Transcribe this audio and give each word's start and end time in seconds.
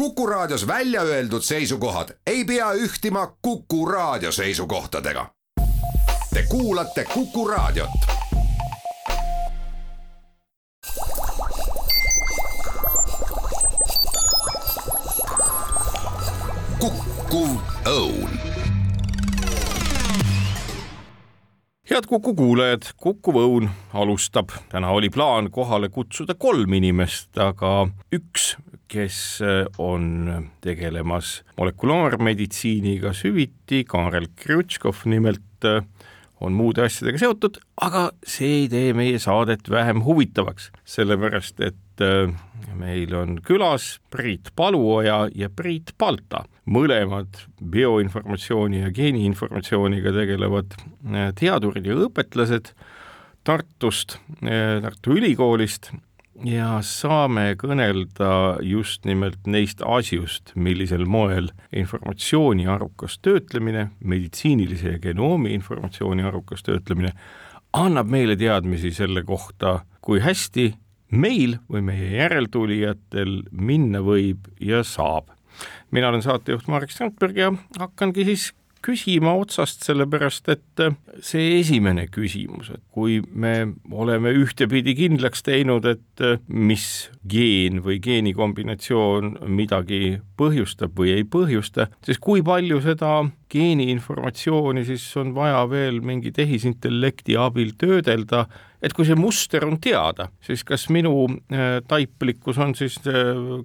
Kuku 0.00 0.26
Raadios 0.26 0.66
välja 0.66 1.02
öeldud 1.02 1.42
seisukohad 1.42 2.08
ei 2.26 2.44
pea 2.44 2.72
ühtima 2.72 3.36
Kuku 3.42 3.86
Raadio 3.86 4.32
seisukohtadega. 4.32 5.26
Te 6.34 6.42
kuulate 6.48 7.04
Kuku 7.04 7.48
Raadiot. 7.48 7.90
Kuku 16.78 17.60
Õun 17.86 18.40
head 21.90 22.06
Kuku 22.06 22.34
kuulajad, 22.34 22.82
Kuku 22.96 23.32
Õun 23.32 23.68
alustab. 23.94 24.48
täna 24.68 24.88
oli 24.90 25.10
plaan 25.10 25.50
kohale 25.50 25.88
kutsuda 25.88 26.34
kolm 26.34 26.72
inimest, 26.72 27.38
aga 27.38 27.88
üks, 28.14 28.56
kes 28.90 29.16
on 29.78 30.48
tegelemas 30.64 31.40
molekulaarmeditsiiniga 31.58 33.14
süviti, 33.16 33.84
Kaarel 33.88 34.26
Krutškov 34.40 35.04
nimelt, 35.10 35.66
on 36.40 36.56
muude 36.56 36.82
asjadega 36.86 37.20
seotud, 37.20 37.60
aga 37.84 38.08
see 38.26 38.62
ei 38.62 38.68
tee 38.72 38.94
meie 38.96 39.18
saadet 39.22 39.68
vähem 39.70 40.02
huvitavaks, 40.06 40.70
sellepärast 40.88 41.60
et 41.66 42.04
meil 42.80 43.12
on 43.14 43.36
külas 43.44 43.98
Priit 44.12 44.50
Paluoja 44.56 45.26
ja 45.36 45.50
Priit 45.52 45.92
Palta, 46.00 46.44
mõlemad 46.70 47.42
bioinformatsiooni 47.60 48.84
ja 48.86 48.92
geeniinformatsiooniga 48.94 50.14
tegelevad 50.16 50.78
teadurid 51.38 51.86
ja 51.86 51.98
õpetlased 52.06 52.72
Tartust, 53.44 54.18
Tartu 54.40 55.16
Ülikoolist 55.16 55.90
ja 56.46 56.78
saame 56.86 57.54
kõnelda 57.60 58.60
just 58.64 59.04
nimelt 59.08 59.46
neist 59.50 59.82
asjust, 59.84 60.54
millisel 60.54 61.04
moel 61.08 61.50
informatsiooni 61.76 62.66
arukas 62.70 63.18
töötlemine, 63.24 63.90
meditsiinilise 64.00 64.96
ja 64.96 65.00
genoomi 65.02 65.52
informatsiooni 65.56 66.24
arukas 66.26 66.64
töötlemine 66.66 67.12
annab 67.76 68.10
meile 68.10 68.36
teadmisi 68.38 68.92
selle 68.94 69.22
kohta, 69.26 69.80
kui 70.00 70.20
hästi 70.24 70.72
meil 71.10 71.58
või 71.70 71.82
meie 71.86 72.08
järeltulijatel 72.16 73.42
minna 73.50 74.00
võib 74.02 74.48
ja 74.60 74.84
saab. 74.86 75.28
mina 75.90 76.08
olen 76.08 76.22
saatejuht 76.22 76.68
Marek 76.68 76.90
Strandberg 76.90 77.36
ja 77.36 77.52
hakkangi 77.78 78.24
siis 78.24 78.52
küsima 78.84 79.34
otsast, 79.38 79.84
sellepärast 79.86 80.48
et 80.52 80.82
see 81.24 81.58
esimene 81.58 82.06
küsimus, 82.12 82.70
et 82.74 82.82
kui 82.94 83.20
me 83.32 83.74
oleme 83.92 84.32
ühtepidi 84.36 84.94
kindlaks 84.98 85.44
teinud, 85.46 85.86
et 85.90 86.24
mis 86.48 86.86
geen 87.28 87.82
või 87.84 87.98
geenikombinatsioon 88.02 89.36
midagi 89.52 90.18
põhjustab 90.40 90.96
või 90.96 91.14
ei 91.18 91.26
põhjusta, 91.28 91.90
siis 92.06 92.20
kui 92.22 92.44
palju 92.46 92.80
seda 92.84 93.20
geeniinformatsiooni 93.50 94.84
siis 94.88 95.04
on 95.20 95.34
vaja 95.36 95.62
veel 95.70 96.00
mingi 96.06 96.32
tehisintellekti 96.34 97.36
abil 97.40 97.74
töödelda, 97.78 98.46
et 98.80 98.94
kui 98.96 99.04
see 99.04 99.18
muster 99.18 99.66
on 99.66 99.76
teada, 99.82 100.30
siis 100.44 100.64
kas 100.64 100.88
minu 100.92 101.26
taiplikkus 101.90 102.60
on 102.62 102.72
siis 102.78 102.96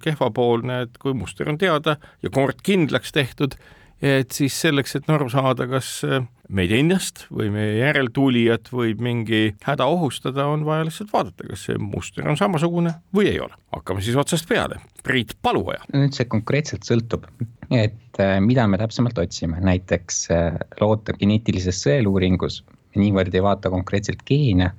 kehvapoolne, 0.04 0.82
et 0.86 1.00
kui 1.00 1.16
muster 1.16 1.48
on 1.48 1.58
teada 1.60 1.96
ja 2.22 2.32
kord 2.34 2.60
kindlaks 2.66 3.14
tehtud, 3.16 3.56
et 4.02 4.32
siis 4.34 4.56
selleks, 4.60 4.96
et 4.98 5.08
aru 5.12 5.28
saada, 5.32 5.66
kas 5.70 5.88
äh, 6.04 6.24
meid 6.52 6.72
ennast 6.76 7.24
või 7.32 7.48
meie 7.54 7.78
järeltulijat 7.78 8.68
võib 8.72 9.00
mingi 9.02 9.40
häda 9.64 9.86
ohustada, 9.88 10.46
on 10.52 10.66
vaja 10.68 10.86
lihtsalt 10.86 11.12
vaadata, 11.14 11.46
kas 11.48 11.66
see 11.68 11.80
muster 11.80 12.28
on 12.28 12.36
samasugune 12.38 12.92
või 13.16 13.30
ei 13.32 13.40
ole. 13.40 13.56
hakkame 13.74 14.04
siis 14.04 14.16
otsast 14.20 14.48
peale. 14.48 14.80
Priit 15.06 15.36
Paluoja. 15.42 15.82
nüüd 15.94 16.16
see 16.16 16.28
konkreetselt 16.28 16.84
sõltub, 16.88 17.26
et 17.70 18.20
äh, 18.20 18.38
mida 18.44 18.66
me 18.68 18.80
täpsemalt 18.80 19.18
otsime, 19.22 19.60
näiteks 19.64 20.24
äh, 20.34 20.58
loota 20.80 21.16
geneetilises 21.16 21.80
sõeluuringus 21.86 22.62
niivõrd 22.96 23.34
ei 23.34 23.44
vaata 23.44 23.72
konkreetselt 23.72 24.22
geene, 24.28 24.72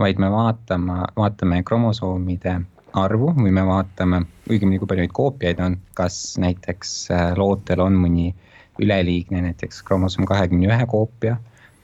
vaid 0.00 0.20
me 0.20 0.28
vaatame, 0.32 1.02
vaatame 1.16 1.62
kromosoomide 1.68 2.60
arvu 2.96 3.32
või 3.36 3.50
me 3.52 3.64
vaatame, 3.68 4.22
õigemini 4.48 4.78
kui 4.80 4.88
palju 4.88 5.04
neid 5.04 5.12
koopiaid 5.16 5.58
on, 5.60 5.76
kas 5.98 6.38
näiteks 6.40 6.94
lootel 7.36 7.82
on 7.84 7.98
mõni 8.00 8.30
äh, 8.30 8.47
üleliigne 8.78 9.42
näiteks 9.48 9.82
kromosoom 9.86 10.26
kahekümne 10.28 10.70
ühe 10.70 10.86
koopia 10.90 11.36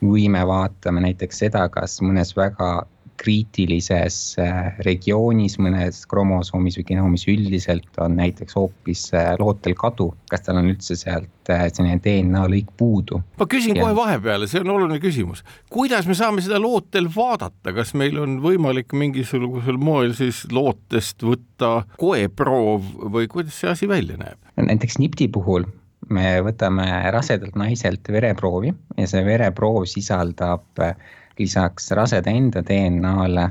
või 0.03 0.27
me 0.29 0.43
vaatame 0.47 1.01
näiteks 1.05 1.45
seda, 1.45 1.67
kas 1.73 1.99
mõnes 2.03 2.35
väga 2.37 2.85
kriitilises 3.19 4.35
äh, 4.41 4.75
regioonis, 4.85 5.57
mõnes 5.61 6.01
kromosoomis 6.09 6.77
või 6.79 6.85
genoomis 6.89 7.25
üldiselt 7.31 7.99
on 8.03 8.17
näiteks 8.19 8.57
hoopis 8.57 9.07
äh, 9.15 9.33
lootel 9.39 9.75
kadu, 9.79 10.09
kas 10.31 10.45
tal 10.45 10.59
on 10.59 10.69
üldse 10.73 10.97
sealt 10.99 11.51
äh, 11.51 11.65
selline 11.71 12.01
DNA 12.03 12.45
lõik 12.51 12.73
puudu. 12.77 13.21
ma 13.39 13.47
küsin 13.49 13.77
ja. 13.77 13.85
kohe 13.85 13.95
vahepeale, 13.97 14.49
see 14.51 14.61
on 14.63 14.73
oluline 14.75 14.99
küsimus, 15.03 15.45
kuidas 15.71 16.09
me 16.09 16.17
saame 16.17 16.43
seda 16.45 16.59
lootel 16.61 17.07
vaadata, 17.15 17.73
kas 17.75 17.95
meil 17.97 18.19
on 18.21 18.39
võimalik 18.43 18.93
mingisugusel 18.95 19.79
moel 19.79 20.15
siis 20.17 20.43
lootest 20.51 21.23
võtta 21.25 21.85
koeproov 22.01 22.91
või 23.15 23.31
kuidas 23.31 23.61
see 23.61 23.71
asi 23.71 23.89
välja 23.89 24.19
näeb? 24.19 24.39
näiteks 24.59 24.99
nipti 24.99 25.27
puhul 25.31 25.65
me 26.13 26.39
võtame 26.45 26.85
rasedalt 27.13 27.55
naiselt 27.59 28.07
vereproovi 28.11 28.73
ja 28.97 29.07
see 29.09 29.23
vereproov 29.25 29.85
sisaldab 29.89 30.83
äh, 30.83 30.95
lisaks 31.39 31.91
raseda 31.97 32.31
enda 32.31 32.63
DNA-le 32.65 33.49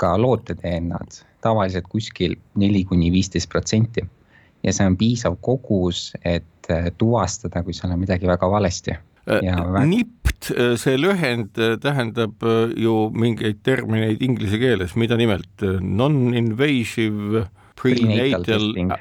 ka 0.00 0.14
loote 0.20 0.56
DNA-d, 0.58 1.22
tavaliselt 1.44 1.88
kuskil 1.92 2.36
neli 2.60 2.84
kuni 2.84 3.10
viisteist 3.12 3.50
protsenti. 3.52 4.04
ja 4.64 4.72
see 4.74 4.86
on 4.88 4.96
piisav 4.98 5.36
kogus, 5.46 6.10
et 6.24 6.70
äh, 6.72 6.88
tuvastada, 6.98 7.62
kui 7.62 7.74
seal 7.76 7.92
on 7.94 8.00
midagi 8.02 8.26
väga 8.26 8.48
valesti. 8.50 8.96
Äh, 9.26 9.44
väga... 9.46 9.84
NIPT, 9.86 10.50
see 10.80 10.96
lühend 10.98 11.60
tähendab 11.82 12.42
ju 12.76 12.96
mingeid 13.14 13.60
termineid 13.62 14.22
inglise 14.22 14.58
keeles, 14.58 14.96
mida 14.98 15.18
nimelt 15.18 15.62
non-invasive 15.80 17.46
prenatal 17.78 18.46
testing, 18.48 18.94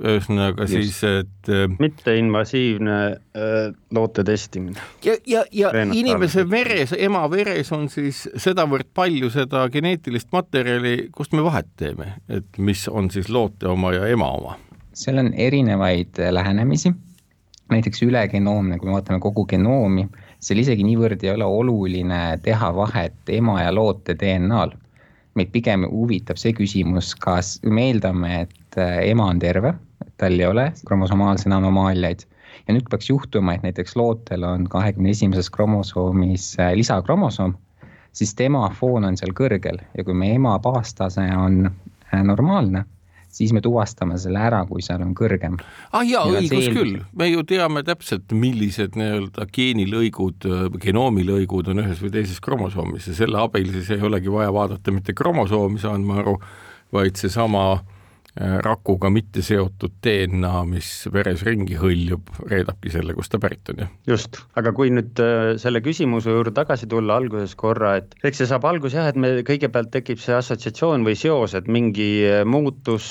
ühesõnaga 0.00 0.66
siis, 0.68 0.98
et 1.04 1.50
äh, 1.52 1.66
mitteinvasiivne 1.78 2.96
äh, 3.12 3.74
loote 3.94 4.24
testimine. 4.24 4.80
ja, 5.04 5.16
ja, 5.26 5.44
ja 5.52 5.72
Reenat 5.74 5.96
inimese 5.96 6.46
veres, 6.50 6.94
ema 6.96 7.24
veres 7.30 7.72
on 7.72 7.88
siis 7.92 8.24
sedavõrd 8.36 8.90
palju 8.94 9.30
seda 9.34 9.66
geneetilist 9.72 10.30
materjali, 10.32 11.10
kust 11.12 11.36
me 11.36 11.44
vahet 11.44 11.68
teeme, 11.76 12.14
et 12.28 12.58
mis 12.58 12.86
on 12.88 13.10
siis 13.10 13.28
loote 13.28 13.68
oma 13.68 13.92
ja 13.94 14.06
ema 14.08 14.30
oma? 14.38 14.58
seal 14.94 15.18
on 15.18 15.32
erinevaid 15.34 16.20
äh, 16.22 16.30
lähenemisi, 16.32 16.94
näiteks 17.72 18.04
ülegenoomne, 18.06 18.78
kui 18.78 18.88
me 18.88 18.98
vaatame 18.98 19.18
kogu 19.20 19.46
genoomi, 19.50 20.06
seal 20.40 20.60
isegi 20.62 20.86
niivõrd 20.86 21.24
ei 21.24 21.34
ole 21.34 21.44
oluline 21.44 22.22
teha 22.44 22.70
vahet 22.76 23.34
ema 23.34 23.60
ja 23.62 23.74
loote 23.74 24.14
DNA-l 24.20 24.76
meid 25.38 25.50
pigem 25.54 25.84
huvitab 25.90 26.38
see 26.40 26.54
küsimus, 26.56 27.12
kas 27.18 27.56
me 27.66 27.88
eeldame, 27.88 28.44
et 28.44 28.54
äh, 28.78 29.00
ema 29.10 29.28
on 29.32 29.40
terve, 29.42 29.74
et 30.04 30.14
tal 30.20 30.38
ei 30.38 30.46
ole 30.46 30.70
kromosomaalseid 30.86 31.52
anomaaliaid 31.54 32.24
ja 32.68 32.74
nüüd 32.76 32.88
peaks 32.90 33.10
juhtuma, 33.10 33.54
et 33.54 33.66
näiteks 33.66 33.96
lootel 33.98 34.46
on 34.48 34.68
kahekümne 34.70 35.12
esimeses 35.14 35.50
kromosoomis 35.52 36.54
äh, 36.60 36.72
lisakromosoom, 36.78 37.54
siis 38.12 38.34
tema 38.38 38.66
foon 38.78 39.08
on 39.10 39.20
seal 39.20 39.34
kõrgel. 39.36 39.82
Ja 39.98 40.04
kui 40.06 40.16
meie 40.16 40.38
ema 40.38 40.56
baastase 40.62 41.26
on 41.36 41.68
äh, 41.68 42.24
normaalne, 42.24 42.84
siis 43.34 43.52
me 43.52 43.60
tuvastame 43.60 44.18
selle 44.22 44.38
ära, 44.38 44.62
kui 44.68 44.82
seal 44.86 45.02
on 45.02 45.14
kõrgem. 45.18 45.56
ah 45.92 46.04
jaa, 46.06 46.26
õigus 46.30 46.68
eel... 46.68 46.76
küll, 46.76 46.98
me 47.18 47.28
ju 47.32 47.42
teame 47.48 47.82
täpselt, 47.86 48.30
millised 48.30 48.94
nii-öelda 49.00 49.48
geenilõigud, 49.54 50.46
genoomilõigud 50.84 51.72
on 51.72 51.82
ühes 51.82 52.04
või 52.04 52.14
teises 52.14 52.38
kromosoomis. 52.44 53.10
Ja 53.10 53.18
selle 53.24 53.42
abil 53.42 53.72
siis 53.74 53.90
ei 53.96 54.06
olegi 54.06 54.30
vaja 54.32 54.54
vaadata 54.54 54.94
mitte 54.94 55.16
kromosoomi, 55.18 55.82
saan 55.82 56.06
ma 56.06 56.22
aru, 56.22 56.38
vaid 56.94 57.18
seesama 57.18 57.66
Äh, 57.74 57.93
rakuga 58.34 59.10
mitte 59.14 59.42
seotud 59.46 59.92
DNA, 60.02 60.64
mis 60.66 60.88
veres 61.14 61.44
ringi 61.46 61.76
hõljub, 61.78 62.32
reedabki 62.50 62.90
selle, 62.90 63.14
kust 63.14 63.30
ta 63.30 63.38
pärit 63.42 63.70
on, 63.70 63.84
jah? 63.84 63.92
just, 64.10 64.40
aga 64.58 64.72
kui 64.74 64.90
nüüd 64.90 65.20
äh, 65.22 65.52
selle 65.62 65.82
küsimuse 65.84 66.34
juurde 66.34 66.50
tagasi 66.56 66.88
tulla 66.90 67.20
alguses 67.20 67.54
korra, 67.58 67.94
et 68.00 68.16
eks 68.26 68.42
see 68.42 68.50
saab 68.50 68.66
alguse 68.66 68.98
jah, 68.98 69.12
et 69.12 69.20
me 69.20 69.30
kõigepealt 69.46 69.92
tekib 69.94 70.18
see 70.22 70.34
assotsiatsioon 70.34 71.06
või 71.06 71.14
seos, 71.20 71.54
et 71.54 71.70
mingi 71.70 72.10
äh, 72.26 72.42
muutus 72.42 73.06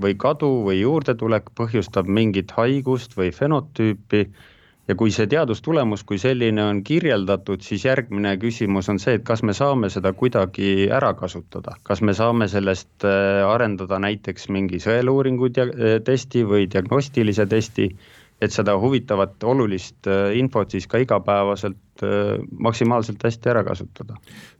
või 0.00 0.14
kadu 0.20 0.52
või 0.68 0.78
juurdetulek 0.84 1.50
põhjustab 1.58 2.06
mingit 2.06 2.54
haigust 2.54 3.18
või 3.18 3.34
fenotüüpi 3.34 4.24
ja 4.88 4.96
kui 4.98 5.12
see 5.14 5.28
teadustulemus 5.30 6.04
kui 6.06 6.18
selline 6.20 6.62
on 6.64 6.82
kirjeldatud, 6.86 7.62
siis 7.64 7.84
järgmine 7.86 8.34
küsimus 8.42 8.90
on 8.92 9.00
see, 9.02 9.18
et 9.18 9.26
kas 9.26 9.44
me 9.46 9.54
saame 9.56 9.90
seda 9.92 10.12
kuidagi 10.16 10.88
ära 10.92 11.12
kasutada, 11.18 11.76
kas 11.86 12.02
me 12.06 12.14
saame 12.16 12.48
sellest 12.50 13.06
äh, 13.06 13.42
arendada 13.46 14.00
näiteks 14.02 14.48
mingi 14.54 14.80
sõeluuringu 14.82 15.52
äh, 15.52 16.00
testi 16.06 16.42
või 16.46 16.66
diagnostilise 16.70 17.46
testi, 17.50 17.90
et 18.40 18.54
seda 18.54 18.72
huvitavat 18.80 19.42
olulist 19.44 20.08
äh, 20.08 20.32
infot 20.40 20.72
siis 20.72 20.88
ka 20.90 21.02
igapäevaselt 21.02 21.78
maksimaalselt 22.64 23.20
hästi 23.20 23.50
ära 23.52 23.60
kasutada. 23.60 24.14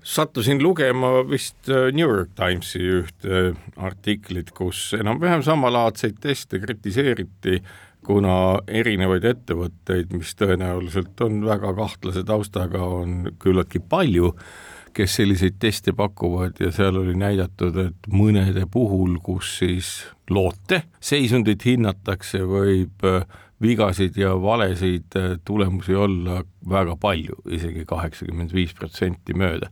sattusin 0.04 0.58
lugema 0.60 1.22
vist 1.24 1.70
New 1.72 2.04
York 2.04 2.34
Timesi 2.36 2.82
ühte 2.98 3.54
artiklit, 3.80 4.50
kus 4.52 4.90
enam-vähem 4.98 5.40
samalaadseid 5.46 6.18
teste 6.20 6.60
kritiseeriti 6.60 7.62
kuna 8.06 8.34
erinevaid 8.66 9.24
ettevõtteid, 9.28 10.14
mis 10.16 10.32
tõenäoliselt 10.38 11.20
on 11.24 11.44
väga 11.46 11.74
kahtlase 11.76 12.24
taustaga, 12.26 12.82
on 12.82 13.30
küllaltki 13.42 13.82
palju, 13.82 14.32
kes 14.96 15.20
selliseid 15.20 15.60
teste 15.62 15.92
pakuvad 15.94 16.58
ja 16.60 16.72
seal 16.74 16.98
oli 16.98 17.14
näidatud, 17.18 17.76
et 17.78 18.08
mõnede 18.10 18.66
puhul, 18.70 19.18
kus 19.22 19.52
siis 19.60 19.92
loote 20.30 20.82
seisundit 21.00 21.64
hinnatakse, 21.66 22.42
võib 22.46 23.06
äh, 23.06 23.22
vigasid 23.62 24.16
ja 24.18 24.34
valesid 24.42 25.16
äh, 25.16 25.36
tulemusi 25.44 25.94
olla 25.94 26.40
väga 26.68 26.96
palju 27.00 27.38
isegi, 27.46 27.56
isegi 27.60 27.86
kaheksakümmend 27.86 28.54
viis 28.54 28.74
protsenti 28.74 29.36
mööda. 29.36 29.70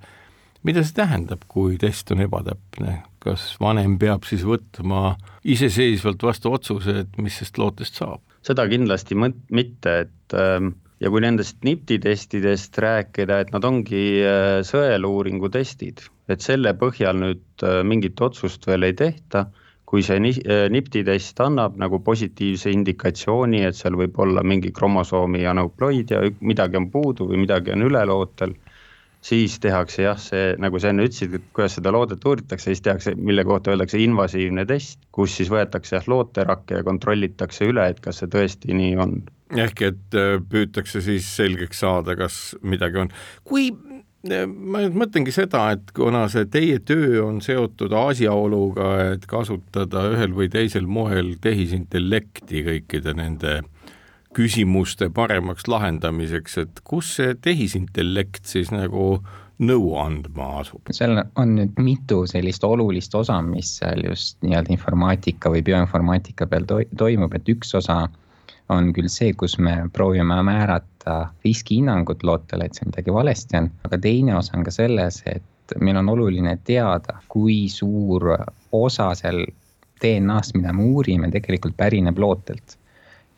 mida 0.62 0.82
see 0.82 0.94
tähendab, 0.94 1.44
kui 1.48 1.76
test 1.78 2.10
on 2.12 2.20
ebatäpne, 2.20 3.02
kas 3.28 3.52
vanem 3.60 3.98
peab 4.00 4.26
siis 4.28 4.44
võtma 4.48 5.16
iseseisvalt 5.44 6.24
vastu 6.24 6.52
otsuse, 6.56 7.02
et 7.04 7.22
mis 7.22 7.36
sellest 7.38 7.60
lootest 7.60 8.02
saab? 8.02 8.24
seda 8.48 8.64
kindlasti 8.70 9.16
mitte, 9.18 9.94
et 10.06 10.36
ähm, 10.38 10.72
ja 11.02 11.10
kui 11.12 11.22
nendest 11.22 11.58
NIPT-i 11.66 11.98
testidest 12.02 12.78
rääkida, 12.82 13.42
et 13.42 13.54
nad 13.54 13.64
ongi 13.66 14.02
äh, 14.24 14.58
sõeluuringu 14.66 15.50
testid, 15.54 16.02
et 16.30 16.44
selle 16.44 16.74
põhjal 16.78 17.18
nüüd 17.22 17.66
äh, 17.66 17.80
mingit 17.86 18.20
otsust 18.24 18.66
veel 18.70 18.88
ei 18.88 18.96
tehta, 18.98 19.46
kui 19.88 20.02
see 20.04 20.20
NIPT-i 20.20 21.02
äh, 21.02 21.06
test 21.10 21.40
annab 21.44 21.78
nagu 21.80 22.00
positiivse 22.04 22.72
indikatsiooni, 22.74 23.62
et 23.68 23.78
seal 23.78 23.98
võib 24.00 24.18
olla 24.24 24.44
mingi 24.44 24.72
kromosoomi 24.74 25.46
aneuploid 25.48 26.14
ja 26.14 26.24
midagi 26.40 26.80
on 26.80 26.90
puudu 26.94 27.30
või 27.30 27.44
midagi 27.46 27.74
on 27.76 27.86
ülelootel 27.88 28.56
siis 29.24 29.58
tehakse 29.62 30.04
jah, 30.04 30.18
see 30.20 30.52
nagu 30.62 30.78
sa 30.80 30.92
enne 30.92 31.06
ütlesid, 31.08 31.34
kuidas 31.56 31.76
seda 31.78 31.92
loodet 31.94 32.24
uuritakse, 32.24 32.70
siis 32.70 32.82
tehakse, 32.84 33.14
mille 33.18 33.44
kohta 33.46 33.72
öeldakse 33.74 34.00
invasiivne 34.02 34.64
test, 34.68 35.00
kus 35.14 35.34
siis 35.40 35.50
võetakse 35.52 35.98
jah 35.98 36.08
looterakke 36.10 36.80
ja 36.80 36.86
kontrollitakse 36.86 37.68
üle, 37.68 37.88
et 37.90 38.00
kas 38.04 38.22
see 38.22 38.30
tõesti 38.32 38.76
nii 38.78 38.96
on. 39.02 39.20
ehk 39.56 39.82
et 39.90 40.18
äh, 40.18 40.36
püütakse 40.50 41.02
siis 41.04 41.28
selgeks 41.36 41.80
saada, 41.84 42.16
kas 42.16 42.56
midagi 42.62 43.02
on, 43.04 43.10
kui 43.48 43.70
äh, 43.72 44.44
ma 44.46 44.84
nüüd 44.84 44.98
mõtlengi 45.02 45.34
seda, 45.34 45.64
et 45.74 45.90
kuna 45.96 46.26
see 46.30 46.46
teie 46.52 46.78
töö 46.78 47.24
on 47.26 47.40
seotud 47.44 47.94
asjaoluga, 47.96 48.92
et 49.14 49.26
kasutada 49.26 50.06
ühel 50.12 50.36
või 50.36 50.52
teisel 50.52 50.86
moel 50.86 51.34
tehisintellekti 51.42 52.62
kõikide 52.70 53.16
nende 53.18 53.58
äh, 53.58 53.74
küsimuste 54.38 55.08
paremaks 55.14 55.66
lahendamiseks, 55.70 56.58
et 56.62 56.80
kus 56.86 57.16
see 57.18 57.34
tehisintellekt 57.42 58.46
siis 58.46 58.70
nagu 58.70 59.18
nõu 59.58 59.90
andma 59.98 60.60
asub? 60.60 60.92
seal 60.94 61.18
on 61.18 61.56
nüüd 61.58 61.80
mitu 61.82 62.22
sellist 62.30 62.64
olulist 62.66 63.14
osa, 63.18 63.40
mis 63.42 63.72
seal 63.80 64.04
just 64.06 64.38
nii-öelda 64.46 64.74
informaatika 64.76 65.50
või 65.54 65.64
bioinformaatika 65.66 66.46
peal 66.46 66.68
to 66.70 66.80
toimub, 67.02 67.34
et 67.34 67.50
üks 67.50 67.74
osa 67.80 68.04
on 68.70 68.92
küll 68.94 69.10
see, 69.10 69.32
kus 69.34 69.56
me 69.58 69.74
proovime 69.92 70.38
määrata 70.46 71.18
riskihinnangut 71.44 72.22
lootele, 72.22 72.68
et 72.68 72.78
seal 72.78 72.92
midagi 72.92 73.14
valesti 73.14 73.58
on, 73.58 73.70
aga 73.88 74.02
teine 74.06 74.36
osa 74.38 74.58
on 74.58 74.66
ka 74.68 74.74
selles, 74.74 75.22
et 75.26 75.78
meil 75.82 75.98
on 75.98 76.14
oluline 76.14 76.58
teada, 76.68 77.18
kui 77.32 77.64
suur 77.72 78.30
osa 78.76 79.12
seal 79.18 79.42
DNA-st, 79.98 80.54
mida 80.60 80.70
me 80.76 80.92
uurime, 80.92 81.32
tegelikult 81.34 81.74
pärineb 81.80 82.20
lootelt 82.22 82.77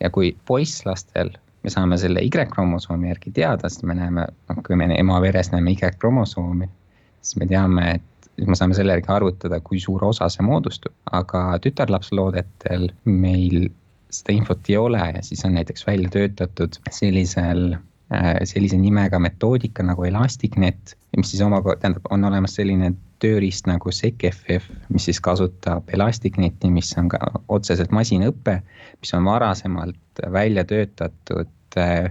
ja 0.01 0.09
kui 0.09 0.35
poisslastel 0.47 1.31
me 1.63 1.69
saame 1.69 1.97
selle 2.01 2.23
Y-kromosoomi 2.25 3.11
järgi 3.11 3.33
teada, 3.35 3.69
sest 3.69 3.83
me 3.85 3.95
näeme, 3.97 4.25
noh, 4.49 4.61
kui 4.65 4.77
me 4.79 4.89
ema 4.97 5.19
veres 5.21 5.51
näeme 5.53 5.75
Y-kromosoomi, 5.75 6.69
siis 7.21 7.37
me 7.37 7.47
teame, 7.49 7.85
et 7.99 8.31
siis 8.35 8.49
me 8.49 8.57
saame 8.57 8.77
selle 8.77 8.95
järgi 8.97 9.13
arvutada, 9.13 9.61
kui 9.61 9.79
suur 9.79 10.05
osa 10.09 10.29
see 10.33 10.45
moodustub, 10.45 10.93
aga 11.11 11.43
tütarlapsloodetel 11.61 12.89
meil 13.05 13.69
seda 14.11 14.35
infot 14.35 14.69
ei 14.69 14.77
ole 14.77 15.03
ja 15.15 15.21
siis 15.23 15.45
on 15.47 15.55
näiteks 15.55 15.85
välja 15.87 16.09
töötatud 16.11 16.75
sellisel, 16.91 17.77
äh, 18.13 18.33
sellise 18.49 18.79
nimega 18.81 19.19
metoodika 19.19 19.85
nagu 19.85 20.03
ElasticNet, 20.09 20.97
mis 21.17 21.31
siis 21.31 21.45
omakorda, 21.45 21.79
tähendab, 21.85 22.09
on 22.11 22.25
olemas 22.27 22.57
selline 22.57 22.93
tööriist 23.21 23.67
nagu 23.69 23.91
SecFF, 23.93 24.69
mis 24.89 25.05
siis 25.09 25.21
kasutab 25.23 25.89
ElasticNeti, 25.93 26.71
mis 26.73 26.91
on 26.97 27.09
ka 27.13 27.19
otseselt 27.47 27.93
masinõpe, 27.95 28.59
mis 29.01 29.13
on 29.17 29.27
varasemalt 29.29 30.23
välja 30.33 30.65
töötatud 30.67 31.77
äh, 31.77 32.09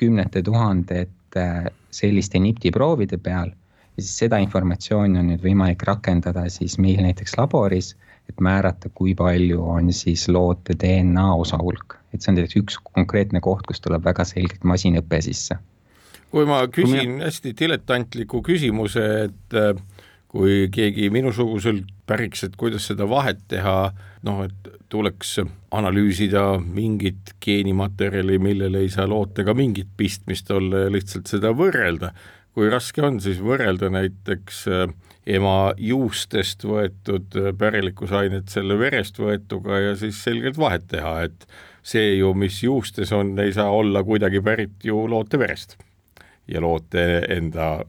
kümnete 0.00 0.42
tuhandete 0.42 1.46
selliste 1.90 2.38
NIPT-i 2.38 2.70
proovide 2.74 3.18
peal 3.18 3.50
ja 3.96 4.02
siis 4.02 4.18
seda 4.24 4.38
informatsiooni 4.40 5.18
on 5.20 5.28
nüüd 5.32 5.42
võimalik 5.44 5.82
rakendada 5.88 6.46
siis 6.52 6.78
meil 6.80 7.02
näiteks 7.04 7.36
laboris, 7.38 7.94
et 8.30 8.40
määrata, 8.40 8.88
kui 8.94 9.14
palju 9.18 9.62
on 9.74 9.90
siis 9.92 10.28
loote 10.28 10.76
DNA 10.78 11.26
osa 11.34 11.58
hulk. 11.60 11.98
et 12.14 12.22
see 12.22 12.32
on 12.32 12.38
näiteks 12.40 12.56
üks 12.58 12.78
konkreetne 12.82 13.40
koht, 13.40 13.66
kus 13.68 13.80
tuleb 13.80 14.04
väga 14.04 14.24
selgelt 14.24 14.64
masinõpe 14.64 15.20
sisse. 15.22 15.58
kui 16.30 16.46
ma 16.46 16.62
küsin 16.70 17.18
hästi 17.20 17.54
diletantliku 17.58 18.42
küsimuse, 18.46 19.06
et 19.26 19.58
äh, 19.58 19.74
kui 20.30 20.68
keegi 20.70 21.08
minusugusel 21.10 21.82
päriks, 22.06 22.44
et 22.46 22.56
kuidas 22.58 22.86
seda 22.90 23.06
vahet 23.10 23.40
teha, 23.50 23.90
noh, 24.26 24.44
et 24.46 24.68
tuleks 24.90 25.38
analüüsida 25.74 26.44
mingit 26.62 27.34
geenimaterjali, 27.42 28.38
millel 28.42 28.78
ei 28.78 28.90
saa 28.92 29.08
lootega 29.10 29.54
mingit 29.58 29.90
pistmist 29.98 30.50
olla 30.54 30.86
ja 30.86 30.92
lihtsalt 30.94 31.30
seda 31.30 31.54
võrrelda. 31.56 32.12
kui 32.54 32.66
raske 32.70 33.02
on 33.06 33.20
siis 33.22 33.38
võrrelda 33.38 33.92
näiteks 33.94 34.64
äh, 34.68 34.88
ema 35.26 35.72
juustest 35.78 36.64
võetud 36.66 37.36
äh, 37.38 37.52
pärilikkusainet 37.58 38.50
selle 38.50 38.78
verest 38.78 39.18
võetuga 39.22 39.78
ja 39.78 39.96
siis 39.96 40.18
selgelt 40.24 40.58
vahet 40.58 40.88
teha, 40.90 41.14
et 41.28 41.46
see 41.82 42.16
ju, 42.18 42.34
mis 42.34 42.62
juustes 42.62 43.12
on, 43.14 43.36
ei 43.38 43.54
saa 43.54 43.70
olla 43.70 44.02
kuidagi 44.04 44.42
pärit 44.42 44.82
ju 44.84 45.06
loote 45.10 45.38
verest 45.38 45.78
ja 46.50 46.60
loote 46.60 47.22
enda 47.30 47.84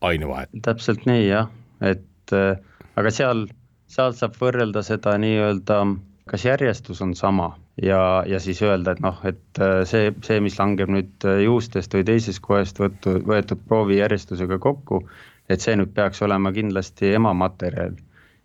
ainevahet. 0.00 0.54
täpselt 0.62 1.06
nii 1.06 1.26
jah 1.26 1.50
et 1.80 2.32
äh, 2.32 2.58
aga 2.98 3.12
seal, 3.14 3.46
seal 3.90 4.14
saab 4.16 4.36
võrrelda 4.40 4.82
seda 4.86 5.16
nii-öelda, 5.20 5.80
kas 6.28 6.44
järjestus 6.44 7.00
on 7.04 7.14
sama 7.16 7.52
ja, 7.82 8.24
ja 8.28 8.40
siis 8.42 8.60
öelda, 8.62 8.94
et 8.94 9.02
noh, 9.04 9.20
et 9.28 9.62
äh, 9.62 9.82
see, 9.88 10.10
see, 10.26 10.40
mis 10.44 10.58
langeb 10.58 10.90
nüüd 10.92 11.28
äh, 11.28 11.42
juustest 11.46 11.94
või 11.94 12.04
teisest 12.08 12.42
kohast 12.44 12.80
võetud, 12.82 13.22
võetud 13.28 13.62
proovi 13.68 14.00
järjestusega 14.00 14.58
kokku, 14.62 15.04
et 15.48 15.64
see 15.64 15.78
nüüd 15.78 15.94
peaks 15.96 16.22
olema 16.26 16.52
kindlasti 16.52 17.14
emamaterjal. 17.16 17.96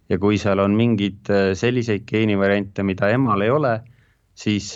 ja 0.10 0.20
kui 0.20 0.38
seal 0.38 0.60
on 0.60 0.76
mingeid 0.76 1.30
selliseid 1.58 2.04
geenivariante, 2.06 2.84
mida 2.84 3.10
emal 3.10 3.42
ei 3.42 3.50
ole, 3.50 3.78
siis 4.36 4.76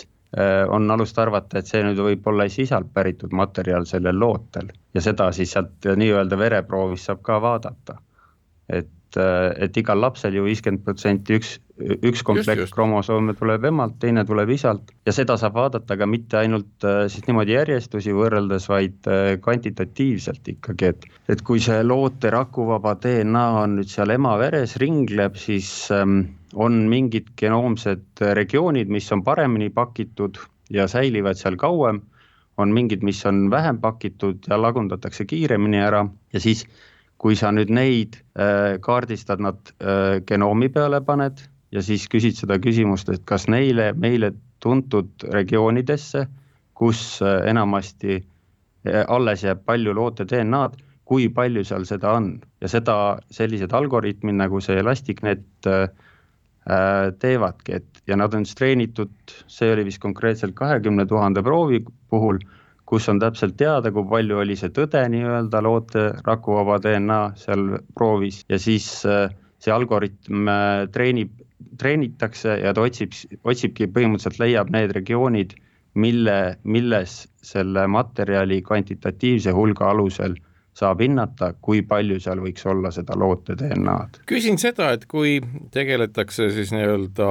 on 0.68 0.90
alust 0.90 1.16
arvata, 1.18 1.58
et 1.58 1.68
see 1.68 1.80
nüüd 1.84 2.00
võib 2.04 2.26
olla 2.28 2.44
sisalt 2.52 2.90
päritud 2.92 3.32
materjal 3.32 3.86
sellel 3.88 4.18
lootel 4.20 4.68
ja 4.94 5.00
seda 5.00 5.30
siis 5.32 5.54
sealt 5.54 5.88
nii-öelda 5.96 6.36
vereproovist 6.36 7.08
saab 7.08 7.22
ka 7.24 7.38
vaadata 7.40 7.96
et, 8.68 9.16
äh, 9.16 9.54
et 9.64 9.76
igal 9.80 10.00
lapsel 10.00 10.36
ju 10.36 10.44
viiskümmend 10.44 10.84
protsenti 10.84 11.38
üks, 11.38 11.54
üks 12.04 12.22
komplekt 12.26 12.72
kromosoome 12.74 13.34
tuleb 13.38 13.64
emalt, 13.70 13.96
teine 14.02 14.24
tuleb 14.28 14.50
isalt. 14.52 14.92
Ja 15.08 15.14
seda 15.16 15.38
saab 15.40 15.56
vaadata 15.56 15.96
ka 15.98 16.08
mitte 16.08 16.40
ainult 16.42 16.86
äh, 16.86 17.06
siis 17.12 17.26
niimoodi 17.28 17.56
järjestusi 17.56 18.14
võrreldes, 18.16 18.68
vaid 18.70 19.08
äh, 19.08 19.36
kvantitatiivselt 19.44 20.52
ikkagi, 20.54 20.92
et, 20.92 21.08
et 21.32 21.44
kui 21.46 21.62
see 21.64 21.80
loote 21.86 22.32
rakuvaba 22.34 22.96
DNA 23.00 23.46
on 23.62 23.78
nüüd 23.80 23.92
seal 23.92 24.12
ema 24.14 24.36
veres 24.40 24.76
ringleb, 24.82 25.40
siis 25.40 25.70
ähm, 25.94 26.20
on 26.54 26.84
mingid 26.92 27.32
genoomsed 27.40 28.22
regioonid, 28.36 28.92
mis 28.92 29.08
on 29.12 29.24
paremini 29.24 29.72
pakitud 29.72 30.40
ja 30.72 30.88
säilivad 30.88 31.40
seal 31.40 31.56
kauem, 31.60 32.02
on 32.58 32.72
mingid, 32.74 33.04
mis 33.06 33.20
on 33.26 33.46
vähem 33.50 33.78
pakitud 33.80 34.48
ja 34.50 34.58
lagundatakse 34.60 35.24
kiiremini 35.30 35.78
ära. 35.78 36.02
Ja 36.34 36.40
siis 36.42 36.64
kui 37.18 37.36
sa 37.38 37.50
nüüd 37.54 37.70
neid 37.74 38.20
äh, 38.38 38.78
kaardistad, 38.82 39.42
nad 39.42 39.72
äh, 39.82 40.18
genoomi 40.26 40.70
peale 40.74 41.00
paned 41.04 41.42
ja 41.74 41.82
siis 41.84 42.06
küsid 42.10 42.38
seda 42.38 42.58
küsimust, 42.62 43.10
et 43.12 43.24
kas 43.28 43.48
neile 43.50 43.90
meile 43.98 44.32
tuntud 44.62 45.26
regioonidesse, 45.34 46.26
kus 46.78 47.18
äh, 47.22 47.42
enamasti 47.50 48.22
alles 49.10 49.42
jääb 49.42 49.64
palju 49.66 49.92
loote 49.92 50.24
DNA-d, 50.30 50.78
kui 51.08 51.26
palju 51.34 51.64
seal 51.66 51.82
seda 51.88 52.12
on? 52.16 52.28
Ja 52.62 52.70
seda 52.70 52.94
sellised 53.34 53.74
algoritmid 53.74 54.38
nagu 54.38 54.62
see 54.64 54.78
ElasticNet 54.80 55.66
teevadki, 57.20 57.74
et 57.74 58.00
ja 58.08 58.16
nad 58.16 58.32
on 58.38 58.46
treenitud, 58.46 59.34
see 59.50 59.72
oli 59.74 59.84
vist 59.88 60.00
konkreetselt 60.00 60.54
kahekümne 60.56 61.04
tuhande 61.10 61.42
proovi 61.44 61.82
puhul 62.12 62.38
kus 62.88 63.08
on 63.12 63.20
täpselt 63.20 63.58
teada, 63.60 63.92
kui 63.92 64.06
palju 64.08 64.40
oli 64.42 64.56
see 64.56 64.72
tõde 64.74 65.02
nii-öelda 65.12 65.60
loote 65.64 66.06
rakuvaba 66.24 66.78
DNA 66.84 67.20
seal 67.36 67.66
proovis 67.96 68.40
ja 68.48 68.58
siis 68.62 68.88
äh, 69.08 69.28
see 69.60 69.74
algoritm 69.74 70.48
äh, 70.48 70.86
treenib, 70.94 71.34
treenitakse 71.78 72.58
ja 72.62 72.72
ta 72.74 72.86
otsib, 72.86 73.12
otsibki 73.44 73.90
põhimõtteliselt 73.92 74.40
leiab 74.40 74.72
need 74.72 74.94
regioonid, 74.96 75.56
mille, 75.98 76.38
milles 76.64 77.20
selle 77.44 77.86
materjali 77.90 78.62
kvantitatiivse 78.64 79.52
hulga 79.52 79.90
alusel 79.92 80.38
saab 80.78 81.00
hinnata, 81.02 81.52
kui 81.60 81.82
palju 81.82 82.20
seal 82.22 82.40
võiks 82.40 82.64
olla 82.70 82.92
seda 82.94 83.16
loote 83.18 83.56
DNA-d. 83.58 84.22
küsin 84.30 84.60
seda, 84.62 84.92
et 84.94 85.08
kui 85.10 85.40
tegeletakse 85.74 86.52
siis 86.54 86.70
nii-öelda 86.72 87.26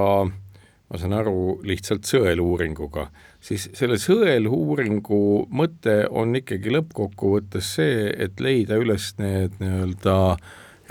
ma 0.87 0.99
saan 0.99 1.15
aru, 1.17 1.57
lihtsalt 1.67 2.07
sõeluuringuga, 2.07 3.07
siis 3.48 3.70
selle 3.77 3.98
sõeluuringu 4.01 5.48
mõte 5.56 6.01
on 6.12 6.36
ikkagi 6.36 6.74
lõppkokkuvõttes 6.75 7.74
see, 7.80 8.08
et 8.12 8.42
leida 8.44 8.80
üles 8.82 9.13
need 9.22 9.56
nii-öelda 9.62 10.18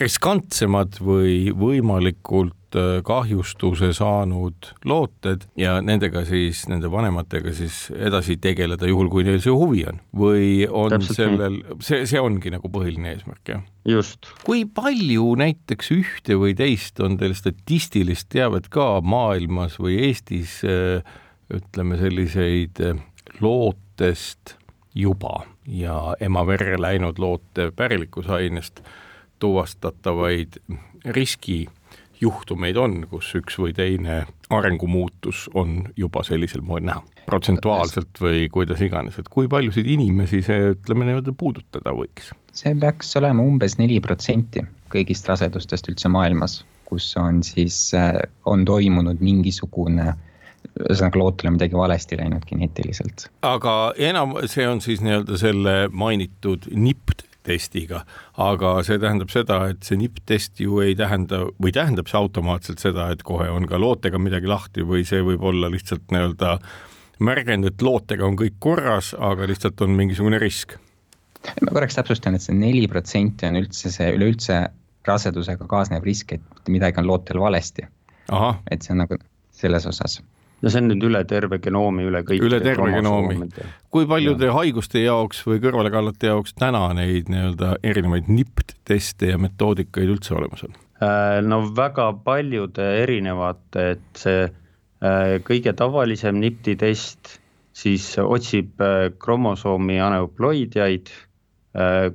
riskantsemad 0.01 0.99
või 1.05 1.53
võimalikult 1.57 2.57
Äh, 2.77 3.01
kahjustuse 3.07 3.93
saanud 3.95 4.69
looted 4.85 5.45
ja 5.57 5.77
nendega 5.85 6.25
siis, 6.27 6.65
nende 6.69 6.91
vanematega 6.93 7.53
siis 7.57 7.87
edasi 7.95 8.37
tegeleda, 8.43 8.89
juhul 8.91 9.09
kui 9.13 9.25
neil 9.25 9.39
see 9.45 9.55
huvi 9.55 9.85
on? 9.89 10.01
või 10.17 10.49
on 10.67 10.93
Täpselt 10.93 11.21
sellel, 11.21 11.61
see, 11.85 12.03
see 12.11 12.21
ongi 12.21 12.51
nagu 12.53 12.69
põhiline 12.73 13.15
eesmärk, 13.15 13.53
jah? 13.53 13.63
just. 13.89 14.29
kui 14.45 14.65
palju 14.67 15.31
näiteks 15.41 15.93
ühte 15.95 16.37
või 16.43 16.57
teist 16.59 17.01
on 17.05 17.17
teil 17.21 17.37
statistilist 17.39 18.29
teavet 18.35 18.69
ka 18.73 18.97
maailmas 19.07 19.79
või 19.81 20.01
Eestis 20.11 20.59
äh, 20.67 21.07
ütleme 21.55 21.99
selliseid 22.00 22.81
äh, 22.83 23.03
lootest 23.41 24.57
juba 24.97 25.45
ja 25.69 26.17
ema 26.21 26.47
verre 26.47 26.79
läinud 26.81 27.19
loote 27.19 27.71
pärilikkusainest 27.76 28.81
tuvastatavaid 29.38 30.57
riski 31.05 31.67
juhtumeid 32.21 32.76
on, 32.81 33.03
kus 33.11 33.35
üks 33.37 33.59
või 33.61 33.75
teine 33.76 34.23
arengumuutus 34.50 35.47
on 35.55 35.83
juba 35.97 36.23
sellisel 36.25 36.62
moel 36.65 36.87
näha, 36.88 37.03
protsentuaalselt 37.26 38.21
või 38.23 38.47
kuidas 38.53 38.81
iganes, 38.81 39.19
et 39.21 39.29
kui 39.29 39.50
paljusid 39.53 39.88
inimesi 39.91 40.41
see, 40.47 40.73
ütleme 40.73 41.09
niimoodi, 41.09 41.35
puudutada 41.37 41.93
võiks? 41.97 42.33
see 42.57 42.73
peaks 42.81 43.12
olema 43.21 43.45
umbes 43.45 43.76
neli 43.76 44.00
protsenti 44.00 44.65
kõigist 44.93 45.29
rasedustest 45.29 45.91
üldse 45.93 46.09
maailmas, 46.09 46.62
kus 46.88 47.11
on 47.21 47.43
siis, 47.45 47.91
äh, 47.99 48.17
on 48.49 48.65
toimunud 48.65 49.21
mingisugune 49.21 50.15
ühesõnaga 50.87 51.20
lootele 51.20 51.54
midagi 51.56 51.78
valesti 51.78 52.18
läinud 52.20 52.44
geneetiliselt. 52.49 53.28
aga 53.46 53.76
enam, 53.99 54.37
see 54.50 54.66
on 54.68 54.82
siis 54.85 55.02
nii-öelda 55.04 55.38
selle 55.40 55.76
mainitud 55.92 56.68
nipt 56.75 57.26
testiga, 57.46 58.02
aga 58.42 58.73
see 58.87 58.99
tähendab 59.02 59.30
seda, 59.32 59.61
et 59.70 59.87
see 59.87 59.99
nipptest 60.00 60.61
ju 60.62 60.80
ei 60.85 60.96
tähenda 60.99 61.44
või 61.62 61.73
tähendab 61.75 62.11
see 62.11 62.18
automaatselt 62.18 62.82
seda, 62.82 63.11
et 63.14 63.23
kohe 63.26 63.49
on 63.52 63.68
ka 63.70 63.80
lootega 63.80 64.20
midagi 64.23 64.50
lahti 64.50 64.87
või 64.87 65.06
see 65.08 65.23
võib 65.26 65.46
olla 65.46 65.70
lihtsalt 65.73 66.11
nii-öelda 66.14 66.56
märgend, 67.26 67.68
et 67.70 67.85
lootega 67.85 68.26
on 68.26 68.37
kõik 68.38 68.58
korras, 68.62 69.14
aga 69.14 69.49
lihtsalt 69.49 69.80
on 69.87 69.94
mingisugune 69.96 70.40
risk. 70.42 70.76
ma 71.62 71.73
korraks 71.73 71.96
täpsustan, 71.99 72.35
et 72.35 72.42
see 72.42 72.56
neli 72.56 72.87
protsenti 72.90 73.46
on 73.49 73.61
üldse 73.62 73.92
see 73.94 74.11
üleüldse 74.16 74.64
rasedusega 75.06 75.68
kaasnev 75.70 76.04
risk, 76.04 76.35
et 76.35 76.73
midagi 76.73 76.99
on 77.00 77.06
lootel 77.06 77.40
valesti. 77.40 77.87
et 78.70 78.82
see 78.82 78.92
on 78.92 79.04
nagu 79.04 79.20
selles 79.54 79.87
osas 79.87 80.20
no 80.63 80.73
see 80.73 80.81
on 80.81 80.89
nüüd 80.91 81.05
üle 81.09 81.23
terve 81.29 81.59
genoomi, 81.63 82.07
üle 82.09 82.23
kõik. 82.27 82.45
üle 82.47 82.61
terve 82.65 82.89
genoomi. 82.95 83.49
kui 83.93 84.09
paljude 84.09 84.49
ja. 84.49 84.55
haiguste 84.57 85.03
jaoks 85.05 85.43
või 85.47 85.61
kõrvalekallete 85.65 86.31
jaoks 86.33 86.57
täna 86.57 86.89
neid 86.97 87.31
nii-öelda 87.33 87.77
erinevaid 87.85 88.31
NIPT-teste 88.33 89.35
ja 89.35 89.41
metoodikaid 89.41 90.15
üldse 90.17 90.37
olemas 90.39 90.65
on? 90.67 90.77
Äh, 91.03 91.43
no 91.45 91.61
väga 91.77 92.11
paljude 92.25 92.87
erinevate, 93.03 93.91
et 93.97 94.23
see 94.23 94.47
äh, 94.47 95.37
kõige 95.45 95.77
tavalisem 95.77 96.41
NIPT-i 96.41 96.77
test 96.81 97.37
siis 97.77 98.09
otsib 98.23 98.81
äh, 98.81 99.11
kromosoomi 99.21 100.01
aneuploidiaid, 100.01 101.13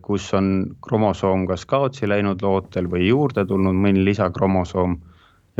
kus 0.01 0.23
on 0.33 0.47
kromosoom 0.81 1.43
kas 1.45 1.67
kaotsi 1.69 2.07
läinud 2.09 2.41
lootel 2.41 2.87
või 2.89 3.03
juurde 3.11 3.43
tulnud 3.45 3.77
mõni 3.77 4.01
lisakromosoom 4.07 4.95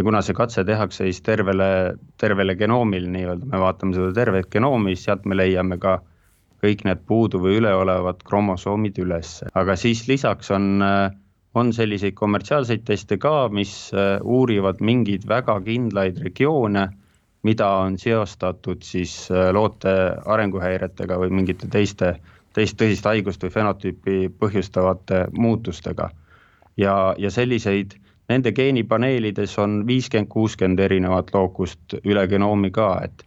ja 0.01 0.05
kuna 0.05 0.21
see 0.25 0.33
katse 0.33 0.63
tehakse 0.65 1.05
siis 1.05 1.21
tervele, 1.21 1.65
tervele 2.17 2.55
genoomil 2.57 3.05
nii-öelda, 3.13 3.45
me 3.51 3.59
vaatame 3.61 3.93
seda 3.93 4.09
tervet 4.17 4.47
genoomi, 4.49 4.95
sealt 4.97 5.27
me 5.29 5.37
leiame 5.37 5.77
ka 5.81 5.99
kõik 6.61 6.81
need 6.87 7.03
puudu 7.09 7.41
või 7.41 7.59
üleolevad 7.59 8.23
kromosoomid 8.25 8.97
üles, 9.01 9.35
aga 9.57 9.75
siis 9.77 10.07
lisaks 10.09 10.49
on, 10.57 10.81
on 11.53 11.71
selliseid 11.73 12.17
kommertsiaalseid 12.17 12.85
teste 12.87 13.19
ka, 13.21 13.45
mis 13.53 13.75
äh, 13.93 14.17
uurivad 14.25 14.81
mingeid 14.81 15.27
väga 15.29 15.59
kindlaid 15.65 16.17
regioone, 16.25 16.87
mida 17.45 17.69
on 17.85 18.01
seostatud 18.01 18.81
siis 18.85 19.15
äh, 19.29 19.51
loote 19.53 19.95
arenguhäiretega 20.25 21.21
või 21.21 21.33
mingite 21.41 21.69
teiste, 21.69 22.15
teist 22.57 22.81
tõsist 22.81 23.05
haigust 23.05 23.45
või 23.45 23.53
fenotüüpi 23.53 24.19
põhjustavate 24.41 25.27
muutustega. 25.37 26.09
ja, 26.77 27.13
ja 27.17 27.29
selliseid 27.29 28.00
nende 28.31 28.55
geenipaneelides 28.55 29.57
on 29.61 29.81
viiskümmend, 29.87 30.31
kuuskümmend 30.31 30.79
erinevat 30.79 31.33
lookust 31.35 31.99
üle 32.03 32.25
genoomi 32.31 32.71
ka, 32.73 32.93
et 33.05 33.25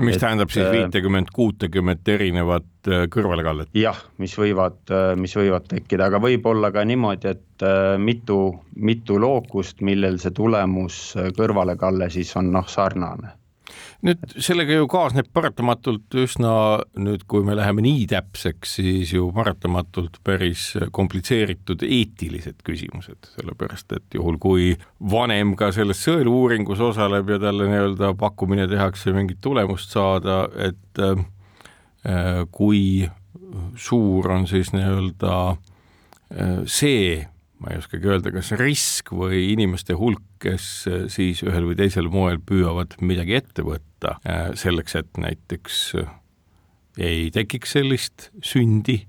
mis 0.00 0.16
et, 0.16 0.22
tähendab 0.22 0.52
siis 0.52 0.66
äh, 0.66 0.72
viitekümmet, 0.72 1.30
kuutekümmet 1.34 2.08
erinevat 2.08 2.88
äh, 2.88 3.04
kõrvalekallet? 3.12 3.70
jah, 3.76 3.98
mis 4.22 4.36
võivad, 4.38 4.80
äh, 4.92 5.12
mis 5.20 5.34
võivad 5.36 5.66
tekkida, 5.70 6.08
aga 6.10 6.20
võib 6.22 6.46
olla 6.50 6.72
ka 6.74 6.84
niimoodi, 6.88 7.34
et 7.34 7.66
mitu, 8.00 8.38
mitu 8.80 9.18
lookust, 9.20 9.82
millel 9.84 10.16
see 10.22 10.32
tulemus 10.36 11.02
kõrvalekalle 11.36 12.08
siis 12.12 12.32
on 12.40 12.52
noh, 12.54 12.68
sarnane 12.70 13.34
nüüd 14.06 14.34
sellega 14.40 14.78
ju 14.78 14.88
kaasneb 14.90 15.28
paratamatult 15.34 16.14
üsna 16.22 16.52
nüüd, 17.00 17.24
kui 17.30 17.44
me 17.46 17.56
läheme 17.58 17.84
nii 17.84 18.06
täpseks, 18.10 18.76
siis 18.80 19.14
ju 19.14 19.28
paratamatult 19.36 20.20
päris 20.26 20.70
komplitseeritud 20.96 21.84
eetilised 21.86 22.62
küsimused, 22.66 23.30
sellepärast 23.36 23.96
et 23.98 24.18
juhul, 24.18 24.40
kui 24.42 24.72
vanem 25.12 25.54
ka 25.58 25.70
selles 25.76 26.02
sõeluuringus 26.06 26.82
osaleb 26.90 27.34
ja 27.34 27.40
talle 27.42 27.68
nii-öelda 27.70 28.14
pakkumine 28.20 28.68
tehakse 28.70 29.14
mingit 29.16 29.42
tulemust 29.44 29.92
saada, 29.96 30.44
et 30.56 31.04
äh, 31.04 32.44
kui 32.52 33.08
suur 33.76 34.30
on 34.32 34.46
siis 34.50 34.72
nii-öelda 34.74 35.34
äh, 35.50 36.62
see 36.66 37.26
ma 37.60 37.74
ei 37.74 37.80
oskagi 37.80 38.08
öelda, 38.08 38.32
kas 38.32 38.52
risk 38.58 39.12
või 39.12 39.50
inimeste 39.52 39.96
hulk, 39.98 40.24
kes 40.42 40.66
äh, 40.88 41.04
siis 41.12 41.42
ühel 41.44 41.68
või 41.68 41.76
teisel 41.78 42.08
moel 42.12 42.40
püüavad 42.40 42.96
midagi 43.04 43.36
ette 43.40 43.64
võtta 43.66 44.16
äh, 44.24 44.50
selleks, 44.58 44.96
et 44.96 45.20
näiteks 45.20 45.80
äh, 46.00 46.12
ei 47.00 47.28
tekiks 47.34 47.76
sellist 47.76 48.30
sündi 48.44 49.02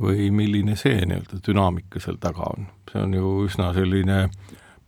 või 0.00 0.30
milline 0.32 0.76
see 0.80 1.00
nii-öelda 1.04 1.40
dünaamika 1.44 2.00
seal 2.00 2.18
taga 2.20 2.46
on, 2.54 2.68
see 2.92 3.00
on 3.02 3.16
ju 3.16 3.32
üsna 3.46 3.72
selline 3.76 4.26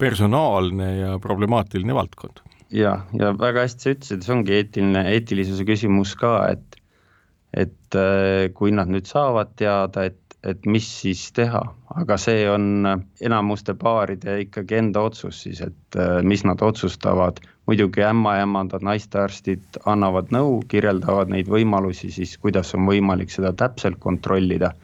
personaalne 0.00 0.90
ja 0.98 1.16
problemaatiline 1.22 1.96
valdkond. 1.96 2.40
ja, 2.72 2.98
ja 3.16 3.32
väga 3.38 3.64
hästi 3.64 3.84
sa 3.84 3.94
ütlesid, 3.96 4.24
see 4.24 4.36
ongi 4.36 4.56
eetiline, 4.58 5.04
eetilisuse 5.16 5.66
küsimus 5.68 6.16
ka, 6.20 6.38
et 6.52 6.80
et 7.54 7.96
kui 8.58 8.72
nad 8.74 8.88
nüüd 8.90 9.06
saavad 9.06 9.52
teada, 9.54 10.08
et 10.08 10.24
et 10.44 10.66
mis 10.68 10.86
siis 11.00 11.22
teha, 11.36 11.60
aga 11.96 12.16
see 12.20 12.44
on 12.50 12.86
enamuste 13.24 13.74
paaride 13.80 14.36
ikkagi 14.44 14.76
enda 14.80 15.04
otsus 15.08 15.40
siis, 15.46 15.62
et 15.64 15.98
äh, 15.98 16.20
mis 16.22 16.44
nad 16.44 16.62
otsustavad. 16.62 17.40
muidugi 17.64 18.02
ämmaemandad, 18.04 18.82
naistearstid 18.84 19.78
annavad 19.88 20.28
nõu, 20.36 20.58
kirjeldavad 20.68 21.30
neid 21.32 21.48
võimalusi 21.48 22.10
siis, 22.12 22.34
kuidas 22.36 22.74
on 22.76 22.84
võimalik 22.84 23.32
seda 23.32 23.54
täpselt 23.56 23.96
kontrollida. 23.98 24.74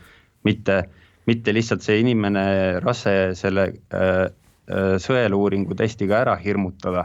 mitte, 0.44 0.84
mitte 1.26 1.52
lihtsalt 1.52 1.82
see 1.82 2.00
inimene, 2.00 2.80
rase 2.80 3.34
selle 3.34 3.66
äh, 3.68 4.24
äh, 4.72 4.96
sõeluuringu 4.96 5.76
testiga 5.76 6.22
ära 6.24 6.36
hirmutada 6.36 7.04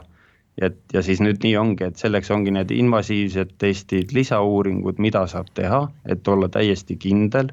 et 0.56 0.80
ja 0.94 1.02
siis 1.04 1.20
nüüd 1.20 1.44
nii 1.44 1.58
ongi, 1.60 1.84
et 1.84 2.00
selleks 2.00 2.32
ongi 2.32 2.52
need 2.56 2.72
invasiivsed 2.72 3.58
testid, 3.60 4.16
lisauuringud, 4.16 5.02
mida 5.04 5.28
saab 5.28 5.52
teha, 5.54 5.82
et 6.08 6.28
olla 6.28 6.48
täiesti 6.48 6.96
kindel 6.96 7.52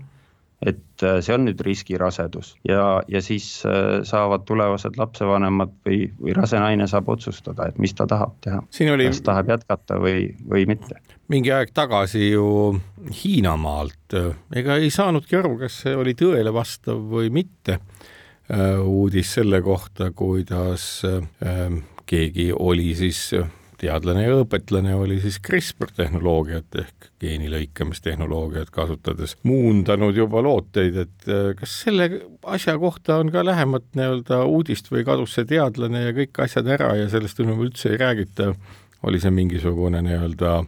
et 0.67 1.03
äh, 1.03 1.19
see 1.25 1.35
on 1.35 1.47
nüüd 1.47 1.61
riskirasedus 1.65 2.55
ja, 2.69 3.03
ja 3.11 3.23
siis 3.25 3.47
äh, 3.67 4.03
saavad 4.07 4.45
tulevased 4.47 4.99
lapsevanemad 4.99 5.75
või, 5.87 6.05
või 6.21 6.37
rase 6.37 6.61
naine 6.63 6.87
saab 6.91 7.11
otsustada, 7.13 7.67
et 7.69 7.81
mis 7.83 7.95
ta 7.99 8.07
tahab 8.11 8.37
teha. 8.45 8.63
Oli... 8.93 9.09
kas 9.11 9.23
tahab 9.27 9.51
jätkata 9.53 9.99
või, 10.03 10.31
või 10.49 10.67
mitte. 10.71 11.01
mingi 11.33 11.53
aeg 11.55 11.73
tagasi 11.75 12.31
ju 12.31 12.47
Hiinamaalt, 13.23 14.17
äh, 14.19 14.31
ega 14.63 14.79
ei 14.79 14.93
saanudki 14.95 15.41
aru, 15.41 15.57
kas 15.65 15.83
see 15.85 15.97
oli 15.99 16.15
tõele 16.19 16.55
vastav 16.55 17.01
või 17.13 17.33
mitte, 17.35 17.81
uudis 18.53 19.31
selle 19.39 19.63
kohta, 19.65 20.11
kuidas 20.13 20.83
keegi 22.11 22.51
oli 22.53 22.91
siis 22.99 23.31
teadlane 23.83 24.25
ja 24.25 24.37
õpetlane 24.43 24.95
oli 24.95 25.19
siis 25.23 25.39
CRISPR 25.43 25.91
tehnoloogiat 25.97 26.79
ehk 26.83 27.09
geeni 27.23 27.51
lõikamistehnoloogiat 27.53 28.71
kasutades 28.75 29.35
muundanud 29.49 30.17
juba 30.17 30.43
looteid, 30.45 31.01
et 31.05 31.29
äh, 31.31 31.51
kas 31.59 31.81
selle 31.87 32.09
asja 32.55 32.77
kohta 32.83 33.19
on 33.23 33.33
ka 33.35 33.45
lähemat 33.47 33.89
nii-öelda 33.99 34.43
uudist 34.47 34.93
või 34.93 35.07
kadus 35.09 35.35
see 35.37 35.49
teadlane 35.51 36.07
ja 36.07 36.15
kõik 36.17 36.45
asjad 36.45 36.71
ära 36.71 36.93
ja 37.01 37.09
sellest 37.13 37.43
enam 37.43 37.63
üldse 37.65 37.93
ei 37.93 38.01
räägita, 38.03 38.53
oli 39.09 39.21
see 39.23 39.35
mingisugune 39.35 40.03
nii-öelda 40.07 40.63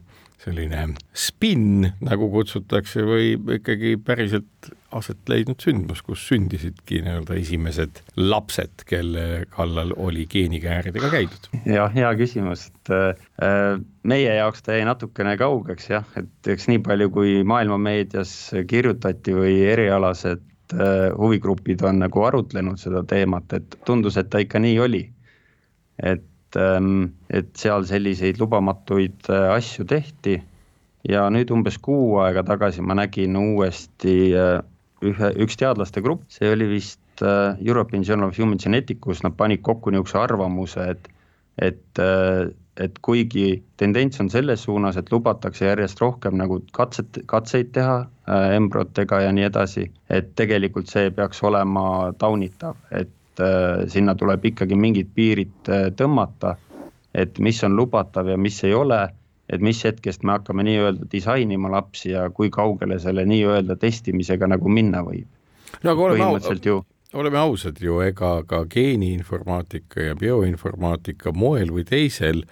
selline 0.44 0.86
spinn, 1.16 1.88
nagu 2.04 2.28
kutsutakse, 2.32 3.04
või 3.06 3.34
ikkagi 3.56 3.94
päriselt 4.04 4.70
aset 4.94 5.30
leidnud 5.30 5.60
sündmus, 5.62 6.02
kus 6.06 6.22
sündisidki 6.28 7.00
nii-öelda 7.04 7.36
esimesed 7.40 8.00
lapsed, 8.20 8.84
kelle 8.88 9.44
kallal 9.54 9.94
oli 9.96 10.26
geenikääridega 10.30 11.10
käidud? 11.12 11.48
jah, 11.66 11.90
hea 11.94 12.10
küsimus, 12.20 12.68
et 12.70 12.92
äh, 12.94 13.78
meie 14.06 14.36
jaoks 14.38 14.64
ta 14.64 14.76
jäi 14.76 14.86
natukene 14.88 15.36
kaugeks 15.40 15.90
jah, 15.90 16.06
et 16.20 16.52
eks 16.54 16.68
nii 16.70 16.82
palju, 16.86 17.10
kui 17.14 17.38
maailmameedias 17.48 18.34
kirjutati 18.70 19.34
või 19.36 19.56
erialased 19.72 20.44
äh, 20.76 21.08
huvigrupid 21.18 21.82
on 21.88 22.04
nagu 22.04 22.28
arutlenud 22.28 22.80
seda 22.80 23.02
teemat, 23.08 23.56
et 23.58 23.80
tundus, 23.88 24.20
et 24.20 24.30
ta 24.30 24.42
ikka 24.44 24.62
nii 24.62 24.78
oli. 24.84 25.04
et 26.02 26.24
Ähm, 26.56 27.14
et 27.28 27.50
seal 27.58 27.87
selliseid 27.88 28.38
lubamatuid 28.38 29.30
äh, 29.30 29.49
asju 29.54 29.87
tehti. 29.90 30.42
ja 31.04 31.26
nüüd 31.28 31.50
umbes 31.52 31.75
kuu 31.84 32.14
aega 32.25 32.40
tagasi 32.49 32.80
ma 32.80 32.94
nägin 32.96 33.37
uuesti 33.37 34.14
äh, 34.40 34.62
ühe, 35.04 35.28
üks 35.44 35.58
teadlaste 35.61 36.00
grupp, 36.00 36.23
see 36.32 36.49
oli 36.49 36.68
vist 36.70 37.20
äh, 37.20 37.58
European 37.61 38.06
Journal 38.08 38.30
of 38.30 38.38
Human 38.38 38.56
Genetics, 38.62 39.02
kus 39.04 39.20
nad 39.26 39.37
panid 39.37 39.61
kokku 39.66 39.92
niisuguse 39.92 40.16
arvamuse, 40.23 40.87
et, 40.94 41.11
et, 41.61 42.00
et 42.80 42.96
kuigi 43.04 43.61
tendents 43.76 44.23
on 44.25 44.32
selles 44.32 44.64
suunas, 44.64 44.96
et 44.96 45.12
lubatakse 45.12 45.68
järjest 45.68 46.00
rohkem 46.00 46.40
nagu 46.40 46.62
katset, 46.73 47.20
katseid 47.28 47.75
teha 47.76 47.99
embrüotega 48.56 49.20
ja 49.26 49.37
nii 49.37 49.44
edasi, 49.50 49.90
et 50.08 50.32
tegelikult 50.40 50.88
see 50.88 51.12
peaks 51.12 51.44
olema 51.44 52.14
taunitav, 52.16 52.80
et 52.96 53.12
et 53.34 53.42
äh, 53.42 53.88
sinna 53.90 54.14
tuleb 54.14 54.44
ikkagi 54.44 54.76
mingid 54.78 55.10
piirid 55.14 55.68
äh, 55.68 55.90
tõmmata, 55.96 56.54
et 57.14 57.38
mis 57.38 57.62
on 57.64 57.76
lubatav 57.76 58.28
ja 58.28 58.38
mis 58.38 58.62
ei 58.64 58.74
ole, 58.74 59.08
et 59.50 59.60
mis 59.60 59.82
hetkest 59.84 60.22
me 60.22 60.38
hakkame 60.38 60.64
nii-öelda 60.64 61.06
disainima 61.12 61.70
lapsi 61.70 62.14
ja 62.14 62.28
kui 62.30 62.50
kaugele 62.50 62.98
selle 62.98 63.26
nii-öelda 63.26 63.76
testimisega 63.76 64.46
nagu 64.46 64.68
minna 64.68 65.02
võib. 65.02 65.26
no 65.82 65.90
aga 65.90 66.02
oleme 66.02 66.24
põhimõtteliselt 66.24 66.66
ju 66.70 66.82
oleme 67.14 67.38
ausad 67.38 67.78
ju, 67.80 68.00
ega 68.02 68.42
ka 68.46 68.64
geeniinformaatika 68.70 70.08
ja 70.08 70.14
bioinformaatika 70.18 71.32
moel 71.32 71.70
või 71.74 71.84
teisel 71.86 72.42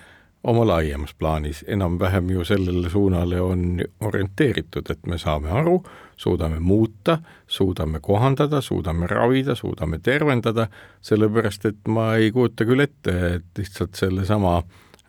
oma 0.45 0.67
laiemas 0.67 1.15
plaanis 1.19 1.65
enam-vähem 1.67 2.31
ju 2.31 2.45
sellele 2.45 2.91
suunale 2.91 3.41
on 3.41 3.83
orienteeritud, 4.01 4.91
et 4.91 5.07
me 5.07 5.19
saame 5.19 5.51
aru, 5.51 5.83
suudame 6.17 6.61
muuta, 6.61 7.19
suudame 7.47 8.01
kohandada, 8.01 8.61
suudame 8.61 9.07
ravida, 9.07 9.55
suudame 9.55 9.99
tervendada, 9.99 10.69
sellepärast 11.01 11.67
et 11.71 11.89
ma 11.89 12.15
ei 12.17 12.33
kujuta 12.33 12.67
küll 12.69 12.85
ette, 12.85 13.15
et 13.37 13.59
lihtsalt 13.59 13.95
sellesama 13.99 14.61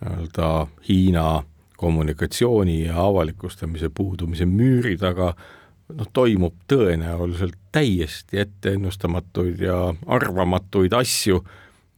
nii-öelda 0.03 0.67
Hiina 0.89 1.43
kommunikatsiooni 1.77 2.85
ja 2.85 3.03
avalikustamise 3.05 3.89
puudumise 3.89 4.45
müüri 4.45 4.97
taga 4.97 5.33
noh, 5.33 6.07
toimub 6.13 6.55
tõenäoliselt 6.67 7.57
täiesti 7.71 8.39
etteennustamatuid 8.43 9.61
ja 9.63 9.77
arvamatuid 10.05 10.93
asju, 10.93 11.43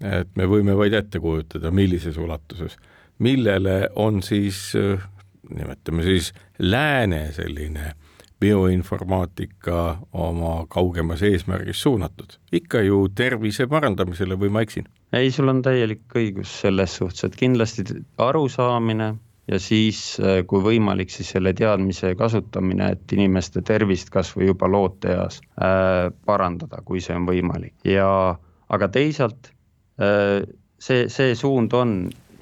et 0.02 0.32
me 0.36 0.48
võime 0.50 0.76
vaid 0.78 0.94
ette 0.94 1.20
kujutada, 1.20 1.72
millises 1.72 2.18
ulatuses, 2.18 2.78
millele 3.20 3.90
on 3.96 4.22
siis 4.24 4.74
nimetame 5.50 6.04
siis 6.04 6.34
lääne 6.60 7.32
selline 7.32 7.94
bioinformaatika 8.46 9.98
oma 10.14 10.56
kaugemas 10.70 11.24
eesmärgis 11.26 11.82
suunatud? 11.82 12.38
ikka 12.52 12.82
ju 12.86 13.06
tervise 13.16 13.68
parandamisele 13.68 14.38
või 14.40 14.54
ma 14.54 14.66
eksin? 14.66 14.90
ei, 15.14 15.32
sul 15.32 15.50
on 15.50 15.62
täielik 15.66 16.18
õigus 16.18 16.52
selles 16.62 16.98
suhtes, 17.00 17.26
et 17.26 17.38
kindlasti 17.40 17.86
arusaamine 18.22 19.16
ja 19.52 19.60
siis, 19.62 20.00
äh, 20.22 20.42
kui 20.50 20.62
võimalik, 20.66 21.14
siis 21.14 21.32
selle 21.36 21.54
teadmise 21.58 22.16
kasutamine, 22.18 22.92
et 22.96 23.16
inimeste 23.18 23.62
tervist 23.66 24.12
kasvõi 24.14 24.50
juba 24.52 24.70
looteeas 24.70 25.42
äh, 25.42 26.12
parandada, 26.26 26.82
kui 26.86 27.02
see 27.02 27.18
on 27.18 27.28
võimalik 27.30 27.76
ja 27.90 28.10
aga 28.70 28.92
teisalt 28.94 29.52
äh, 30.02 30.46
see, 30.82 31.10
see 31.10 31.36
suund 31.38 31.74
on 31.78 31.98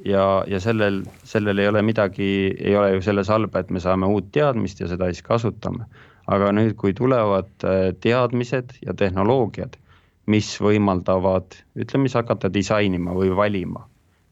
ja, 0.06 0.26
ja 0.48 0.60
sellel, 0.64 1.04
sellel 1.28 1.60
ei 1.60 1.70
ole 1.72 1.84
midagi, 1.86 2.28
ei 2.58 2.76
ole 2.76 2.96
ju 2.96 3.06
selles 3.06 3.32
halba, 3.32 3.64
et 3.64 3.72
me 3.72 3.82
saame 3.84 4.10
uut 4.10 4.32
teadmist 4.36 4.84
ja 4.84 4.90
seda 4.92 5.12
siis 5.12 5.26
kasutame. 5.26 5.88
aga 6.24 6.54
nüüd, 6.56 6.78
kui 6.80 6.94
tulevad 6.96 7.66
äh, 7.68 7.90
teadmised 8.00 8.78
ja 8.86 8.94
tehnoloogiad, 8.96 9.76
mis 10.32 10.54
võimaldavad, 10.64 11.58
ütleme 11.76 12.08
siis 12.08 12.16
hakata 12.16 12.48
disainima 12.54 13.12
või 13.12 13.34
valima, 13.36 13.84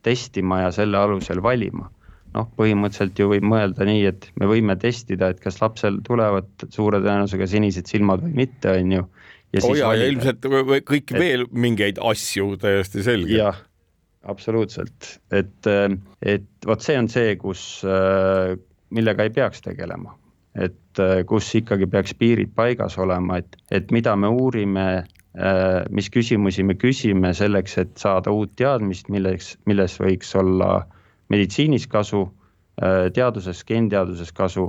testima 0.03 0.61
ja 0.61 0.69
selle 0.71 0.97
alusel 0.97 1.43
valima 1.43 1.89
noh, 2.35 2.47
põhimõtteliselt 2.57 3.19
ju 3.19 3.27
võib 3.33 3.45
mõelda 3.47 3.85
nii, 3.87 4.05
et 4.11 4.29
me 4.39 4.47
võime 4.49 4.77
testida, 4.79 5.31
et 5.31 5.41
kas 5.43 5.59
lapsel 5.61 5.99
tulevad 6.07 6.47
suure 6.71 7.01
tõenäosusega 7.03 7.47
sinised 7.51 7.91
silmad 7.91 8.23
või 8.23 8.35
mitte, 8.43 8.77
on 8.77 8.95
ju. 8.95 9.07
ja 9.51 9.65
oh 9.67 9.75
ja, 9.75 9.91
ja 9.99 10.07
ilmselt 10.11 10.47
kõik 10.87 11.11
et, 11.11 11.19
veel 11.19 11.45
mingeid 11.51 11.99
asju 12.11 12.55
täiesti 12.61 13.03
selge. 13.03 13.35
jah, 13.35 13.59
absoluutselt, 14.29 15.19
et, 15.31 15.67
et 16.21 16.67
vot 16.67 16.83
see 16.83 16.97
on 16.99 17.07
see, 17.09 17.35
kus, 17.41 17.61
millega 18.93 19.25
ei 19.25 19.33
peaks 19.33 19.63
tegelema. 19.65 20.17
et 20.51 20.99
kus 21.25 21.47
ikkagi 21.55 21.87
peaks 21.87 22.11
piirid 22.19 22.51
paigas 22.55 22.97
olema, 22.99 23.37
et, 23.39 23.55
et 23.71 23.91
mida 23.95 24.15
me 24.19 24.27
uurime, 24.27 25.05
mis 25.89 26.09
küsimusi 26.11 26.65
me 26.67 26.75
küsime 26.75 27.31
selleks, 27.33 27.77
et 27.79 27.93
saada 27.97 28.33
uut 28.35 28.51
teadmist, 28.59 29.07
milleks, 29.09 29.53
milles 29.65 29.95
võiks 30.01 30.35
olla 30.35 30.81
meditsiinis 31.31 31.87
kasu, 31.87 32.25
teaduses, 33.15 33.63
geenteaduses 33.63 34.33
kasu 34.35 34.67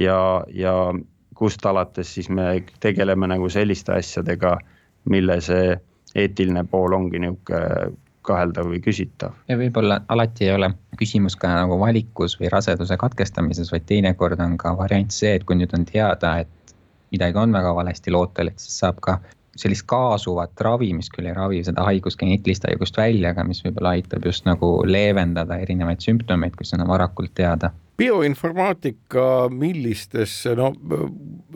ja, 0.00 0.44
ja 0.48 0.74
kust 1.36 1.66
alates 1.66 2.14
siis 2.14 2.30
me 2.30 2.62
tegeleme 2.80 3.28
nagu 3.28 3.48
selliste 3.52 3.92
asjadega, 3.98 4.56
mille 5.10 5.40
see 5.44 5.74
eetiline 6.14 6.64
pool 6.70 6.94
ongi 6.96 7.20
niisugune 7.20 7.92
kaheldav 8.26 8.70
või 8.70 8.80
küsitav. 8.84 9.36
ja 9.48 9.58
võib-olla 9.58 10.00
alati 10.12 10.46
ei 10.48 10.54
ole 10.54 10.72
küsimus 10.98 11.36
ka 11.36 11.50
nagu 11.54 11.78
valikus 11.80 12.38
või 12.40 12.50
raseduse 12.52 12.96
katkestamises, 13.00 13.72
vaid 13.72 13.86
teinekord 13.88 14.40
on 14.40 14.56
ka 14.60 14.76
variant 14.78 15.12
see, 15.12 15.34
et 15.36 15.46
kui 15.48 15.58
nüüd 15.58 15.74
on 15.78 15.86
teada, 15.88 16.38
et 16.44 16.74
midagi 17.12 17.38
on 17.38 17.52
väga 17.52 17.74
valesti 17.76 18.14
lootel, 18.14 18.52
et 18.52 18.62
siis 18.62 18.78
saab 18.82 19.00
ka 19.04 19.18
sellist 19.56 19.84
kaasuvat 19.90 20.60
ravi, 20.64 20.92
mis 20.96 21.10
küll 21.12 21.28
ei 21.28 21.36
ravi 21.36 21.60
seda 21.64 21.84
haigust, 21.84 22.16
geneetilist 22.20 22.64
haigust 22.68 22.96
välja, 22.96 23.34
aga 23.34 23.44
mis 23.44 23.60
võib-olla 23.64 23.96
aitab 23.98 24.24
just 24.24 24.46
nagu 24.48 24.78
leevendada 24.88 25.58
erinevaid 25.60 26.00
sümptomeid, 26.00 26.56
kui 26.56 26.68
seda 26.68 26.88
varakult 26.88 27.34
teada 27.36 27.74
bioinformaatika, 28.02 29.50
millistesse, 29.52 30.54
no 30.58 30.72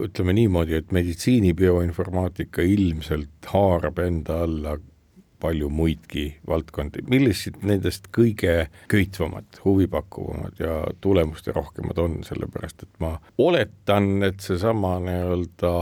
ütleme 0.04 0.34
niimoodi, 0.36 0.76
et 0.78 0.92
meditsiini 0.94 1.54
bioinformaatika 1.56 2.62
ilmselt 2.62 3.48
haarab 3.50 3.98
enda 4.04 4.42
alla 4.44 4.76
palju 5.40 5.68
muidki 5.72 6.26
valdkondi, 6.48 7.04
millised 7.10 7.60
nendest 7.66 8.10
kõige 8.14 8.68
köitvamad, 8.92 9.60
huvipakkuvamad 9.64 10.60
ja 10.62 10.82
tulemusterohkemad 11.04 11.98
on, 12.02 12.20
sellepärast 12.26 12.86
et 12.86 12.92
ma 13.02 13.16
oletan, 13.38 14.22
et 14.26 14.40
seesama 14.44 14.96
nii-öelda 15.04 15.74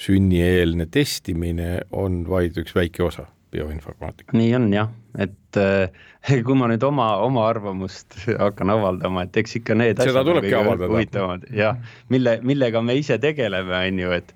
sünnieelne 0.00 0.88
testimine 0.90 1.78
on 1.94 2.24
vaid 2.28 2.58
üks 2.60 2.74
väike 2.74 3.04
osa 3.06 3.28
bioinformaatika. 3.54 4.34
nii 4.36 4.54
on 4.58 4.66
jah, 4.74 4.90
et 5.18 5.58
äh, 5.60 6.40
kui 6.46 6.56
ma 6.58 6.68
nüüd 6.70 6.82
oma, 6.86 7.12
oma 7.24 7.46
arvamust 7.48 8.18
hakkan 8.26 8.72
avaldama, 8.74 9.26
et 9.28 9.38
eks 9.44 9.60
ikka 9.60 9.76
need 9.78 10.02
seda 10.02 10.24
tulebki 10.26 10.56
avaldada. 10.58 11.38
jah, 11.54 11.78
mille, 12.10 12.38
millega 12.42 12.82
me 12.82 12.98
ise 12.98 13.18
tegeleme, 13.22 13.78
on 13.78 14.02
ju, 14.02 14.12
et 14.18 14.34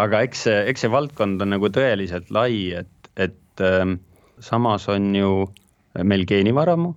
aga 0.00 0.24
eks 0.26 0.46
see, 0.48 0.62
eks 0.72 0.86
see 0.86 0.92
valdkond 0.92 1.42
on 1.44 1.54
nagu 1.56 1.72
tõeliselt 1.72 2.32
lai, 2.34 2.72
et, 2.82 2.92
et 3.50 3.60
Ähm, 3.66 3.98
samas 4.40 4.88
on 4.88 5.14
ju 5.14 5.50
meil 6.04 6.24
geenivaramu, 6.24 6.94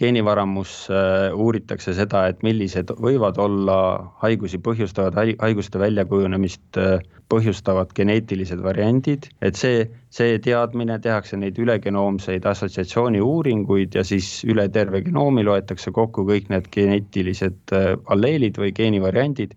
geenivaramus 0.00 0.88
äh, 0.90 1.30
uuritakse 1.36 1.92
seda, 1.94 2.24
et 2.32 2.42
millised 2.42 2.90
võivad 3.04 3.38
olla 3.38 3.76
haigusi 4.22 4.58
põhjustavad, 4.64 5.18
haiguste 5.42 5.78
väljakujunemist 5.78 6.80
äh, 6.80 7.04
põhjustavad 7.30 7.92
geneetilised 7.94 8.62
variandid, 8.64 9.28
et 9.44 9.60
see, 9.60 9.84
see 10.10 10.40
teadmine, 10.42 10.96
tehakse 11.04 11.38
neid 11.38 11.60
ülegenoomseid 11.62 12.48
assotsiatsiooni 12.48 13.20
uuringuid 13.22 13.94
ja 13.94 14.02
siis 14.02 14.40
üle 14.48 14.66
terve 14.72 15.04
genoomi 15.06 15.44
loetakse 15.46 15.92
kokku 15.94 16.24
kõik 16.32 16.50
need 16.50 16.72
geneetilised 16.74 17.76
äh, 17.76 17.92
alleelid 18.10 18.58
või 18.58 18.72
geenivariandid 18.74 19.54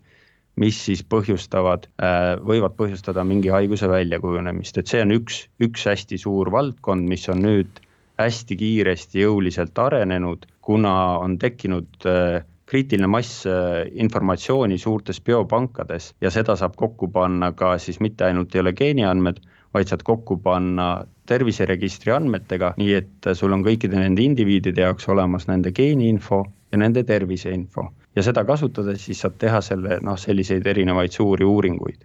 mis 0.62 0.78
siis 0.86 1.02
põhjustavad, 1.10 1.88
äh, 2.04 2.36
võivad 2.46 2.76
põhjustada 2.78 3.24
mingi 3.26 3.50
haiguse 3.54 3.90
väljakujunemist, 3.90 4.78
et 4.78 4.92
see 4.92 5.02
on 5.02 5.16
üks, 5.16 5.48
üks 5.64 5.88
hästi 5.90 6.20
suur 6.22 6.52
valdkond, 6.54 7.08
mis 7.10 7.26
on 7.34 7.42
nüüd 7.46 7.82
hästi 8.22 8.58
kiiresti 8.60 9.24
jõuliselt 9.24 9.80
arenenud, 9.80 10.46
kuna 10.62 10.94
on 11.24 11.40
tekkinud 11.42 12.06
äh, 12.10 12.44
kriitiline 12.70 13.10
mass 13.10 13.48
äh, 13.50 13.88
informatsiooni 14.06 14.78
suurtes 14.78 15.20
biopankades 15.22 16.14
ja 16.22 16.32
seda 16.34 16.56
saab 16.60 16.78
kokku 16.80 17.10
panna 17.12 17.52
ka 17.58 17.76
siis 17.82 18.00
mitte 18.00 18.30
ainult 18.30 18.56
ei 18.56 18.62
ole 18.64 18.74
geeniandmed, 18.78 19.42
vaid 19.74 19.90
saad 19.90 20.06
kokku 20.06 20.38
panna 20.38 21.06
terviseregistri 21.30 22.14
andmetega, 22.14 22.74
nii 22.78 22.94
et 23.00 23.30
sul 23.40 23.56
on 23.56 23.64
kõikide 23.66 23.98
nende 23.98 24.22
indiviidide 24.22 24.86
jaoks 24.86 25.10
olemas 25.10 25.48
nende 25.50 25.72
geeniinfo 25.74 26.44
ja 26.72 26.80
nende 26.82 27.04
terviseinfo. 27.08 27.88
Ja 28.16 28.24
seda 28.24 28.44
kasutades 28.46 29.06
siis 29.06 29.22
saab 29.24 29.38
teha 29.42 29.62
selle 29.62 30.00
noh, 30.06 30.18
selliseid 30.20 30.66
erinevaid 30.68 31.12
suuri 31.12 31.46
uuringuid. 31.46 32.04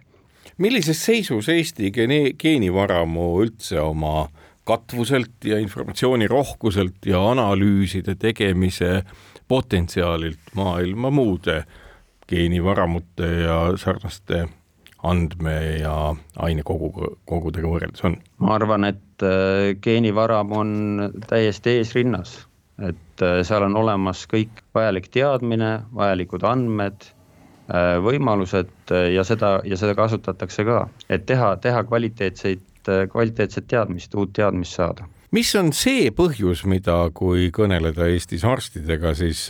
millises 0.57 1.05
seisus 1.05 1.49
Eesti 1.49 1.91
geene-, 1.95 2.35
geenivaramu 2.39 3.31
üldse 3.43 3.79
oma 3.81 4.29
katvuselt 4.69 5.45
ja 5.45 5.57
informatsiooni 5.59 6.27
rohkuselt 6.27 7.05
ja 7.05 7.21
analüüside 7.31 8.15
tegemise 8.15 9.03
potentsiaalilt 9.47 10.53
maailma 10.55 11.09
muude 11.09 11.63
geenivaramute 12.29 13.29
ja 13.43 13.59
sarnaste 13.77 14.45
andme- 15.03 15.79
ja 15.79 16.15
ainekogu, 16.37 16.91
kogudega 17.25 17.71
võrreldes 17.71 18.03
on? 18.05 18.19
ma 18.43 18.55
arvan, 18.57 18.85
et 18.91 19.25
äh, 19.25 19.73
geenivaram 19.81 20.51
on 20.53 20.71
täiesti 21.27 21.79
eesrinnas, 21.79 22.35
et 22.87 23.23
äh, 23.25 23.39
seal 23.47 23.65
on 23.67 23.77
olemas 23.79 24.25
kõik 24.31 24.63
vajalik 24.75 25.09
teadmine, 25.13 25.83
vajalikud 25.95 26.45
andmed, 26.47 27.09
äh, 27.71 27.97
võimalused 28.03 28.95
ja 29.13 29.25
seda, 29.27 29.59
ja 29.65 29.77
seda 29.79 29.95
kasutatakse 29.97 30.65
ka, 30.67 30.81
et 31.09 31.27
teha, 31.29 31.55
teha 31.61 31.83
kvaliteetseid, 31.87 32.65
kvaliteetset 33.11 33.67
teadmist, 33.69 34.15
uut 34.15 34.31
teadmist 34.33 34.79
saada. 34.79 35.05
mis 35.31 35.51
on 35.55 35.73
see 35.73 36.09
põhjus, 36.15 36.63
mida, 36.65 37.03
kui 37.13 37.51
kõneleda 37.53 38.07
Eestis 38.09 38.45
arstidega, 38.47 39.13
siis 39.13 39.49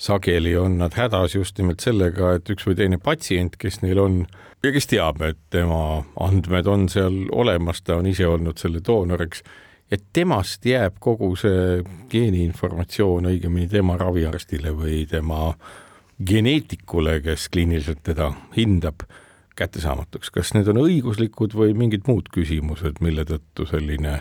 sageli 0.00 0.56
on 0.56 0.78
nad 0.78 0.94
hädas 0.94 1.34
just 1.34 1.58
nimelt 1.58 1.80
sellega, 1.80 2.36
et 2.36 2.50
üks 2.52 2.68
või 2.68 2.76
teine 2.78 2.98
patsient, 3.02 3.56
kes 3.60 3.80
neil 3.82 3.98
on 4.00 4.22
ja 4.64 4.72
kes 4.72 4.88
teab, 4.88 5.20
et 5.24 5.38
tema 5.52 6.04
andmed 6.20 6.68
on 6.68 6.86
seal 6.92 7.26
olemas, 7.32 7.82
ta 7.82 7.98
on 8.00 8.08
ise 8.08 8.28
olnud 8.28 8.60
selle 8.60 8.80
doonoriks, 8.86 9.44
et 9.90 10.04
temast 10.12 10.66
jääb 10.66 10.98
kogu 11.02 11.32
see 11.38 11.80
geeniinformatsioon, 12.12 13.30
õigemini 13.32 13.68
tema 13.70 13.96
raviarstile 14.00 14.72
või 14.76 15.02
tema 15.10 15.54
geneetikule, 16.26 17.20
kes 17.24 17.48
kliiniliselt 17.48 18.02
teda 18.04 18.30
hindab, 18.56 19.06
kättesaamatuks. 19.56 20.30
kas 20.30 20.54
need 20.54 20.68
on 20.72 20.84
õiguslikud 20.84 21.56
või 21.56 21.74
mingid 21.76 22.06
muud 22.08 22.30
küsimused, 22.32 23.00
mille 23.00 23.26
tõttu 23.28 23.66
selline 23.68 24.20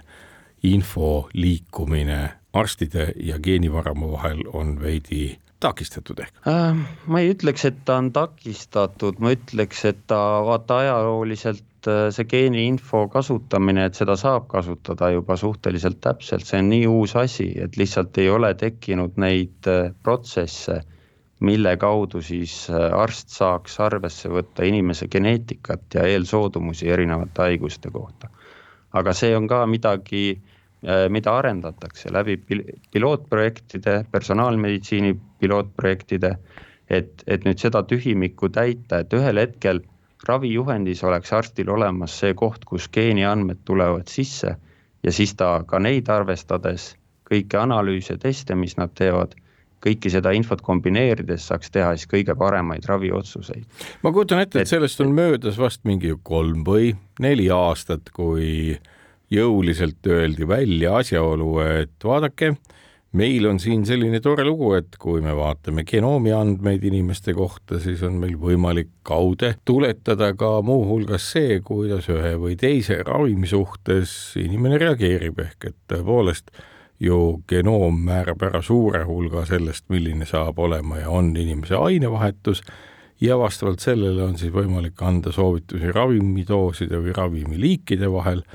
info 0.64 1.30
liikumine 1.34 2.20
arstide 2.54 3.14
ja 3.16 3.38
geenivaramu 3.40 4.12
vahel 4.12 4.42
on 4.54 4.80
veidi 4.82 5.38
takistatud 5.60 6.20
ehk 6.24 6.48
äh,? 6.48 6.76
ma 7.08 7.22
ei 7.22 7.34
ütleks, 7.34 7.66
et 7.68 7.80
ta 7.86 8.00
on 8.02 8.12
takistatud, 8.16 9.20
ma 9.24 9.34
ütleks, 9.36 9.86
et 9.92 10.02
ta 10.08 10.20
vaata 10.48 10.82
ajalooliselt 10.84 11.64
äh, 11.88 12.10
see 12.14 12.26
geeniinfo 12.30 13.06
kasutamine, 13.14 13.86
et 13.88 13.98
seda 13.98 14.16
saab 14.20 14.48
kasutada 14.52 15.12
juba 15.14 15.38
suhteliselt 15.40 16.00
täpselt, 16.04 16.46
see 16.48 16.62
on 16.62 16.70
nii 16.74 16.88
uus 16.90 17.16
asi, 17.20 17.50
et 17.64 17.78
lihtsalt 17.80 18.18
ei 18.22 18.30
ole 18.30 18.54
tekkinud 18.60 19.20
neid 19.22 19.70
äh, 19.70 19.92
protsesse, 20.04 20.82
mille 21.46 21.76
kaudu 21.80 22.22
siis 22.26 22.54
äh, 22.72 22.90
arst 23.00 23.32
saaks 23.36 23.80
arvesse 23.86 24.32
võtta 24.32 24.68
inimese 24.68 25.08
geneetikat 25.08 26.00
ja 26.00 26.08
eelsoodumusi 26.10 26.90
erinevate 26.92 27.48
haiguste 27.48 27.92
kohta. 27.92 28.30
aga 28.94 29.14
see 29.14 29.36
on 29.38 29.48
ka 29.48 29.66
midagi 29.70 30.42
mida 31.12 31.34
arendatakse 31.36 32.08
läbi 32.10 32.38
pil 32.38 32.62
pilootprojektide, 32.92 34.06
personaalmeditsiini 34.12 35.12
pilootprojektide, 35.40 36.32
et, 36.90 37.24
et 37.28 37.44
nüüd 37.46 37.60
seda 37.60 37.84
tühimikku 37.84 38.50
täita, 38.56 39.02
et 39.04 39.14
ühel 39.14 39.42
hetkel 39.44 39.84
ravijuhendis 40.28 41.04
oleks 41.04 41.34
arstil 41.34 41.70
olemas 41.70 42.18
see 42.20 42.34
koht, 42.34 42.66
kus 42.66 42.90
geeniandmed 42.92 43.62
tulevad 43.66 44.08
sisse 44.12 44.56
ja 45.04 45.12
siis 45.12 45.36
ta 45.40 45.64
ka 45.68 45.80
neid 45.80 46.10
arvestades, 46.12 46.94
kõiki 47.30 47.60
analüüse, 47.60 48.18
teste, 48.20 48.56
mis 48.56 48.76
nad 48.78 48.92
teevad, 48.98 49.36
kõike 49.84 50.12
seda 50.12 50.34
infot 50.36 50.62
kombineerides 50.66 51.46
saaks 51.48 51.72
teha 51.72 51.94
siis 51.96 52.10
kõige 52.12 52.36
paremaid 52.36 52.88
raviotsuseid. 52.90 53.64
ma 54.04 54.12
kujutan 54.12 54.44
ette, 54.44 54.62
et 54.62 54.72
sellest 54.72 55.00
on 55.02 55.14
möödas 55.16 55.60
vast 55.60 55.86
mingi 55.88 56.12
kolm 56.24 56.66
või 56.68 56.92
neli 57.20 57.48
aastat, 57.54 58.12
kui 58.14 58.76
jõuliselt 59.32 60.08
öeldi 60.08 60.48
välja 60.48 60.98
asjaolu, 61.00 61.60
et 61.64 62.04
vaadake, 62.04 62.56
meil 63.12 63.46
on 63.50 63.60
siin 63.60 63.86
selline 63.90 64.20
tore 64.22 64.44
lugu, 64.46 64.74
et 64.78 64.98
kui 65.02 65.22
me 65.22 65.34
vaatame 65.36 65.84
genoomi 65.88 66.34
andmeid 66.36 66.84
inimeste 66.86 67.34
kohta, 67.34 67.80
siis 67.82 68.04
on 68.06 68.20
meil 68.22 68.36
võimalik 68.38 68.92
kaude 69.08 69.56
tuletada 69.66 70.34
ka 70.38 70.60
muuhulgas 70.66 71.32
see, 71.34 71.60
kuidas 71.66 72.10
ühe 72.14 72.36
või 72.42 72.58
teise 72.60 73.02
ravimi 73.06 73.50
suhtes 73.50 74.36
inimene 74.40 74.78
reageerib, 74.82 75.42
ehk 75.46 75.72
et 75.72 75.80
tõepoolest 75.90 76.54
ju 77.00 77.40
genoom 77.48 78.02
määrab 78.06 78.44
ära 78.44 78.62
suure 78.62 79.06
hulga 79.08 79.46
sellest, 79.48 79.88
milline 79.90 80.28
saab 80.28 80.60
olema 80.60 81.00
ja 81.00 81.10
on 81.10 81.32
inimese 81.38 81.80
ainevahetus. 81.80 82.62
Ja 83.20 83.36
vastavalt 83.36 83.82
sellele 83.84 84.24
on 84.24 84.38
siis 84.40 84.52
võimalik 84.56 85.02
anda 85.04 85.32
soovitusi 85.36 85.92
ravimidooside 85.92 87.02
või 87.04 87.12
ravimiliikide 87.16 88.08
vahel 88.12 88.46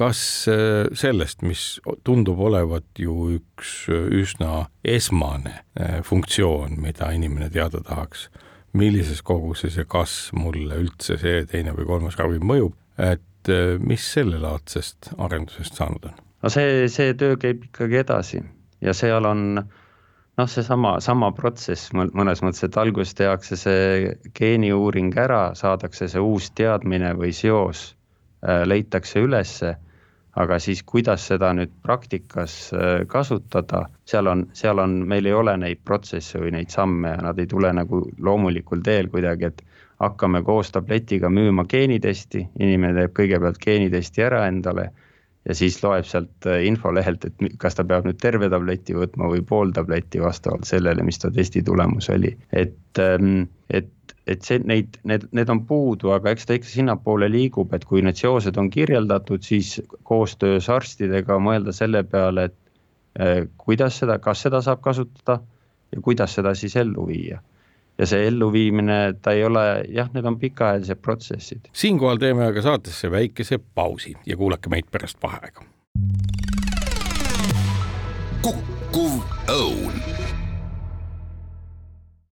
kas 0.00 0.48
äh, 0.48 0.88
sellest, 0.96 1.42
mis 1.44 1.64
tundub 2.04 2.40
olevat 2.40 2.86
ju 2.98 3.14
üks 3.34 3.72
äh, 3.92 4.06
üsna 4.22 4.64
esmane 4.84 5.58
äh, 5.76 5.98
funktsioon, 6.06 6.78
mida 6.80 7.10
inimene 7.12 7.50
teada 7.52 7.82
tahaks, 7.84 8.30
millises 8.72 9.20
koguses 9.26 9.76
ja 9.76 9.84
kas 9.84 10.30
mulle 10.32 10.78
üldse 10.80 11.18
see 11.20 11.42
teine 11.50 11.74
või 11.76 11.88
kolmas 11.88 12.16
ravim 12.20 12.46
mõjub, 12.48 12.76
et 12.96 13.48
mis 13.80 14.04
sellelaadsest 14.14 15.14
arendusest 15.18 15.76
saanud 15.76 16.10
on? 16.10 16.16
no 16.44 16.52
see, 16.52 16.86
see 16.92 17.14
töö 17.18 17.36
käib 17.40 17.64
ikkagi 17.66 18.00
edasi 18.00 18.40
ja 18.84 18.94
seal 18.96 19.26
on 19.26 19.44
noh, 19.58 20.48
seesama, 20.48 20.94
sama 21.04 21.32
protsess 21.36 21.92
mõnes 21.92 22.44
mõttes, 22.44 22.62
et 22.68 22.78
alguses 22.80 23.16
tehakse 23.18 23.58
see 23.58 24.14
geeniuuring 24.38 25.16
ära, 25.18 25.50
saadakse 25.58 26.08
see 26.12 26.22
uus 26.22 26.52
teadmine 26.56 27.12
või 27.18 27.32
seos, 27.36 27.90
leitakse 28.40 29.24
ülesse 29.24 29.74
aga 30.38 30.58
siis, 30.62 30.82
kuidas 30.86 31.24
seda 31.30 31.50
nüüd 31.56 31.72
praktikas 31.82 32.54
äh, 32.74 33.02
kasutada, 33.10 33.86
seal 34.06 34.30
on, 34.30 34.46
seal 34.54 34.78
on, 34.78 35.00
meil 35.10 35.26
ei 35.26 35.34
ole 35.34 35.56
neid 35.58 35.82
protsesse 35.84 36.38
või 36.42 36.54
neid 36.54 36.70
samme 36.70 37.16
ja 37.16 37.24
nad 37.30 37.38
ei 37.38 37.50
tule 37.50 37.72
nagu 37.74 38.04
loomulikul 38.18 38.84
teel 38.86 39.10
kuidagi, 39.10 39.50
et 39.50 39.62
hakkame 40.00 40.42
koos 40.46 40.70
tabletiga 40.72 41.28
müüma 41.28 41.66
geenitesti, 41.68 42.46
inimene 42.60 43.02
teeb 43.02 43.16
kõigepealt 43.18 43.60
geenitesti 43.60 44.24
ära 44.24 44.46
endale 44.48 44.90
ja 45.48 45.56
siis 45.56 45.78
loeb 45.82 46.06
sealt 46.08 46.46
äh, 46.48 46.62
infolehelt, 46.68 47.24
et 47.26 47.58
kas 47.60 47.76
ta 47.78 47.84
peab 47.88 48.06
nüüd 48.08 48.20
terve 48.20 48.50
tableti 48.52 48.96
võtma 48.96 49.30
või 49.32 49.42
pool 49.46 49.72
tabletti 49.76 50.20
vastavalt 50.22 50.68
sellele, 50.68 51.04
mis 51.06 51.20
ta 51.20 51.32
testi 51.34 51.62
tulemus 51.66 52.10
oli, 52.12 52.34
et, 52.52 53.00
ähm, 53.02 53.48
et 53.70 53.90
et 54.30 54.46
see, 54.46 54.60
neid, 54.62 54.98
need, 55.08 55.26
need 55.34 55.50
on 55.50 55.64
puudu, 55.66 56.12
aga 56.14 56.30
eks 56.34 56.46
ta 56.46 56.56
ikka 56.56 56.70
sinnapoole 56.70 57.26
liigub, 57.30 57.72
et 57.74 57.84
kui 57.88 58.02
need 58.06 58.18
seosed 58.18 58.58
on 58.60 58.70
kirjeldatud, 58.70 59.42
siis 59.42 59.80
koostöös 60.06 60.70
arstidega 60.70 61.38
mõelda 61.42 61.74
selle 61.74 62.04
peale, 62.06 62.50
et 62.50 62.58
eh, 63.18 63.46
kuidas 63.58 63.98
seda, 64.02 64.20
kas 64.22 64.44
seda 64.46 64.62
saab 64.64 64.82
kasutada 64.84 65.40
ja 65.90 66.02
kuidas 66.04 66.38
seda 66.38 66.54
siis 66.54 66.76
ellu 66.78 67.08
viia 67.10 67.40
ja 68.00 68.06
see 68.08 68.22
elluviimine, 68.30 68.98
ta 69.20 69.34
ei 69.36 69.42
ole, 69.44 69.64
jah, 69.92 70.08
need 70.14 70.24
on 70.24 70.38
pikaajalised 70.40 71.02
protsessid. 71.04 71.68
siinkohal 71.72 72.22
teeme 72.22 72.46
aga 72.46 72.62
saatesse 72.64 73.10
väikese 73.10 73.58
pausi 73.58 74.14
ja 74.26 74.36
kuulake 74.40 74.72
meid 74.72 74.88
pärast 74.90 75.18
vaheaega. 75.22 75.66
kukkuv 78.42 79.20
õun. 79.52 80.02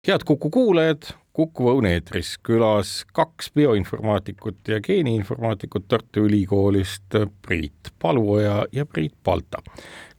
head 0.05 0.25
Kuku 0.25 0.51
kuulajad 0.51 1.15
Kuku 1.35 1.67
Õun 1.67 1.89
eetris 1.91 2.37
külas 2.47 3.01
kaks 3.11 3.49
bioinformaatikut 3.59 4.69
ja 4.71 4.77
geeniinformaatikut 4.81 5.89
Tartu 5.91 6.29
Ülikoolist, 6.29 7.17
Priit 7.43 7.91
Paluoja 7.99 8.61
ja 8.73 8.87
Priit 8.87 9.17
Palta. 9.23 9.59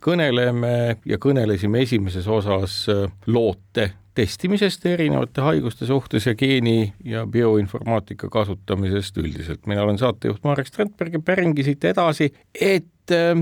kõneleme 0.06 0.97
ja 1.06 1.17
kõnelesime 1.17 1.82
esimeses 1.82 2.28
osas 2.28 2.86
loote 3.25 3.93
testimisest 4.15 4.86
erinevate 4.86 5.41
haiguste 5.41 5.86
suhtes 5.86 6.28
ja 6.28 6.36
geeni 6.36 6.93
ja 7.04 7.25
bioinformaatika 7.28 8.30
kasutamisest 8.30 9.17
üldiselt. 9.17 9.67
mina 9.67 9.84
olen 9.84 9.97
saatejuht 9.97 10.43
Marek 10.43 10.67
Strandberg 10.67 11.13
ja 11.13 11.19
päringi 11.19 11.63
siit 11.63 11.84
edasi, 11.84 12.32
et 12.62 13.12
äh, 13.12 13.39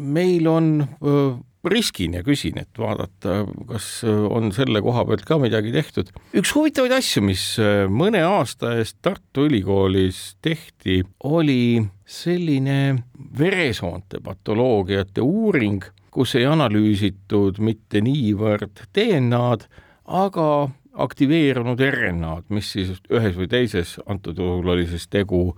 meil 0.00 0.46
on 0.46 0.82
äh, 0.82 1.38
riskin 1.72 2.16
ja 2.18 2.22
küsin, 2.26 2.58
et 2.60 2.80
vaadata, 2.80 3.42
kas 3.68 3.88
on 4.06 4.50
selle 4.56 4.82
koha 4.84 5.04
pealt 5.08 5.24
ka 5.28 5.38
midagi 5.40 5.72
tehtud. 5.74 6.10
üks 6.36 6.52
huvitavaid 6.56 6.94
asju, 6.98 7.22
mis 7.28 7.44
äh, 7.62 7.84
mõne 7.90 8.22
aasta 8.26 8.74
eest 8.78 8.98
Tartu 9.04 9.46
Ülikoolis 9.48 10.38
tehti, 10.44 11.02
oli 11.28 11.82
selline 12.08 12.98
veresoonte 13.38 14.22
patoloogiate 14.24 15.24
uuring, 15.24 15.84
kus 16.14 16.34
ei 16.38 16.48
analüüsitud 16.48 17.60
mitte 17.62 18.02
niivõrd 18.02 18.86
DNA-d, 18.96 19.68
aga 20.08 20.50
aktiveerunud 20.98 21.80
RNA-d, 21.84 22.48
mis 22.50 22.72
siis 22.74 22.96
ühes 23.12 23.36
või 23.38 23.48
teises, 23.50 23.98
antud 24.08 24.40
juhul 24.40 24.72
oli 24.74 24.88
siis 24.90 25.06
tegu 25.12 25.52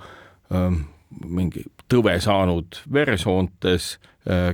ähm, 0.52 0.82
mingi 1.24 1.64
tõve 1.90 2.18
saanud 2.22 2.82
veresoontes 2.92 3.94
äh, 3.96 4.10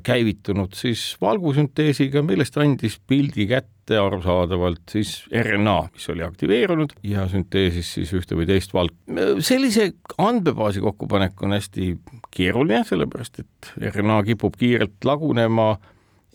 käivitunud 0.06 0.76
siis 0.78 1.16
valgusünteesiga, 1.20 2.22
millest 2.22 2.54
andis 2.62 3.00
pildi 3.02 3.48
kätte 3.50 3.98
arusaadavalt 3.98 4.94
siis 4.94 5.24
RNA, 5.30 5.88
mis 5.94 6.06
oli 6.12 6.22
aktiveerunud 6.22 6.94
ja 7.06 7.26
sünteesis 7.30 7.90
siis 7.98 8.12
ühte 8.14 8.38
või 8.38 8.46
teist 8.46 8.74
valk. 8.74 8.94
sellise 9.42 9.90
andmebaasi 10.22 10.84
kokkupanek 10.84 11.42
on 11.42 11.56
hästi 11.58 11.96
keeruline, 12.30 12.84
sellepärast 12.86 13.42
et 13.42 13.74
RNA 13.90 14.22
kipub 14.30 14.54
kiirelt 14.58 15.02
lagunema 15.04 15.74